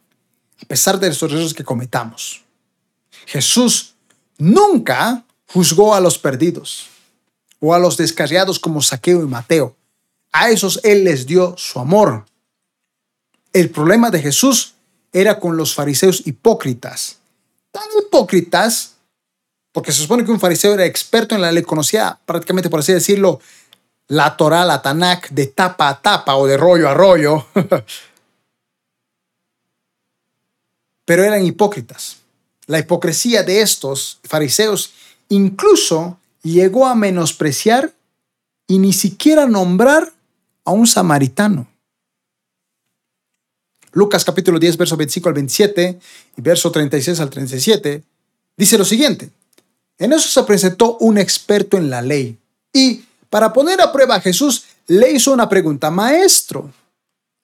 [0.63, 2.46] a pesar de los errores que cometamos.
[3.27, 3.95] Jesús
[4.39, 6.87] nunca juzgó a los perdidos
[7.61, 9.77] o a los descarriados como Saqueo y Mateo.
[10.33, 12.25] A esos Él les dio su amor.
[13.53, 14.75] El problema de Jesús
[15.13, 17.19] era con los fariseos hipócritas.
[17.71, 18.95] Tan hipócritas,
[19.73, 22.93] porque se supone que un fariseo era experto en la ley, conocía prácticamente, por así
[22.93, 23.41] decirlo,
[24.09, 27.47] la Torah, la Tanakh, de tapa a tapa o de rollo a rollo.
[31.05, 32.19] Pero eran hipócritas.
[32.67, 34.93] La hipocresía de estos fariseos
[35.29, 37.93] incluso llegó a menospreciar
[38.67, 40.13] y ni siquiera nombrar
[40.65, 41.69] a un samaritano.
[43.93, 46.01] Lucas capítulo 10, verso 25 al 27
[46.37, 48.03] y verso 36 al 37
[48.57, 49.31] dice lo siguiente.
[49.99, 52.37] En eso se presentó un experto en la ley
[52.73, 56.71] y para poner a prueba a Jesús le hizo una pregunta, maestro,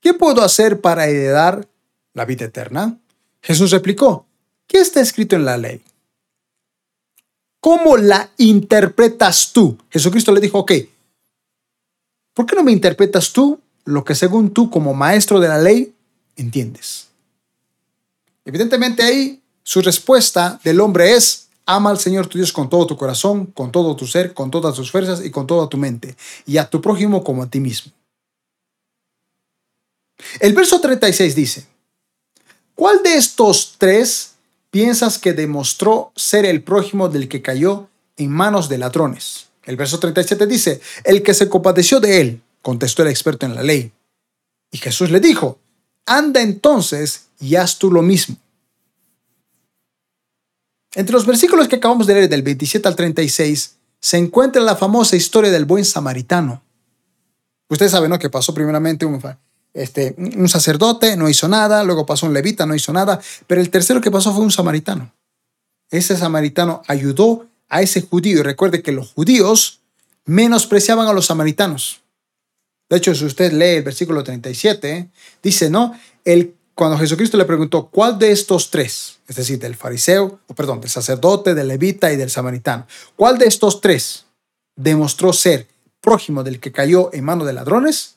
[0.00, 1.66] ¿qué puedo hacer para heredar
[2.12, 2.98] la vida eterna?
[3.40, 4.26] Jesús replicó,
[4.66, 5.82] ¿qué está escrito en la ley?
[7.60, 9.78] ¿Cómo la interpretas tú?
[9.88, 10.72] Jesucristo le dijo, ok,
[12.34, 15.94] ¿por qué no me interpretas tú lo que según tú como maestro de la ley
[16.36, 17.08] entiendes?
[18.44, 22.96] Evidentemente ahí su respuesta del hombre es, ama al Señor tu Dios con todo tu
[22.96, 26.16] corazón, con todo tu ser, con todas tus fuerzas y con toda tu mente,
[26.46, 27.92] y a tu prójimo como a ti mismo.
[30.40, 31.66] El verso 36 dice,
[32.74, 34.31] ¿cuál de estos tres
[34.72, 39.50] piensas que demostró ser el prójimo del que cayó en manos de ladrones.
[39.64, 43.62] El verso 37 dice, el que se compadeció de él, contestó el experto en la
[43.62, 43.92] ley.
[44.70, 45.58] Y Jesús le dijo,
[46.06, 48.36] anda entonces y haz tú lo mismo.
[50.94, 55.16] Entre los versículos que acabamos de leer del 27 al 36 se encuentra la famosa
[55.16, 56.62] historia del buen samaritano.
[57.68, 58.18] Usted sabe, ¿no?
[58.18, 59.20] Que pasó primeramente un,
[59.74, 63.70] este, un sacerdote no hizo nada, luego pasó un levita, no hizo nada, pero el
[63.70, 65.12] tercero que pasó fue un samaritano.
[65.90, 69.80] Ese samaritano ayudó a ese judío y recuerde que los judíos
[70.24, 72.00] menospreciaban a los samaritanos.
[72.88, 75.08] De hecho, si usted lee el versículo 37,
[75.42, 75.98] dice, ¿no?
[76.24, 80.80] El, cuando Jesucristo le preguntó, ¿cuál de estos tres, es decir, del fariseo, o perdón,
[80.80, 82.86] del sacerdote, del levita y del samaritano,
[83.16, 84.26] cuál de estos tres
[84.76, 85.68] demostró ser
[86.02, 88.16] prójimo del que cayó en manos de ladrones?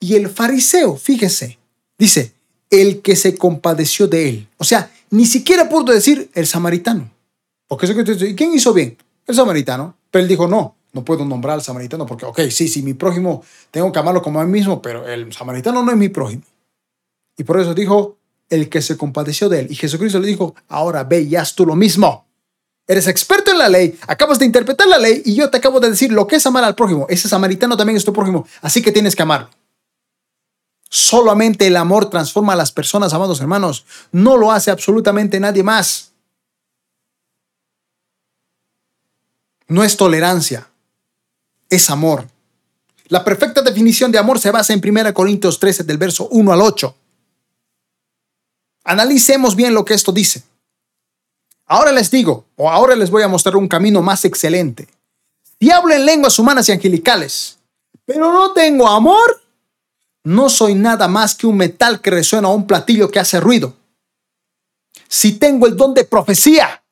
[0.00, 1.58] Y el fariseo, fíjese,
[1.98, 2.32] dice,
[2.70, 4.48] el que se compadeció de él.
[4.56, 7.10] O sea, ni siquiera pudo decir el samaritano.
[7.68, 8.96] Porque eso que ¿y quién hizo bien?
[9.26, 9.94] El samaritano.
[10.10, 13.44] Pero él dijo, no, no puedo nombrar al samaritano porque, ok, sí, sí, mi prójimo
[13.70, 16.42] tengo que amarlo como a mí mismo, pero el samaritano no es mi prójimo.
[17.36, 18.16] Y por eso dijo,
[18.48, 19.66] el que se compadeció de él.
[19.70, 22.26] Y Jesucristo le dijo, ahora ve y haz tú lo mismo.
[22.86, 25.90] Eres experto en la ley, acabas de interpretar la ley y yo te acabo de
[25.90, 27.06] decir lo que es amar al prójimo.
[27.08, 29.48] Ese samaritano también es tu prójimo, así que tienes que amarlo.
[30.90, 33.86] Solamente el amor transforma a las personas, amados hermanos.
[34.10, 36.10] No lo hace absolutamente nadie más.
[39.68, 40.68] No es tolerancia,
[41.68, 42.26] es amor.
[43.06, 46.60] La perfecta definición de amor se basa en 1 Corintios 13 del verso 1 al
[46.60, 46.96] 8.
[48.82, 50.42] Analicemos bien lo que esto dice.
[51.66, 54.88] Ahora les digo, o ahora les voy a mostrar un camino más excelente.
[55.60, 57.58] Y hablo en lenguas humanas y angelicales,
[58.04, 59.40] pero no tengo amor,
[60.24, 63.74] no soy nada más que un metal que resuena a un platillo que hace ruido.
[65.08, 66.82] Si tengo el don de profecía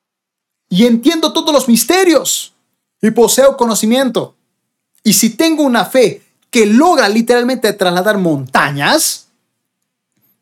[0.68, 2.55] y entiendo todos los misterios
[3.00, 4.34] y poseo conocimiento,
[5.05, 9.28] y si tengo una fe que logra literalmente trasladar montañas,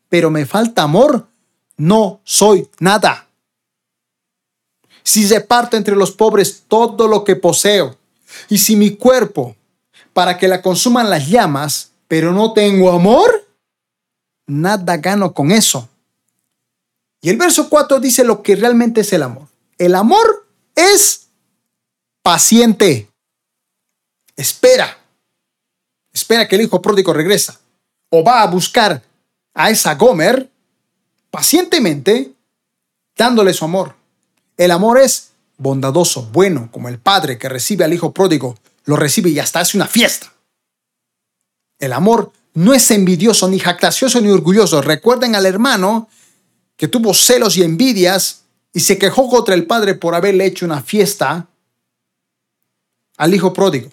[0.09, 1.27] pero me falta amor,
[1.75, 3.27] no soy nada.
[5.03, 7.97] Si reparto entre los pobres todo lo que poseo,
[8.49, 9.55] y si mi cuerpo,
[10.13, 13.47] para que la consuman las llamas, pero no tengo amor,
[14.45, 15.89] nada gano con eso.
[17.21, 19.47] Y el verso 4 dice lo que realmente es el amor.
[19.77, 21.27] El amor es
[22.21, 23.09] paciente.
[24.35, 24.97] Espera.
[26.13, 27.59] Espera que el hijo pródigo regresa.
[28.09, 29.03] O va a buscar
[29.53, 30.49] a esa Gomer
[31.29, 32.33] pacientemente
[33.15, 33.95] dándole su amor.
[34.55, 39.31] El amor es bondadoso, bueno, como el padre que recibe al hijo pródigo, lo recibe
[39.31, 40.31] y hasta hace una fiesta.
[41.79, 44.81] El amor no es envidioso, ni jactacioso, ni orgulloso.
[44.81, 46.09] Recuerden al hermano
[46.75, 48.43] que tuvo celos y envidias
[48.73, 51.47] y se quejó contra el padre por haberle hecho una fiesta
[53.17, 53.89] al hijo pródigo.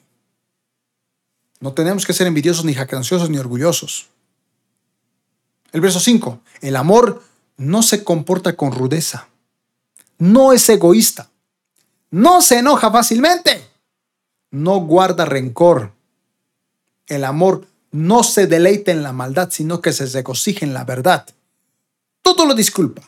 [1.60, 4.08] No tenemos que ser envidiosos, ni jactanciosos, ni orgullosos.
[5.72, 6.40] El verso 5.
[6.60, 7.22] El amor
[7.56, 9.28] no se comporta con rudeza.
[10.18, 11.30] No es egoísta.
[12.10, 13.66] No se enoja fácilmente.
[14.50, 15.92] No guarda rencor.
[17.06, 21.24] El amor no se deleita en la maldad, sino que se regocija en la verdad.
[22.22, 23.02] Todo lo disculpa,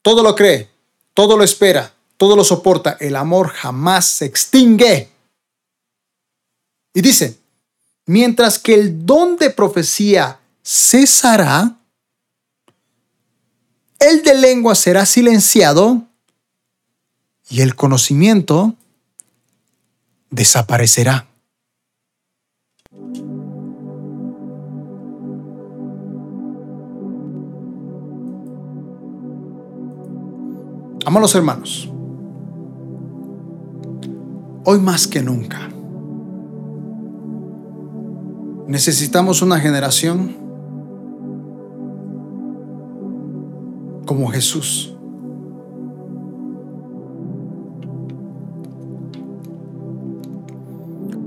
[0.00, 0.70] todo lo cree,
[1.12, 2.96] todo lo espera, todo lo soporta.
[3.00, 5.10] El amor jamás se extingue.
[6.94, 7.36] Y dice,
[8.06, 11.76] mientras que el don de profecía cesará,
[13.98, 16.06] el de lengua será silenciado
[17.50, 18.76] y el conocimiento
[20.30, 21.27] desaparecerá.
[31.08, 31.90] Amados hermanos,
[34.66, 35.70] hoy más que nunca
[38.66, 40.36] necesitamos una generación
[44.04, 44.94] como Jesús.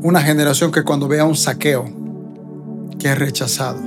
[0.04, 1.86] Una generación que cuando vea un saqueo
[3.00, 3.82] que es rechazado,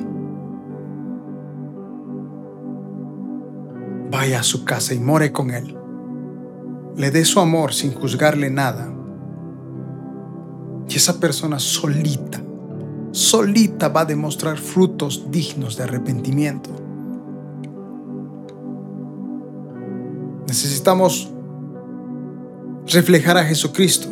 [4.11, 5.84] vaya a su casa y more con él.
[6.97, 8.93] Le dé su amor sin juzgarle nada.
[10.89, 12.41] Y esa persona solita,
[13.11, 16.71] solita va a demostrar frutos dignos de arrepentimiento.
[20.47, 21.31] Necesitamos
[22.87, 24.09] reflejar a Jesucristo.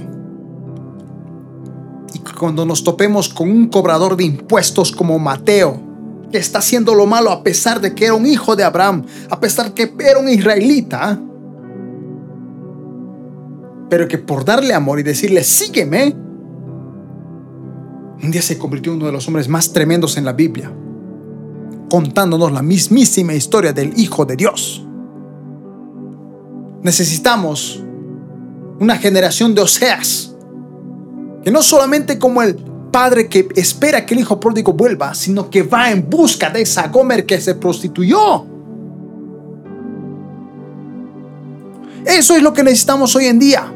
[2.14, 5.80] Y cuando nos topemos con un cobrador de impuestos como Mateo,
[6.32, 9.38] que está haciendo lo malo a pesar de que era un hijo de Abraham, a
[9.38, 11.20] pesar de que era un israelita,
[13.92, 16.16] pero que por darle amor y decirle, sígueme,
[18.22, 20.72] un día se convirtió en uno de los hombres más tremendos en la Biblia,
[21.90, 24.82] contándonos la mismísima historia del Hijo de Dios.
[26.82, 27.84] Necesitamos
[28.80, 30.34] una generación de Oseas,
[31.44, 32.54] que no solamente como el
[32.90, 36.88] padre que espera que el hijo pródigo vuelva, sino que va en busca de esa
[36.88, 38.46] Gomer que se prostituyó.
[42.06, 43.70] Eso es lo que necesitamos hoy en día.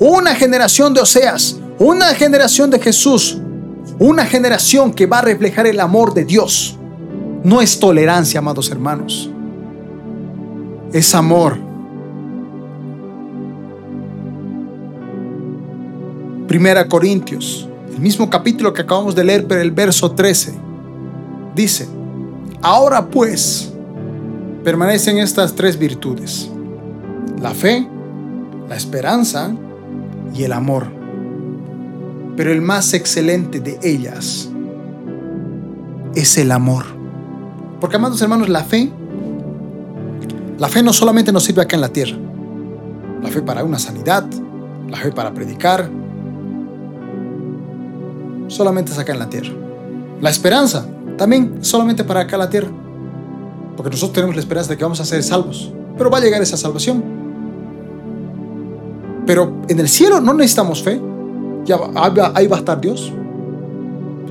[0.00, 3.38] Una generación de Oseas, una generación de Jesús,
[3.98, 6.78] una generación que va a reflejar el amor de Dios.
[7.44, 9.30] No es tolerancia, amados hermanos.
[10.94, 11.58] Es amor.
[16.48, 20.54] Primera Corintios, el mismo capítulo que acabamos de leer, pero el verso 13,
[21.54, 21.86] dice,
[22.62, 23.70] ahora pues
[24.64, 26.50] permanecen estas tres virtudes,
[27.38, 27.86] la fe,
[28.66, 29.54] la esperanza
[30.34, 30.86] y el amor.
[32.36, 34.48] Pero el más excelente de ellas
[36.14, 36.84] es el amor.
[37.80, 38.90] Porque, amados hermanos, la fe,
[40.58, 42.16] la fe no solamente nos sirve acá en la tierra,
[43.22, 44.24] la fe para una sanidad,
[44.88, 45.88] la fe para predicar,
[48.48, 49.52] solamente es acá en la tierra.
[50.20, 50.86] La esperanza
[51.16, 52.70] también solamente para acá en la tierra.
[53.76, 55.72] Porque nosotros tenemos la esperanza de que vamos a ser salvos.
[55.96, 57.19] Pero va a llegar esa salvación.
[59.26, 61.00] Pero en el cielo no necesitamos fe.
[61.64, 61.78] Ya,
[62.34, 63.12] ahí va a estar Dios.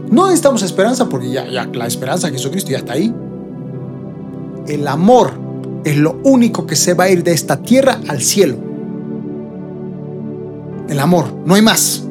[0.09, 3.13] No necesitamos esperanza porque ya, la esperanza de Jesucristo ya está ahí.
[4.67, 5.31] El amor
[5.83, 8.55] es lo único que se va a ir de esta tierra al cielo.
[10.87, 12.03] El amor, no hay más.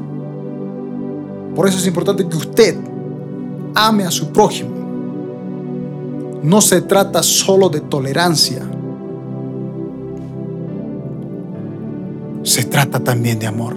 [1.55, 2.77] Por eso es importante que usted
[3.75, 4.71] ame a su prójimo.
[6.43, 8.63] No se trata solo de tolerancia.
[12.43, 13.77] Se trata también de amor.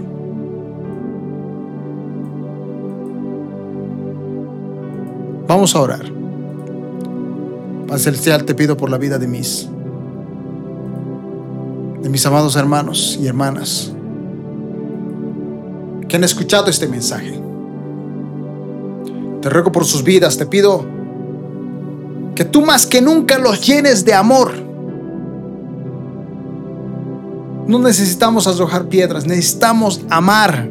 [5.47, 6.05] Vamos a orar.
[7.87, 9.67] Padre Celestial, te pido por la vida de mis,
[12.01, 13.91] de mis amados hermanos y hermanas
[16.07, 17.37] que han escuchado este mensaje.
[19.41, 20.85] Te ruego por sus vidas, te pido
[22.35, 24.70] que tú más que nunca los llenes de amor.
[27.71, 30.67] No necesitamos arrojar piedras, necesitamos amar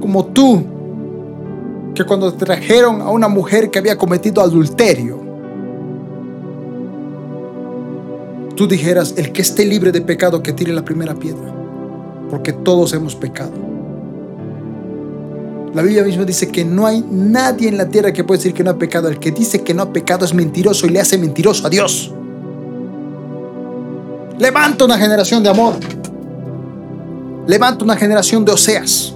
[0.00, 0.64] como tú,
[1.94, 5.20] que cuando trajeron a una mujer que había cometido adulterio,
[8.56, 11.52] tú dijeras, el que esté libre de pecado, que tire la primera piedra.
[12.30, 13.52] porque todos hemos pecado.
[15.74, 18.64] La Biblia misma dice que no hay nadie en la tierra que puede decir que
[18.64, 19.08] no ha pecado.
[19.08, 22.10] El que dice que no ha pecado es mentiroso y le hace mentiroso a Dios.
[24.38, 25.74] Levanta una generación de amor.
[27.46, 29.14] Levanta una generación de Oseas.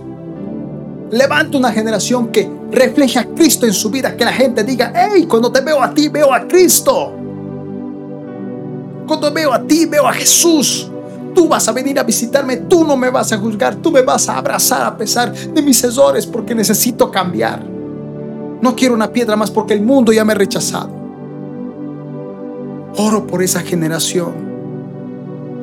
[1.11, 4.17] Levanta una generación que refleje a Cristo en su vida.
[4.17, 7.13] Que la gente diga, hey, cuando te veo a ti, veo a Cristo.
[9.07, 10.91] Cuando veo a ti, veo a Jesús.
[11.35, 14.29] Tú vas a venir a visitarme, tú no me vas a juzgar, tú me vas
[14.29, 17.63] a abrazar a pesar de mis errores porque necesito cambiar.
[18.61, 20.91] No quiero una piedra más porque el mundo ya me ha rechazado.
[22.97, 24.33] Oro por esa generación.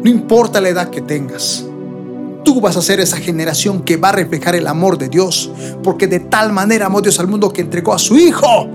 [0.04, 1.66] No importa la edad que tengas.
[2.44, 5.52] Tú vas a ser esa generación que va a reflejar el amor de Dios.
[5.82, 8.70] Porque de tal manera amó Dios al mundo que entregó a su Hijo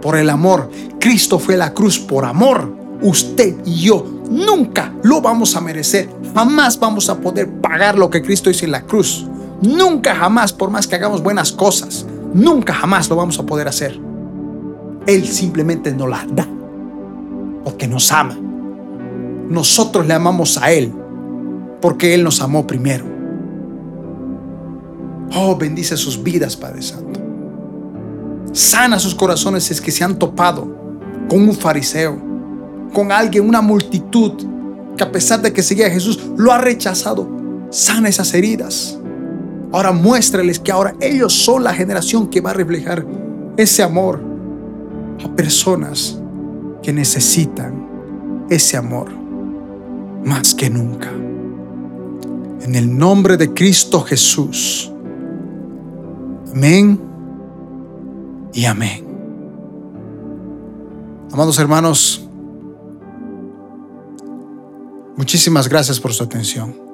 [0.00, 0.70] por el amor.
[1.00, 2.72] Cristo fue a la cruz por amor.
[3.00, 6.08] Usted y yo nunca lo vamos a merecer.
[6.34, 9.26] Jamás vamos a poder pagar lo que Cristo hizo en la cruz.
[9.62, 13.98] Nunca jamás, por más que hagamos buenas cosas, nunca jamás lo vamos a poder hacer.
[15.06, 16.46] Él simplemente nos la da
[17.64, 18.47] porque nos ama.
[19.48, 20.92] Nosotros le amamos a Él
[21.80, 23.04] porque Él nos amó primero.
[25.34, 27.20] Oh, bendice sus vidas, Padre Santo.
[28.52, 30.76] Sana sus corazones si es que se han topado
[31.28, 32.20] con un fariseo,
[32.92, 34.32] con alguien, una multitud
[34.96, 37.28] que a pesar de que seguía a Jesús, lo ha rechazado.
[37.70, 38.98] Sana esas heridas.
[39.72, 43.06] Ahora muéstrales que ahora ellos son la generación que va a reflejar
[43.56, 44.20] ese amor
[45.24, 46.18] a personas
[46.82, 47.86] que necesitan
[48.48, 49.17] ese amor
[50.24, 51.10] más que nunca.
[51.10, 54.92] En el nombre de Cristo Jesús.
[56.52, 57.00] Amén
[58.52, 59.06] y amén.
[61.32, 62.26] Amados hermanos,
[65.16, 66.88] muchísimas gracias por su atención.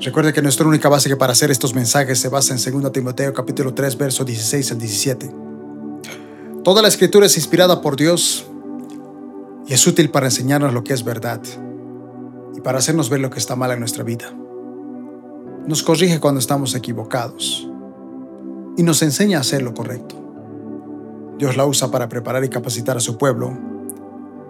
[0.00, 3.34] Recuerde que nuestra única base que para hacer estos mensajes se basa en 2 Timoteo
[3.34, 5.34] capítulo 3 verso 16 al 17.
[6.64, 8.49] Toda la escritura es inspirada por Dios
[9.70, 11.40] y es útil para enseñarnos lo que es verdad
[12.56, 14.34] y para hacernos ver lo que está mal en nuestra vida
[15.64, 17.70] nos corrige cuando estamos equivocados
[18.76, 20.16] y nos enseña a hacer lo correcto.
[21.38, 23.56] Dios la usa para preparar y capacitar a su pueblo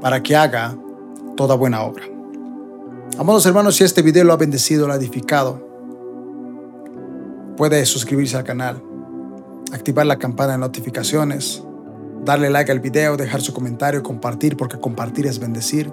[0.00, 0.78] para que haga
[1.36, 2.04] toda buena obra.
[3.18, 5.68] Amados hermanos, si este video lo ha bendecido, lo ha edificado,
[7.58, 8.82] puede suscribirse al canal,
[9.70, 11.62] activar la campana de notificaciones,
[12.24, 15.92] darle like al video, dejar su comentario, compartir, porque compartir es bendecir.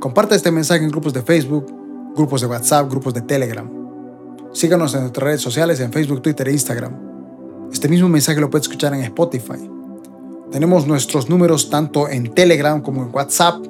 [0.00, 1.66] Comparte este mensaje en grupos de Facebook,
[2.14, 3.68] grupos de WhatsApp, grupos de Telegram.
[4.52, 6.92] Síganos en nuestras redes sociales en Facebook, Twitter e Instagram.
[7.72, 9.70] Este mismo mensaje lo puede escuchar en Spotify.
[10.52, 13.66] Tenemos nuestros números tanto en Telegram como en WhatsApp.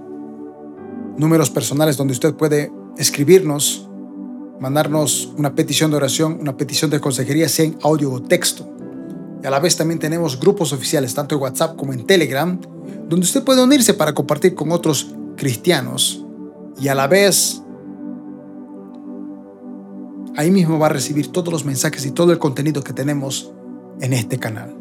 [1.17, 3.89] Números personales donde usted puede escribirnos,
[4.61, 8.69] mandarnos una petición de oración, una petición de consejería, sea en audio o texto.
[9.45, 12.59] A la vez también tenemos grupos oficiales, tanto en WhatsApp como en Telegram,
[13.09, 16.25] donde usted puede unirse para compartir con otros cristianos
[16.81, 17.61] y a la vez
[20.37, 23.53] ahí mismo va a recibir todos los mensajes y todo el contenido que tenemos
[24.01, 24.75] en este canal.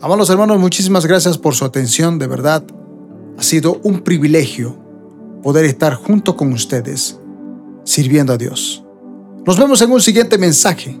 [0.00, 2.62] Amados hermanos, muchísimas gracias por su atención, de verdad.
[3.38, 4.76] Ha sido un privilegio
[5.42, 7.18] poder estar junto con ustedes
[7.84, 8.84] sirviendo a Dios.
[9.46, 11.00] Nos vemos en un siguiente mensaje.